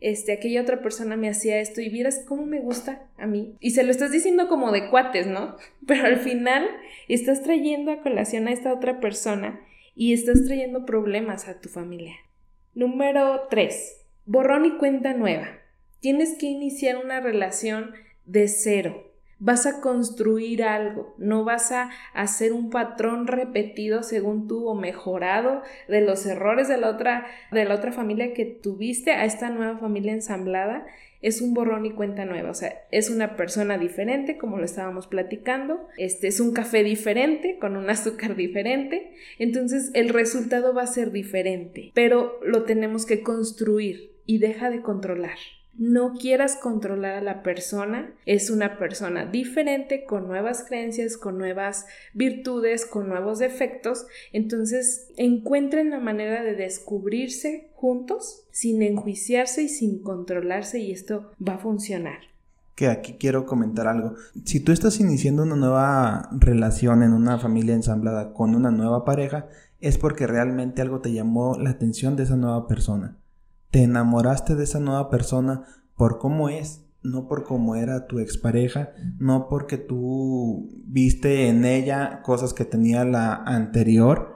este, 0.00 0.32
aquella 0.32 0.62
otra 0.62 0.80
persona 0.80 1.16
me 1.16 1.28
hacía 1.28 1.60
esto 1.60 1.82
y 1.82 1.90
vieras 1.90 2.24
cómo 2.26 2.46
me 2.46 2.60
gusta 2.60 3.06
a 3.18 3.26
mí. 3.26 3.54
Y 3.60 3.72
se 3.72 3.82
lo 3.82 3.90
estás 3.90 4.10
diciendo 4.10 4.48
como 4.48 4.72
de 4.72 4.88
cuates, 4.88 5.26
¿no? 5.26 5.56
Pero 5.86 6.06
al 6.06 6.16
final 6.16 6.66
estás 7.08 7.42
trayendo 7.42 7.92
a 7.92 8.02
colación 8.02 8.48
a 8.48 8.52
esta 8.52 8.72
otra 8.72 9.00
persona 9.00 9.60
y 9.94 10.14
estás 10.14 10.44
trayendo 10.46 10.86
problemas 10.86 11.46
a 11.48 11.60
tu 11.60 11.68
familia. 11.68 12.14
Número 12.74 13.48
3. 13.50 14.06
Borrón 14.24 14.64
y 14.64 14.78
cuenta 14.78 15.12
nueva. 15.12 15.58
Tienes 16.00 16.36
que 16.38 16.46
iniciar 16.46 16.96
una 16.96 17.20
relación 17.20 17.92
de 18.24 18.48
cero 18.48 19.09
vas 19.40 19.66
a 19.66 19.80
construir 19.80 20.62
algo, 20.62 21.14
no 21.18 21.44
vas 21.44 21.72
a 21.72 21.90
hacer 22.12 22.52
un 22.52 22.70
patrón 22.70 23.26
repetido 23.26 24.02
según 24.02 24.46
tú 24.46 24.68
o 24.68 24.74
mejorado 24.74 25.62
de 25.88 26.02
los 26.02 26.24
errores 26.26 26.68
de 26.68 26.76
la 26.76 26.90
otra 26.90 27.26
de 27.50 27.64
la 27.64 27.74
otra 27.74 27.90
familia 27.90 28.34
que 28.34 28.44
tuviste 28.44 29.12
a 29.12 29.24
esta 29.24 29.50
nueva 29.50 29.78
familia 29.78 30.12
ensamblada, 30.12 30.86
es 31.22 31.42
un 31.42 31.52
borrón 31.52 31.84
y 31.84 31.92
cuenta 31.92 32.24
nueva, 32.24 32.50
o 32.50 32.54
sea, 32.54 32.72
es 32.90 33.10
una 33.10 33.36
persona 33.36 33.76
diferente 33.76 34.38
como 34.38 34.58
lo 34.58 34.64
estábamos 34.64 35.06
platicando, 35.06 35.88
este 35.98 36.28
es 36.28 36.40
un 36.40 36.52
café 36.52 36.82
diferente 36.82 37.58
con 37.58 37.76
un 37.76 37.90
azúcar 37.90 38.36
diferente, 38.36 39.14
entonces 39.38 39.90
el 39.94 40.10
resultado 40.10 40.74
va 40.74 40.82
a 40.82 40.86
ser 40.86 41.12
diferente, 41.12 41.92
pero 41.94 42.38
lo 42.42 42.64
tenemos 42.64 43.04
que 43.04 43.22
construir 43.22 44.12
y 44.26 44.38
deja 44.38 44.70
de 44.70 44.82
controlar. 44.82 45.38
No 45.80 46.12
quieras 46.12 46.56
controlar 46.56 47.14
a 47.14 47.22
la 47.22 47.42
persona, 47.42 48.12
es 48.26 48.50
una 48.50 48.76
persona 48.76 49.24
diferente, 49.24 50.04
con 50.04 50.28
nuevas 50.28 50.62
creencias, 50.62 51.16
con 51.16 51.38
nuevas 51.38 51.86
virtudes, 52.12 52.84
con 52.84 53.08
nuevos 53.08 53.38
defectos, 53.38 54.06
entonces 54.34 55.08
encuentren 55.16 55.88
la 55.88 55.98
manera 55.98 56.42
de 56.42 56.54
descubrirse 56.54 57.70
juntos 57.72 58.44
sin 58.50 58.82
enjuiciarse 58.82 59.62
y 59.62 59.68
sin 59.70 60.02
controlarse 60.02 60.80
y 60.80 60.92
esto 60.92 61.32
va 61.40 61.54
a 61.54 61.58
funcionar 61.58 62.18
que 62.74 62.88
aquí 62.88 63.16
quiero 63.18 63.44
comentar 63.44 63.86
algo. 63.88 64.14
Si 64.44 64.60
tú 64.60 64.72
estás 64.72 65.00
iniciando 65.00 65.42
una 65.42 65.56
nueva 65.56 66.30
relación 66.32 67.02
en 67.02 67.12
una 67.12 67.38
familia 67.38 67.74
ensamblada 67.74 68.32
con 68.32 68.54
una 68.54 68.70
nueva 68.70 69.04
pareja, 69.04 69.48
es 69.80 69.98
porque 69.98 70.26
realmente 70.26 70.80
algo 70.80 71.00
te 71.00 71.12
llamó 71.12 71.58
la 71.58 71.70
atención 71.70 72.16
de 72.16 72.22
esa 72.22 72.36
nueva 72.36 72.66
persona. 72.66 73.19
Te 73.70 73.82
enamoraste 73.84 74.56
de 74.56 74.64
esa 74.64 74.80
nueva 74.80 75.10
persona 75.10 75.64
por 75.96 76.18
cómo 76.18 76.48
es, 76.48 76.84
no 77.02 77.28
por 77.28 77.44
cómo 77.44 77.76
era 77.76 78.06
tu 78.06 78.18
expareja, 78.18 78.90
no 79.18 79.48
porque 79.48 79.78
tú 79.78 80.70
viste 80.84 81.48
en 81.48 81.64
ella 81.64 82.22
cosas 82.22 82.52
que 82.52 82.64
tenía 82.64 83.04
la 83.04 83.34
anterior. 83.34 84.34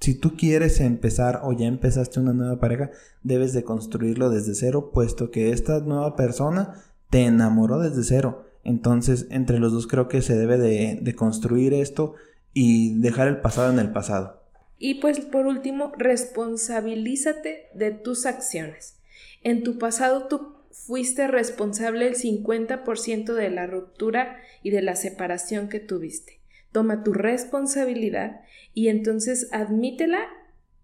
Si 0.00 0.14
tú 0.14 0.36
quieres 0.36 0.80
empezar 0.80 1.40
o 1.42 1.52
ya 1.52 1.66
empezaste 1.66 2.20
una 2.20 2.32
nueva 2.32 2.60
pareja, 2.60 2.90
debes 3.22 3.52
de 3.52 3.64
construirlo 3.64 4.30
desde 4.30 4.54
cero, 4.54 4.90
puesto 4.92 5.30
que 5.30 5.50
esta 5.50 5.80
nueva 5.80 6.14
persona 6.14 6.74
te 7.10 7.24
enamoró 7.24 7.78
desde 7.78 8.04
cero. 8.04 8.44
Entonces, 8.62 9.26
entre 9.30 9.58
los 9.58 9.72
dos 9.72 9.86
creo 9.86 10.08
que 10.08 10.22
se 10.22 10.36
debe 10.36 10.58
de, 10.58 10.98
de 11.00 11.14
construir 11.14 11.72
esto 11.72 12.14
y 12.52 12.98
dejar 13.00 13.28
el 13.28 13.40
pasado 13.40 13.72
en 13.72 13.78
el 13.78 13.90
pasado. 13.90 14.37
Y 14.78 14.96
pues 14.96 15.20
por 15.20 15.46
último, 15.46 15.92
responsabilízate 15.98 17.68
de 17.74 17.90
tus 17.90 18.26
acciones. 18.26 18.98
En 19.42 19.64
tu 19.64 19.78
pasado 19.78 20.28
tú 20.28 20.54
fuiste 20.70 21.26
responsable 21.26 22.04
del 22.04 22.14
50% 22.14 23.34
de 23.34 23.50
la 23.50 23.66
ruptura 23.66 24.40
y 24.62 24.70
de 24.70 24.82
la 24.82 24.96
separación 24.96 25.68
que 25.68 25.80
tuviste. 25.80 26.40
Toma 26.72 27.02
tu 27.02 27.12
responsabilidad 27.12 28.40
y 28.72 28.88
entonces 28.88 29.48
admítela 29.52 30.28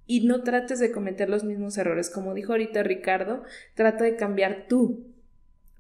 y 0.07 0.27
no 0.27 0.43
trates 0.43 0.81
de 0.81 0.93
cometer 0.93 1.31
los 1.31 1.45
mismos 1.45 1.79
errores. 1.79 2.11
Como 2.11 2.35
dijo 2.35 2.53
ahorita 2.53 2.83
Ricardo, 2.83 3.45
trata 3.75 4.05
de 4.05 4.17
cambiar 4.17 4.67
tú, 4.69 5.14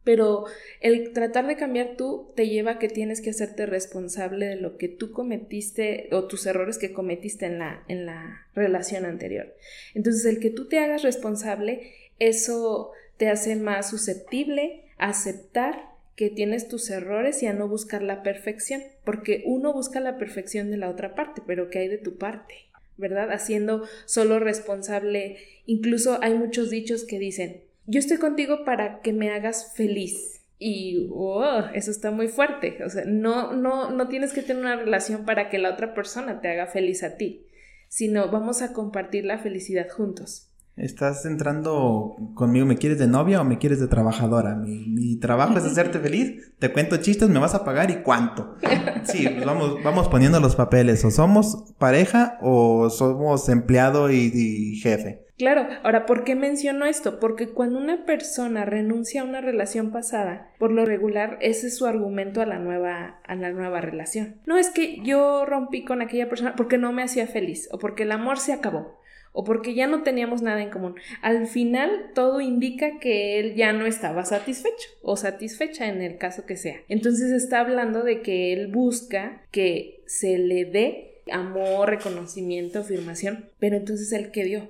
pero 0.05 0.45
el 0.81 1.13
tratar 1.13 1.47
de 1.47 1.57
cambiar 1.57 1.97
tú 1.97 2.33
te 2.37 2.49
lleva 2.49 2.73
a 2.73 2.79
que 2.79 2.89
tienes 2.89 3.21
que 3.21 3.31
hacerte 3.31 3.67
responsable 3.67 4.47
de 4.47 4.57
lo 4.57 4.77
que 4.77 4.89
tú 4.89 5.13
cometiste 5.13 6.09
o 6.13 6.25
tus 6.25 6.47
errores 6.47 6.79
que 6.79 6.93
cometiste 6.93 7.47
en 7.47 7.59
la, 7.59 7.83
en 7.89 8.07
la 8.07 8.47
relación 8.55 9.07
anterior. 9.07 9.55
Entonces, 9.95 10.27
el 10.27 10.41
que 10.41 10.51
tú 10.51 10.69
te 10.69 10.79
hagas 10.79 11.03
responsable, 11.03 11.91
eso 12.19 12.93
te 13.17 13.29
hace 13.29 13.57
más 13.57 13.91
susceptible 13.91 14.83
a 14.99 15.09
aceptar 15.09 15.95
que 16.17 16.31
tienes 16.31 16.69
tus 16.69 16.91
errores 16.91 17.43
y 17.43 17.47
a 17.47 17.53
no 17.53 17.67
buscar 17.67 18.03
la 18.03 18.23
perfección, 18.23 18.83
porque 19.05 19.43
uno 19.47 19.73
busca 19.73 20.01
la 20.01 20.19
perfección 20.19 20.71
de 20.71 20.77
la 20.77 20.89
otra 20.89 21.15
parte, 21.15 21.43
pero 21.47 21.71
¿qué 21.71 21.81
hay 21.81 21.89
de 21.89 21.99
tu 21.99 22.19
parte? 22.19 22.55
¿Verdad? 22.97 23.33
Haciendo 23.33 23.89
solo 24.05 24.39
responsable, 24.39 25.39
incluso 25.67 26.19
hay 26.23 26.35
muchos 26.35 26.71
dichos 26.71 27.05
que 27.05 27.19
dicen, 27.19 27.63
yo 27.87 27.99
estoy 27.99 28.18
contigo 28.18 28.64
para 28.64 29.01
que 29.01 29.12
me 29.12 29.30
hagas 29.30 29.72
feliz. 29.74 30.41
Y 30.59 31.09
oh, 31.12 31.61
eso 31.74 31.91
está 31.91 32.11
muy 32.11 32.28
fuerte. 32.28 32.78
O 32.85 32.89
sea, 32.89 33.05
no, 33.07 33.53
no, 33.55 33.91
no 33.91 34.09
tienes 34.09 34.32
que 34.32 34.43
tener 34.43 34.62
una 34.62 34.76
relación 34.76 35.24
para 35.24 35.51
que 35.51 35.59
la 35.59 35.72
otra 35.72 35.95
persona 35.95 36.41
te 36.41 36.49
haga 36.49 36.66
feliz 36.66 37.03
a 37.03 37.16
ti, 37.16 37.47
sino 37.89 38.30
vamos 38.30 38.62
a 38.62 38.72
compartir 38.72 39.24
la 39.24 39.39
felicidad 39.39 39.89
juntos. 39.91 40.51
Estás 40.76 41.24
entrando 41.24 42.16
conmigo, 42.35 42.66
¿me 42.66 42.76
quieres 42.76 42.99
de 42.99 43.07
novia 43.07 43.41
o 43.41 43.45
me 43.45 43.59
quieres 43.59 43.78
de 43.78 43.87
trabajadora? 43.87 44.57
Mi, 44.57 44.89
mi 44.89 45.16
trabajo 45.20 45.57
es 45.57 45.64
hacerte 45.64 45.99
feliz, 46.01 46.53
te 46.59 46.72
cuento 46.72 46.97
chistes, 46.97 47.28
me 47.28 47.39
vas 47.39 47.55
a 47.55 47.64
pagar 47.64 47.91
y 47.91 48.03
cuánto. 48.03 48.57
Sí, 49.05 49.28
pues 49.28 49.45
vamos, 49.45 49.82
vamos 49.85 50.09
poniendo 50.09 50.41
los 50.41 50.57
papeles, 50.57 51.05
o 51.05 51.12
somos 51.12 51.74
pareja 51.78 52.39
o 52.41 52.91
somos 52.91 53.49
empleado 53.49 54.11
y 54.11 54.80
jefe. 54.82 55.24
Claro, 55.37 55.66
ahora, 55.82 56.07
¿por 56.07 56.22
qué 56.22 56.37
menciono 56.37 56.87
esto? 56.87 57.18
Porque 57.18 57.49
cuando 57.49 57.78
una 57.78 58.05
persona 58.05 58.64
renuncia 58.64 59.22
a 59.22 59.24
una 59.24 59.41
relación 59.41 59.91
pasada, 59.91 60.53
por 60.59 60.70
lo 60.70 60.85
regular, 60.85 61.39
ese 61.41 61.66
es 61.66 61.76
su 61.76 61.87
argumento 61.87 62.41
a 62.41 62.47
la 62.47 62.61
nueva, 62.61 63.18
a 63.24 63.35
la 63.35 63.51
nueva 63.51 63.80
relación. 63.80 64.37
No 64.47 64.57
es 64.59 64.70
que 64.70 65.01
yo 65.03 65.45
rompí 65.45 65.85
con 65.85 66.03
aquella 66.03 66.28
persona 66.28 66.55
porque 66.55 66.78
no 66.78 66.93
me 66.93 67.03
hacía 67.03 67.26
feliz, 67.26 67.68
o 67.72 67.78
porque 67.78 68.05
el 68.05 68.12
amor 68.12 68.39
se 68.39 68.53
acabó, 68.53 69.01
o 69.32 69.43
porque 69.43 69.74
ya 69.74 69.89
no 69.89 70.05
teníamos 70.05 70.41
nada 70.41 70.62
en 70.62 70.70
común. 70.70 70.95
Al 71.20 71.49
final, 71.49 72.12
todo 72.14 72.41
indica 72.41 73.01
que 73.01 73.41
él 73.41 73.57
ya 73.57 73.72
no 73.72 73.87
estaba 73.87 74.24
satisfecho, 74.24 74.89
o 75.03 75.16
satisfecha 75.16 75.89
en 75.89 76.01
el 76.01 76.16
caso 76.16 76.47
que 76.47 76.57
sea. 76.57 76.76
Entonces 76.89 77.32
está 77.32 77.59
hablando 77.59 78.05
de 78.05 78.22
que 78.22 78.53
él 78.53 78.68
busca 78.68 79.43
que 79.51 80.01
se 80.07 80.39
le 80.39 80.64
dé 80.64 81.22
amor, 81.32 81.91
reconocimiento, 81.91 82.78
afirmación, 82.78 83.47
pero 83.59 83.76
entonces 83.76 84.12
él 84.12 84.30
qué 84.30 84.45
dio 84.45 84.68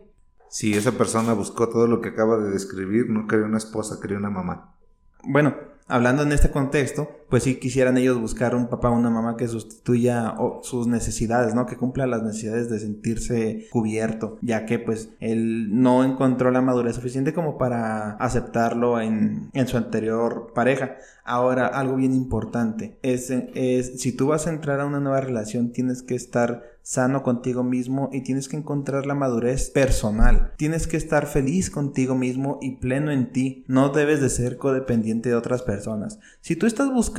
si 0.55 0.73
esa 0.73 0.93
persona 0.93 1.33
buscó 1.33 1.69
todo 1.69 1.89
lo 1.89 2.01
que 2.01 2.11
acaba 2.11 2.39
de 2.39 2.49
describir, 2.49 3.11
no 3.11 3.27
quería 3.27 3.45
una 3.45 3.59
esposa, 3.59 3.99
quería 4.01 4.19
una 4.19 4.31
mamá. 4.31 4.77
Bueno, 5.25 5.57
hablando 5.89 6.23
en 6.23 6.31
este 6.31 6.53
contexto, 6.53 7.24
pues 7.29 7.43
sí 7.43 7.57
quisieran 7.57 7.97
ellos 7.97 8.21
buscar 8.21 8.55
un 8.55 8.69
papá 8.69 8.91
o 8.91 8.97
una 8.97 9.11
mamá 9.11 9.37
que 9.37 9.49
sustituya 9.49 10.35
sus 10.63 10.87
necesidades, 10.87 11.55
¿no? 11.55 11.67
Que 11.67 11.77
cumpla 11.77 12.07
las 12.07 12.23
necesidades 12.23 12.71
de 12.71 12.79
sentirse 12.79 13.67
cubierto, 13.71 14.39
ya 14.41 14.67
que 14.67 14.79
pues 14.79 15.11
él 15.21 15.81
no 15.81 16.05
encontró 16.05 16.51
la 16.51 16.61
madurez 16.61 16.97
suficiente 16.97 17.33
como 17.33 17.59
para 17.59 18.13
aceptarlo 18.13 19.01
en, 19.01 19.51
en 19.53 19.67
su 19.67 19.77
anterior 19.77 20.53
pareja. 20.55 20.97
Ahora, 21.25 21.67
algo 21.67 21.97
bien 21.97 22.13
importante 22.13 22.99
es, 23.03 23.31
es 23.31 24.01
si 24.01 24.13
tú 24.13 24.27
vas 24.27 24.47
a 24.47 24.51
entrar 24.51 24.81
a 24.81 24.87
una 24.87 25.01
nueva 25.01 25.21
relación, 25.21 25.73
tienes 25.73 26.03
que 26.03 26.15
estar 26.15 26.75
sano 26.85 27.23
contigo 27.23 27.65
mismo 27.65 28.11
y 28.13 28.21
tienes 28.21 28.47
que 28.47 28.59
encontrar 28.59 29.07
la 29.07 29.15
madurez 29.15 29.71
personal. 29.71 30.53
Tienes 30.59 30.87
que 30.87 30.99
estar 30.99 31.27
feliz 31.27 31.71
contigo 31.71 32.15
mismo 32.15 32.59
y 32.61 32.77
pleno 32.77 33.11
en 33.11 33.33
ti. 33.33 33.65
No 33.69 33.89
debes 33.89 34.21
de 34.21 34.29
ser 34.29 34.59
codependiente 34.59 35.31
de 35.31 35.35
otras 35.35 35.63
personas. 35.63 36.19
Si 36.43 36.57
tú 36.57 36.67
estás 36.67 36.93
buscando 36.93 37.14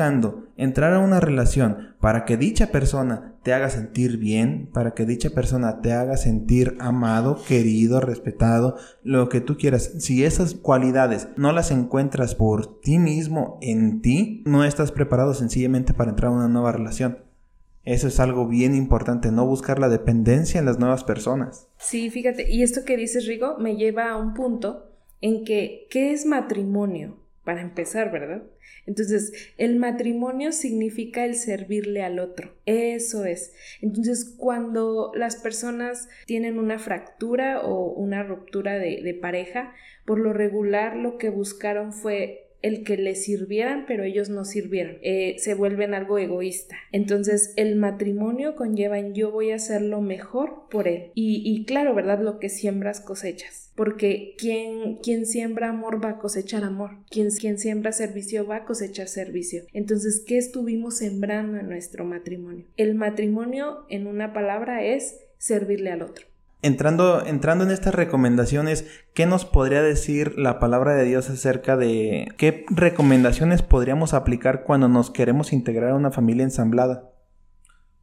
entrar 0.58 0.94
a 0.94 1.00
una 1.00 1.20
relación 1.20 1.96
para 2.00 2.26
que 2.26 2.38
dicha 2.38 2.68
persona 2.68 3.36
te 3.44 3.54
haga 3.54 3.70
sentir 3.70 4.18
bien, 4.18 4.70
para 4.74 4.94
que 4.94 5.06
dicha 5.06 5.30
persona 5.30 5.82
te 5.82 5.94
haga 5.94 6.18
sentir 6.18 6.76
amado, 6.80 7.42
querido, 7.48 8.02
respetado, 8.02 8.78
lo 9.04 9.30
que 9.30 9.42
tú 9.42 9.58
quieras. 9.58 9.92
Si 10.00 10.26
esas 10.26 10.56
cualidades 10.56 11.30
no 11.38 11.52
las 11.52 11.72
encuentras 11.72 12.36
por 12.36 12.80
ti 12.82 13.00
mismo 13.00 13.58
en 13.62 14.02
ti, 14.02 14.44
no 14.46 14.64
estás 14.64 14.92
preparado 14.92 15.34
sencillamente 15.34 15.94
para 15.94 16.12
entrar 16.12 16.32
a 16.32 16.36
una 16.36 16.48
nueva 16.48 16.72
relación. 16.72 17.20
Eso 17.84 18.08
es 18.08 18.20
algo 18.20 18.48
bien 18.48 18.76
importante, 18.76 19.32
no 19.32 19.46
buscar 19.46 19.78
la 19.78 19.90
dependencia 19.90 20.60
en 20.60 20.66
las 20.66 20.80
nuevas 20.80 21.04
personas. 21.04 21.68
Sí, 21.78 22.10
fíjate, 22.10 22.52
y 22.52 22.64
esto 22.64 22.82
que 22.84 22.98
dices, 22.98 23.28
Rigo, 23.28 23.58
me 23.60 23.76
lleva 23.76 24.10
a 24.10 24.18
un 24.18 24.34
punto 24.34 24.92
en 25.22 25.46
que, 25.46 25.88
¿qué 25.92 26.12
es 26.12 26.26
matrimonio? 26.26 27.18
Para 27.44 27.62
empezar, 27.62 28.12
¿verdad? 28.12 28.42
Entonces, 28.88 29.34
el 29.58 29.78
matrimonio 29.78 30.52
significa 30.52 31.26
el 31.26 31.36
servirle 31.36 32.04
al 32.04 32.20
otro. 32.20 32.54
Eso 32.66 33.26
es. 33.26 33.54
Entonces, 33.82 34.34
cuando 34.38 35.12
las 35.16 35.38
personas 35.38 36.08
tienen 36.26 36.60
una 36.60 36.80
fractura 36.80 37.62
o 37.62 37.92
una 37.94 38.24
ruptura 38.24 38.78
de, 38.78 39.18
pareja, 39.22 39.74
por 40.06 40.20
lo 40.20 40.34
regular 40.34 40.96
lo 40.96 41.18
que 41.18 41.30
buscaron 41.30 41.94
fue 41.94 42.45
el 42.66 42.84
que 42.84 42.98
les 42.98 43.24
sirvieran, 43.24 43.86
pero 43.88 44.04
ellos 44.04 44.30
no 44.30 44.44
sirvieron. 44.44 44.98
Eh, 45.04 45.36
se 45.38 45.54
vuelven 45.54 45.94
algo 45.94 46.18
egoísta. 46.18 46.76
Entonces, 46.92 47.54
el 47.58 47.76
matrimonio 47.76 48.56
conlleva 48.56 48.98
en 48.98 49.14
yo 49.14 49.30
voy 49.32 49.52
a 49.52 49.58
hacer 49.58 49.84
lo 49.84 50.02
mejor 50.02 50.64
por 50.72 50.88
él. 50.88 51.12
Y, 51.14 51.44
y 51.46 51.66
claro, 51.66 51.94
¿verdad? 51.94 52.20
Lo 52.20 52.40
que 52.40 52.50
siembras 52.50 53.02
cosechas. 53.02 53.72
Porque 53.76 54.34
quien, 54.40 54.96
quien 54.96 55.28
siembra 55.28 55.70
amor 55.70 56.04
va 56.04 56.10
a 56.10 56.18
cosechar 56.18 56.64
amor. 56.64 56.98
Quien, 57.12 57.30
quien 57.30 57.60
siembra 57.60 57.92
servicio 57.92 58.48
va 58.48 58.58
a 58.58 58.66
cosechar 58.66 59.10
servicio. 59.10 59.62
Entonces, 59.72 60.24
¿qué 60.26 60.40
estuvimos 60.40 60.98
sembrando 60.98 61.60
en 61.60 61.70
nuestro 61.70 62.04
matrimonio? 62.04 62.66
El 62.78 62.96
matrimonio, 62.96 63.86
en 63.90 64.08
una 64.08 64.34
palabra, 64.34 64.84
es 64.84 65.20
servirle 65.38 65.92
al 65.92 66.02
otro. 66.02 66.26
Entrando, 66.66 67.24
entrando 67.24 67.64
en 67.64 67.70
estas 67.70 67.94
recomendaciones, 67.94 68.88
¿qué 69.14 69.28
nos 69.28 69.46
podría 69.46 69.84
decir 69.84 70.36
la 70.36 70.58
palabra 70.58 70.96
de 70.96 71.06
Dios 71.06 71.30
acerca 71.30 71.78
de 71.78 72.34
qué 72.40 72.66
recomendaciones 72.72 73.62
podríamos 73.62 74.16
aplicar 74.16 74.64
cuando 74.64 74.88
nos 74.88 75.12
queremos 75.12 75.54
integrar 75.54 75.92
a 75.92 75.96
una 75.96 76.10
familia 76.10 76.44
ensamblada? 76.44 77.12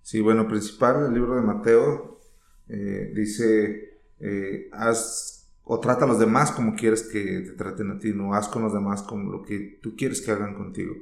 Sí, 0.03 0.21
bueno, 0.21 0.47
principal, 0.47 1.07
el 1.07 1.13
libro 1.13 1.35
de 1.35 1.43
Mateo 1.43 2.21
eh, 2.69 3.11
dice, 3.13 3.99
eh, 4.21 4.69
haz 4.71 5.53
o 5.65 5.81
trata 5.81 6.05
a 6.05 6.09
los 6.09 6.21
demás 6.21 6.53
como 6.53 6.77
quieres 6.77 7.03
que 7.03 7.41
te 7.41 7.53
traten 7.55 7.91
a 7.91 7.99
ti, 7.99 8.13
no 8.15 8.33
haz 8.33 8.47
con 8.47 8.63
los 8.63 8.73
demás 8.73 9.03
como 9.03 9.29
lo 9.29 9.43
que 9.43 9.81
tú 9.83 9.97
quieres 9.97 10.21
que 10.23 10.31
hagan 10.31 10.55
contigo. 10.55 10.95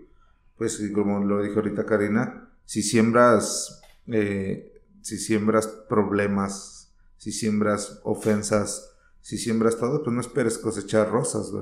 Pues 0.57 0.83
como 0.95 1.23
lo 1.23 1.43
dijo 1.43 1.57
ahorita 1.57 1.85
Karina, 1.85 2.55
si 2.65 2.81
siembras, 2.83 3.83
eh, 4.07 4.81
si 5.03 5.19
siembras 5.19 5.67
problemas, 5.67 6.80
si 7.21 7.33
siembras 7.33 8.01
ofensas, 8.03 8.97
si 9.21 9.37
siembras 9.37 9.77
todo, 9.77 10.03
pues 10.03 10.15
no 10.15 10.23
esperes 10.23 10.57
cosechar 10.57 11.11
rosas. 11.11 11.53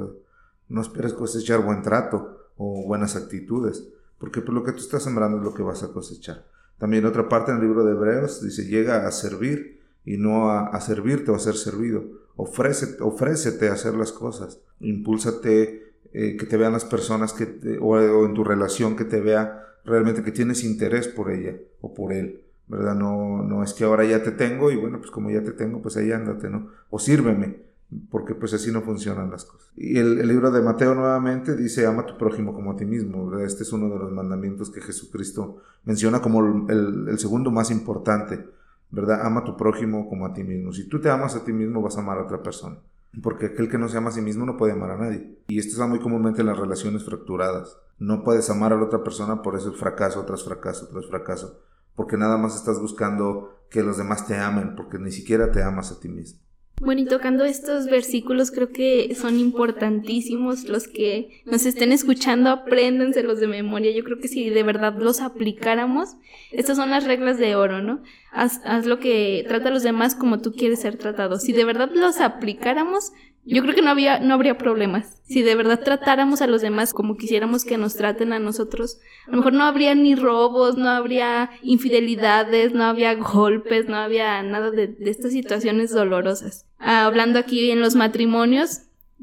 No 0.69 0.81
esperes 0.81 1.15
cosechar 1.15 1.65
buen 1.65 1.83
trato 1.83 2.53
o 2.57 2.87
buenas 2.87 3.17
actitudes, 3.17 3.89
porque 4.19 4.41
por 4.41 4.55
pues, 4.55 4.55
lo 4.55 4.65
que 4.65 4.71
tú 4.71 4.79
estás 4.79 5.03
sembrando 5.03 5.39
es 5.39 5.43
lo 5.43 5.55
que 5.55 5.65
vas 5.65 5.83
a 5.83 5.89
cosechar. 5.89 6.47
También 6.79 7.07
otra 7.07 7.29
parte 7.29 7.51
en 7.51 7.57
el 7.57 7.65
libro 7.65 7.85
de 7.85 7.91
Hebreos 7.91 8.41
dice, 8.41 8.67
llega 8.67 9.05
a 9.05 9.11
servir 9.11 9.81
y 10.05 10.17
no 10.17 10.49
a, 10.49 10.81
servirte 10.81 11.33
o 11.33 11.35
a 11.35 11.41
ser 11.41 11.57
servido. 11.57 12.05
Ofrécete, 12.37 13.69
a 13.69 13.73
hacer 13.73 13.95
las 13.95 14.13
cosas. 14.13 14.61
Impúlsate 14.79 15.93
eh, 16.13 16.37
que 16.37 16.47
te 16.47 16.57
vean 16.57 16.73
las 16.73 16.85
personas 16.85 17.33
que 17.33 17.79
o, 17.81 17.97
o 17.97 18.27
en 18.27 18.35
tu 18.35 18.45
relación 18.45 18.95
que 18.95 19.05
te 19.05 19.21
vea 19.21 19.65
realmente 19.85 20.23
que 20.23 20.31
tienes 20.31 20.63
interés 20.63 21.09
por 21.09 21.33
ella 21.33 21.57
o 21.81 21.95
por 21.95 22.13
él. 22.13 22.45
¿Verdad? 22.69 22.95
No, 22.95 23.43
no 23.43 23.63
es 23.63 23.73
que 23.73 23.85
ahora 23.85 24.05
ya 24.05 24.23
te 24.23 24.33
tengo 24.33 24.71
y 24.71 24.77
bueno, 24.77 24.99
pues 24.99 25.11
como 25.11 25.31
ya 25.31 25.43
te 25.43 25.53
tengo, 25.53 25.81
pues 25.81 25.97
ahí 25.97 26.13
ándate, 26.13 26.51
¿no? 26.51 26.69
O 26.91 26.99
sírveme, 26.99 27.63
porque 28.11 28.35
pues 28.35 28.53
así 28.53 28.71
no 28.71 28.83
funcionan 28.83 29.31
las 29.31 29.45
cosas. 29.45 29.71
Y 29.77 29.99
el, 29.99 30.27
libro 30.29 30.51
de 30.51 30.61
Mateo 30.61 30.95
nuevamente 30.95 31.57
dice, 31.57 31.87
ama 31.87 32.03
a 32.03 32.07
tu 32.07 32.19
prójimo 32.19 32.53
como 32.53 32.73
a 32.73 32.77
ti 32.77 32.85
mismo, 32.85 33.29
¿verdad? 33.29 33.47
Este 33.47 33.63
es 33.63 33.73
uno 33.73 33.89
de 33.89 33.99
los 33.99 34.13
mandamientos 34.13 34.71
que 34.71 34.83
Jesucristo 34.83 35.63
menciona 35.85 36.21
como 36.21 36.69
el, 36.69 37.09
el 37.09 37.19
segundo 37.19 37.51
más 37.51 37.71
importante, 37.71 38.47
¿verdad? 38.91 39.25
Ama 39.25 39.41
a 39.41 39.45
tu 39.45 39.57
prójimo 39.57 40.09
como 40.09 40.27
a 40.27 40.35
ti 40.35 40.45
mismo. 40.45 40.73
Si 40.73 40.89
tú 40.89 41.01
te 41.01 41.11
amas 41.11 41.35
a 41.35 41.45
ti 41.45 41.53
mismo, 41.53 41.81
vas 41.81 41.97
a 41.97 42.01
amar 42.01 42.19
a 42.19 42.25
otra 42.25 42.43
persona. 42.43 42.77
Porque 43.23 43.47
aquel 43.47 43.71
que 43.71 43.79
no 43.79 43.89
se 43.89 43.97
ama 43.97 44.11
a 44.11 44.13
sí 44.13 44.21
mismo 44.21 44.45
no 44.45 44.59
puede 44.59 44.75
amar 44.75 44.91
a 44.91 44.99
nadie. 44.99 45.39
Y 45.49 45.59
esto 45.59 45.73
está 45.73 45.87
muy 45.87 45.99
comúnmente 45.99 46.43
en 46.43 46.47
las 46.49 46.59
relaciones 46.59 47.05
fracturadas. 47.05 47.79
No 47.99 48.23
puedes 48.23 48.51
amar 48.51 48.75
a 48.75 48.77
la 48.77 48.85
otra 48.85 49.03
persona, 49.03 49.41
por 49.41 49.57
eso 49.57 49.71
es 49.71 49.77
fracaso 49.77 50.25
tras 50.27 50.45
fracaso 50.45 50.89
tras 50.89 51.07
fracaso 51.07 51.59
porque 51.99 52.17
nada 52.17 52.39
más 52.39 52.55
estás 52.55 52.81
buscando 52.81 53.59
que 53.71 53.83
los 53.83 53.99
demás 53.99 54.29
te 54.29 54.37
amen, 54.37 54.77
porque 54.77 55.01
ni 55.01 55.11
siquiera 55.11 55.51
te 55.51 55.65
amas 55.65 55.91
a 55.91 55.99
ti 55.99 56.09
mismo. 56.09 56.41
Bueno, 56.81 57.01
y 57.01 57.07
tocando 57.07 57.45
estos 57.45 57.87
versículos, 57.87 58.53
creo 58.53 58.71
que 58.71 59.17
son 59.17 59.41
importantísimos. 59.41 60.69
Los 60.69 60.87
que 60.87 61.43
nos 61.45 61.67
estén 61.67 61.91
escuchando, 61.91 62.51
apréndanselos 62.51 63.41
de 63.41 63.49
memoria. 63.49 63.91
Yo 63.91 64.05
creo 64.05 64.21
que 64.21 64.29
si 64.29 64.49
de 64.49 64.63
verdad 64.63 64.95
los 64.97 65.21
aplicáramos, 65.21 66.11
estas 66.53 66.77
son 66.77 66.91
las 66.91 67.05
reglas 67.05 67.37
de 67.37 67.57
oro, 67.57 67.83
¿no? 67.83 68.01
Haz, 68.31 68.61
haz 68.65 68.87
lo 68.87 69.01
que 69.01 69.45
trata 69.49 69.71
a 69.71 69.73
los 69.73 69.83
demás 69.83 70.15
como 70.15 70.41
tú 70.41 70.53
quieres 70.53 70.79
ser 70.79 70.99
tratado. 70.99 71.41
Si 71.41 71.53
de 71.53 71.65
verdad 71.65 71.91
los 71.93 72.21
aplicáramos, 72.21 73.13
yo 73.55 73.63
creo 73.63 73.75
que 73.75 73.83
no 73.83 73.91
había, 73.91 74.21
no 74.21 74.35
habría 74.35 74.59
problemas. 74.59 75.21
Si 75.25 75.43
de 75.43 75.55
verdad 75.55 75.81
tratáramos 75.83 76.43
a 76.43 76.47
los 76.47 76.63
demás 76.63 76.93
como 76.93 77.17
quisiéramos 77.17 77.65
que 77.65 77.79
nos 77.79 77.97
traten 77.97 78.33
a 78.33 78.39
nosotros, 78.39 78.99
a 79.27 79.31
lo 79.31 79.39
mejor 79.39 79.53
no 79.53 79.65
habría 79.65 79.95
ni 79.95 80.15
robos, 80.15 80.77
no 80.77 80.89
habría 80.89 81.51
infidelidades, 81.63 82.73
no 82.73 82.85
habría 82.85 83.15
golpes, 83.15 83.89
no 83.89 83.97
había 83.97 84.43
nada 84.43 84.71
de, 84.71 84.89
de 84.89 85.11
estas 85.11 85.33
situaciones 85.33 85.91
dolorosas. 85.91 86.67
Ah, 86.79 87.07
hablando 87.07 87.39
aquí 87.39 87.71
en 87.71 87.81
los 87.81 87.95
matrimonios, 87.95 88.83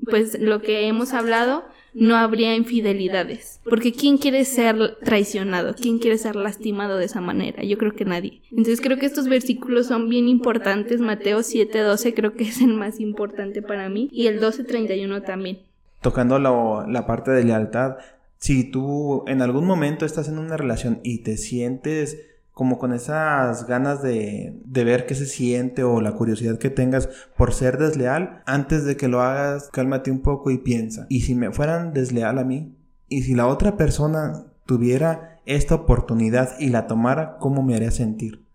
pues 0.10 0.40
lo 0.40 0.62
que 0.62 0.88
hemos 0.88 1.14
hablado, 1.14 1.66
no 1.96 2.18
habría 2.18 2.56
infidelidades. 2.56 3.62
Porque 3.64 3.94
¿quién 3.94 4.18
quiere 4.18 4.44
ser 4.46 4.98
traicionado? 5.04 5.74
¿Quién 5.74 5.98
quiere 5.98 6.18
ser 6.18 6.36
lastimado 6.36 6.98
de 6.98 7.06
esa 7.06 7.22
manera? 7.22 7.64
Yo 7.64 7.78
creo 7.78 7.96
que 7.96 8.06
nadie. 8.06 8.42
Entonces 8.52 8.82
creo 8.82 9.00
que 9.00 9.06
estos 9.06 9.28
versículos 9.28 9.88
son 9.88 10.10
bien 10.10 10.28
importantes. 10.28 11.00
Mateo 11.00 11.40
7:12 11.40 12.14
creo 12.14 12.34
que 12.34 12.44
es 12.44 12.62
el 12.62 12.74
más 12.74 13.00
importante 13.00 13.62
para 13.62 13.90
mí 13.90 14.10
y 14.12 14.28
el 14.28 14.40
12:31 14.42 15.24
también. 15.24 15.60
Tocando 16.02 16.38
la, 16.38 16.86
la 16.88 17.08
parte 17.08 17.32
de 17.32 17.46
lealtad, 17.46 17.96
si 18.38 18.70
tú 18.70 19.24
en 19.28 19.42
algún 19.42 19.66
momento 19.66 20.06
estás 20.06 20.28
en 20.28 20.38
una 20.38 20.58
relación 20.58 21.00
y 21.04 21.24
te 21.24 21.38
sientes 21.38 22.35
como 22.56 22.80
con 22.80 22.94
esas 22.94 23.68
ganas 23.68 24.02
de, 24.02 24.62
de, 24.64 24.84
ver 24.86 25.06
qué 25.06 25.14
se 25.14 25.26
siente 25.26 25.84
o 25.84 26.00
la 26.00 26.14
curiosidad 26.14 26.58
que 26.58 26.70
tengas 26.70 27.10
por 27.36 27.54
ser 27.54 27.78
desleal, 27.78 28.42
antes 28.46 28.86
de 28.86 28.96
que 28.96 29.10
lo 29.10 29.22
hagas, 29.22 29.70
cálmate 29.74 30.10
un 30.10 30.22
poco 30.22 30.52
y 30.52 30.58
piensa. 30.58 31.06
¿Y 31.10 31.22
si 31.22 31.36
me 31.36 31.52
fueran 31.52 31.92
desleal 31.92 32.40
a 32.40 32.46
mí? 32.46 32.74
¿Y 33.10 33.24
si 33.24 33.36
la 33.36 33.48
otra 33.48 33.76
persona 33.76 34.46
tuviera 34.66 35.42
esta 35.46 35.76
oportunidad 35.76 36.58
y 36.58 36.70
la 36.70 36.88
tomara, 36.88 37.36
cómo 37.40 37.62
me 37.62 37.76
haría 37.76 37.92
sentir? 37.92 38.46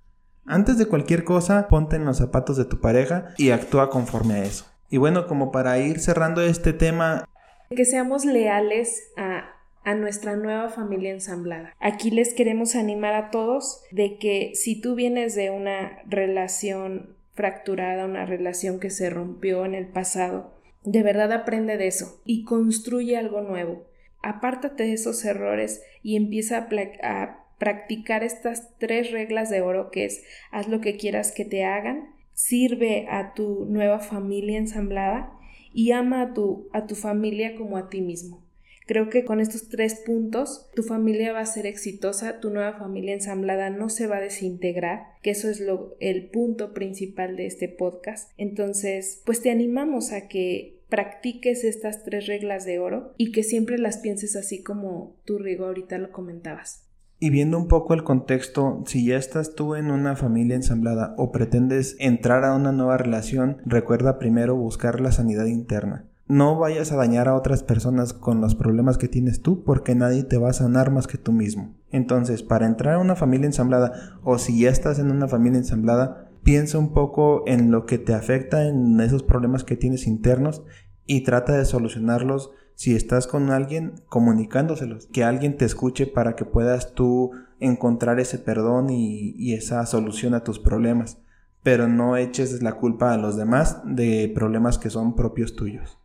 Antes 0.46 0.78
de 0.78 0.86
cualquier 0.86 1.22
cosa, 1.22 1.68
ponte 1.68 1.96
en 1.96 2.06
los 2.06 2.16
zapatos 2.16 2.56
de 2.56 2.64
tu 2.64 2.80
pareja 2.80 3.26
y 3.36 3.50
actúa 3.50 3.90
conforme 3.90 4.34
a 4.34 4.44
eso. 4.44 4.64
Y 4.88 4.96
bueno, 4.96 5.26
como 5.26 5.52
para 5.52 5.78
ir 5.78 6.00
cerrando 6.00 6.40
este 6.40 6.72
tema... 6.72 7.28
Que 7.68 7.84
seamos 7.84 8.24
leales 8.24 9.10
a 9.18 9.59
a 9.84 9.94
nuestra 9.94 10.36
nueva 10.36 10.68
familia 10.68 11.12
ensamblada. 11.12 11.74
Aquí 11.80 12.10
les 12.10 12.34
queremos 12.34 12.74
animar 12.74 13.14
a 13.14 13.30
todos 13.30 13.82
de 13.90 14.18
que 14.18 14.52
si 14.54 14.80
tú 14.80 14.94
vienes 14.94 15.34
de 15.34 15.50
una 15.50 16.02
relación 16.06 17.16
fracturada, 17.32 18.04
una 18.04 18.26
relación 18.26 18.80
que 18.80 18.90
se 18.90 19.08
rompió 19.08 19.64
en 19.64 19.74
el 19.74 19.86
pasado, 19.86 20.54
de 20.84 21.02
verdad 21.02 21.32
aprende 21.32 21.76
de 21.76 21.86
eso 21.86 22.20
y 22.24 22.44
construye 22.44 23.16
algo 23.16 23.42
nuevo. 23.42 23.86
Apártate 24.22 24.84
de 24.84 24.92
esos 24.92 25.24
errores 25.24 25.82
y 26.02 26.16
empieza 26.16 26.68
a, 27.02 27.46
practicar 27.58 28.24
estas 28.24 28.74
tres 28.78 29.10
reglas 29.10 29.50
de 29.50 29.60
oro 29.60 29.90
que 29.90 30.06
es 30.06 30.22
haz 30.50 30.66
lo 30.66 30.80
que 30.80 30.96
quieras 30.96 31.30
que 31.30 31.44
te 31.44 31.64
hagan, 31.64 32.08
sirve 32.32 33.06
a 33.10 33.34
tu 33.34 33.66
nueva 33.66 33.98
familia 33.98 34.56
ensamblada 34.56 35.30
y 35.74 35.92
ama 35.92 36.22
a 36.22 36.32
tu, 36.32 36.68
a 36.72 36.86
tu 36.86 36.94
familia 36.94 37.56
como 37.56 37.76
a 37.76 37.90
ti 37.90 38.00
mismo. 38.00 38.42
Creo 38.90 39.08
que 39.08 39.24
con 39.24 39.38
estos 39.38 39.68
tres 39.68 40.02
puntos 40.04 40.66
tu 40.74 40.82
familia 40.82 41.32
va 41.32 41.38
a 41.38 41.46
ser 41.46 41.64
exitosa, 41.64 42.40
tu 42.40 42.50
nueva 42.50 42.72
familia 42.72 43.14
ensamblada 43.14 43.70
no 43.70 43.88
se 43.88 44.08
va 44.08 44.16
a 44.16 44.20
desintegrar, 44.20 45.04
que 45.22 45.30
eso 45.30 45.48
es 45.48 45.60
lo, 45.60 45.94
el 46.00 46.28
punto 46.28 46.74
principal 46.74 47.36
de 47.36 47.46
este 47.46 47.68
podcast. 47.68 48.32
Entonces, 48.36 49.22
pues 49.24 49.42
te 49.42 49.52
animamos 49.52 50.10
a 50.10 50.26
que 50.26 50.80
practiques 50.88 51.62
estas 51.62 52.02
tres 52.02 52.26
reglas 52.26 52.64
de 52.64 52.80
oro 52.80 53.14
y 53.16 53.30
que 53.30 53.44
siempre 53.44 53.78
las 53.78 53.98
pienses 53.98 54.34
así 54.34 54.60
como 54.60 55.14
tú, 55.24 55.38
Rigo, 55.38 55.66
ahorita 55.66 55.96
lo 55.98 56.10
comentabas. 56.10 56.88
Y 57.20 57.30
viendo 57.30 57.58
un 57.58 57.68
poco 57.68 57.94
el 57.94 58.02
contexto, 58.02 58.82
si 58.88 59.06
ya 59.06 59.18
estás 59.18 59.54
tú 59.54 59.76
en 59.76 59.92
una 59.92 60.16
familia 60.16 60.56
ensamblada 60.56 61.14
o 61.16 61.30
pretendes 61.30 61.94
entrar 62.00 62.44
a 62.44 62.56
una 62.56 62.72
nueva 62.72 62.96
relación, 62.96 63.58
recuerda 63.64 64.18
primero 64.18 64.56
buscar 64.56 65.00
la 65.00 65.12
sanidad 65.12 65.46
interna 65.46 66.09
no 66.30 66.56
vayas 66.56 66.92
a 66.92 66.96
dañar 66.96 67.26
a 67.26 67.34
otras 67.34 67.64
personas 67.64 68.12
con 68.12 68.40
los 68.40 68.54
problemas 68.54 68.98
que 68.98 69.08
tienes 69.08 69.42
tú 69.42 69.64
porque 69.64 69.96
nadie 69.96 70.22
te 70.22 70.38
va 70.38 70.50
a 70.50 70.52
sanar 70.52 70.92
más 70.92 71.08
que 71.08 71.18
tú 71.18 71.32
mismo. 71.32 71.74
Entonces, 71.90 72.44
para 72.44 72.66
entrar 72.66 72.94
a 72.94 72.98
una 72.98 73.16
familia 73.16 73.46
ensamblada 73.46 74.20
o 74.22 74.38
si 74.38 74.60
ya 74.60 74.70
estás 74.70 75.00
en 75.00 75.10
una 75.10 75.26
familia 75.26 75.58
ensamblada, 75.58 76.30
piensa 76.44 76.78
un 76.78 76.92
poco 76.92 77.42
en 77.48 77.72
lo 77.72 77.84
que 77.84 77.98
te 77.98 78.14
afecta 78.14 78.68
en 78.68 79.00
esos 79.00 79.24
problemas 79.24 79.64
que 79.64 79.76
tienes 79.76 80.06
internos 80.06 80.62
y 81.04 81.24
trata 81.24 81.58
de 81.58 81.64
solucionarlos 81.64 82.52
si 82.76 82.94
estás 82.94 83.26
con 83.26 83.50
alguien 83.50 83.94
comunicándoselos, 84.06 85.08
que 85.08 85.24
alguien 85.24 85.56
te 85.56 85.64
escuche 85.64 86.06
para 86.06 86.36
que 86.36 86.44
puedas 86.44 86.94
tú 86.94 87.32
encontrar 87.58 88.20
ese 88.20 88.38
perdón 88.38 88.88
y, 88.88 89.34
y 89.36 89.54
esa 89.54 89.84
solución 89.84 90.34
a 90.34 90.44
tus 90.44 90.60
problemas, 90.60 91.18
pero 91.64 91.88
no 91.88 92.16
eches 92.16 92.62
la 92.62 92.74
culpa 92.74 93.12
a 93.12 93.18
los 93.18 93.36
demás 93.36 93.82
de 93.84 94.30
problemas 94.32 94.78
que 94.78 94.90
son 94.90 95.16
propios 95.16 95.56
tuyos. 95.56 95.99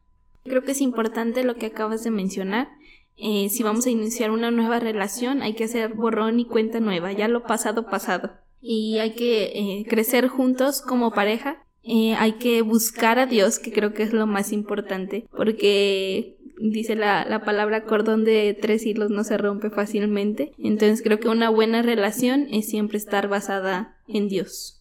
Creo 0.46 0.64
que 0.64 0.74
es 0.74 0.82
importante 0.82 1.44
lo 1.44 1.56
que 1.56 1.66
acabas 1.66 2.04
de 2.04 2.12
mencionar. 2.12 2.70
Eh, 3.18 3.50
si 3.50 3.64
vamos 3.64 3.88
a 3.88 3.90
iniciar 3.90 4.30
una 4.30 4.52
nueva 4.52 4.80
relación, 4.80 5.42
hay 5.42 5.56
que 5.56 5.64
hacer 5.64 5.96
borrón 5.96 6.40
y 6.40 6.46
cuenta 6.46 6.80
nueva, 6.80 7.12
ya 7.14 7.28
lo 7.28 7.44
pasado 7.44 7.88
pasado. 7.88 8.32
Y 8.62 9.00
hay 9.00 9.16
que 9.16 9.46
eh, 9.46 9.86
crecer 9.90 10.28
juntos 10.28 10.84
como 10.84 11.12
pareja. 11.12 11.64
Eh, 11.82 12.14
hay 12.16 12.34
que 12.34 12.62
buscar 12.62 13.18
a 13.18 13.26
Dios, 13.26 13.58
que 13.58 13.72
creo 13.72 13.94
que 13.94 14.04
es 14.04 14.14
lo 14.14 14.28
más 14.28 14.52
importante, 14.52 15.26
porque 15.36 16.38
dice 16.60 16.96
la, 16.96 17.26
la 17.26 17.44
palabra 17.44 17.84
cordón 17.84 18.24
de 18.24 18.56
tres 18.60 18.86
hilos 18.86 19.10
no 19.10 19.24
se 19.24 19.38
rompe 19.40 19.72
fácilmente. 19.72 20.52
Entonces 20.60 21.02
creo 21.02 21.20
que 21.20 21.30
una 21.30 21.50
buena 21.50 21.82
relación 21.82 22.48
es 22.52 22.70
siempre 22.70 23.00
estar 23.00 23.28
basada 23.28 23.98
en 24.08 24.28
Dios 24.28 24.75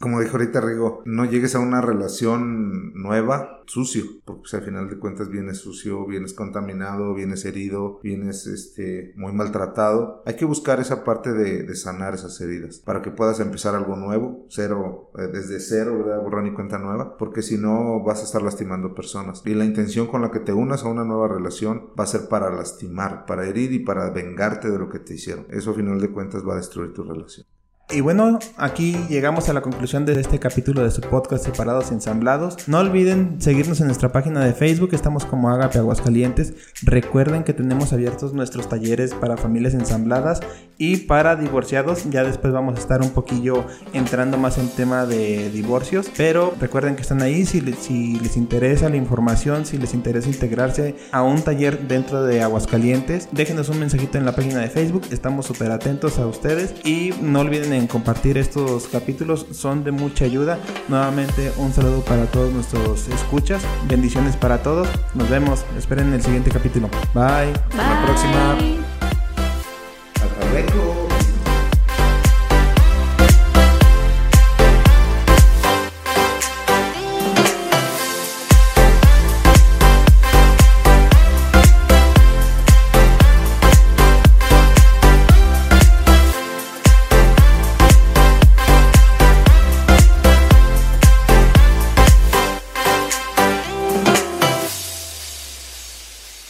como 0.00 0.20
dijo 0.20 0.38
ahorita 0.38 0.62
Rigo, 0.62 1.02
no 1.04 1.26
llegues 1.26 1.54
a 1.54 1.58
una 1.58 1.82
relación 1.82 2.94
nueva 2.94 3.62
sucio, 3.66 4.04
porque 4.24 4.40
pues, 4.40 4.54
al 4.54 4.62
final 4.62 4.88
de 4.88 4.98
cuentas 4.98 5.28
vienes 5.28 5.58
sucio, 5.58 6.06
vienes 6.06 6.32
contaminado, 6.32 7.12
vienes 7.14 7.44
herido, 7.44 8.00
vienes 8.02 8.46
este, 8.46 9.12
muy 9.16 9.32
maltratado. 9.32 10.22
Hay 10.24 10.36
que 10.36 10.46
buscar 10.46 10.80
esa 10.80 11.04
parte 11.04 11.32
de, 11.32 11.64
de 11.64 11.76
sanar 11.76 12.14
esas 12.14 12.40
heridas 12.40 12.78
para 12.78 13.02
que 13.02 13.10
puedas 13.10 13.40
empezar 13.40 13.74
algo 13.74 13.94
nuevo, 13.94 14.46
cero, 14.48 15.10
eh, 15.18 15.28
desde 15.30 15.60
cero, 15.60 15.98
¿verdad? 15.98 16.22
Borrón 16.22 16.46
y 16.46 16.54
cuenta 16.54 16.78
nueva, 16.78 17.18
porque 17.18 17.42
si 17.42 17.58
no 17.58 18.02
vas 18.02 18.20
a 18.20 18.24
estar 18.24 18.40
lastimando 18.40 18.94
personas. 18.94 19.42
Y 19.44 19.54
la 19.54 19.66
intención 19.66 20.06
con 20.06 20.22
la 20.22 20.30
que 20.30 20.40
te 20.40 20.54
unas 20.54 20.82
a 20.82 20.88
una 20.88 21.04
nueva 21.04 21.28
relación 21.28 21.90
va 21.98 22.04
a 22.04 22.06
ser 22.06 22.26
para 22.28 22.50
lastimar, 22.50 23.26
para 23.26 23.46
herir 23.46 23.70
y 23.72 23.80
para 23.80 24.08
vengarte 24.08 24.70
de 24.70 24.78
lo 24.78 24.88
que 24.88 24.98
te 24.98 25.12
hicieron. 25.12 25.46
Eso 25.50 25.70
al 25.70 25.76
final 25.76 26.00
de 26.00 26.10
cuentas 26.10 26.42
va 26.42 26.54
a 26.54 26.56
destruir 26.56 26.94
tu 26.94 27.02
relación. 27.02 27.46
Y 27.92 28.02
bueno, 28.02 28.38
aquí 28.56 28.96
llegamos 29.08 29.48
a 29.48 29.52
la 29.52 29.62
conclusión 29.62 30.06
de 30.06 30.20
este 30.20 30.38
capítulo 30.38 30.84
de 30.84 30.92
su 30.92 31.00
podcast 31.00 31.44
Separados 31.44 31.90
Ensamblados. 31.90 32.68
No 32.68 32.78
olviden 32.78 33.40
seguirnos 33.40 33.80
en 33.80 33.88
nuestra 33.88 34.12
página 34.12 34.44
de 34.44 34.54
Facebook, 34.54 34.90
estamos 34.92 35.24
como 35.24 35.50
Agape 35.50 35.78
Aguascalientes. 35.78 36.54
Recuerden 36.82 37.42
que 37.42 37.52
tenemos 37.52 37.92
abiertos 37.92 38.32
nuestros 38.32 38.68
talleres 38.68 39.12
para 39.12 39.36
familias 39.36 39.74
ensambladas 39.74 40.40
y 40.78 40.98
para 40.98 41.34
divorciados. 41.34 42.08
Ya 42.10 42.22
después 42.22 42.52
vamos 42.52 42.76
a 42.76 42.80
estar 42.80 43.02
un 43.02 43.10
poquillo 43.10 43.64
entrando 43.92 44.38
más 44.38 44.58
en 44.58 44.68
tema 44.68 45.04
de 45.04 45.50
divorcios, 45.50 46.12
pero 46.16 46.54
recuerden 46.60 46.94
que 46.94 47.02
están 47.02 47.22
ahí 47.22 47.44
si, 47.44 47.60
si 47.72 48.20
les 48.20 48.36
interesa 48.36 48.88
la 48.88 48.96
información, 48.96 49.66
si 49.66 49.78
les 49.78 49.94
interesa 49.94 50.28
integrarse 50.28 50.94
a 51.10 51.22
un 51.22 51.42
taller 51.42 51.88
dentro 51.88 52.22
de 52.22 52.40
Aguascalientes, 52.40 53.28
déjenos 53.32 53.68
un 53.68 53.80
mensajito 53.80 54.16
en 54.16 54.26
la 54.26 54.36
página 54.36 54.60
de 54.60 54.68
Facebook, 54.68 55.02
estamos 55.10 55.46
súper 55.46 55.72
atentos 55.72 56.20
a 56.20 56.26
ustedes 56.26 56.74
y 56.84 57.12
no 57.20 57.40
olviden 57.40 57.79
en 57.80 57.86
compartir 57.86 58.38
estos 58.38 58.86
capítulos, 58.86 59.46
son 59.52 59.82
de 59.82 59.90
mucha 59.90 60.24
ayuda. 60.24 60.58
Nuevamente 60.88 61.52
un 61.56 61.72
saludo 61.72 62.02
para 62.04 62.26
todos 62.26 62.52
nuestros 62.52 63.08
escuchas, 63.08 63.62
bendiciones 63.88 64.36
para 64.36 64.62
todos, 64.62 64.86
nos 65.14 65.28
vemos, 65.28 65.64
esperen 65.76 66.12
el 66.12 66.22
siguiente 66.22 66.50
capítulo. 66.50 66.88
Bye, 67.14 67.52
la 67.76 68.04
próxima. 68.04 68.56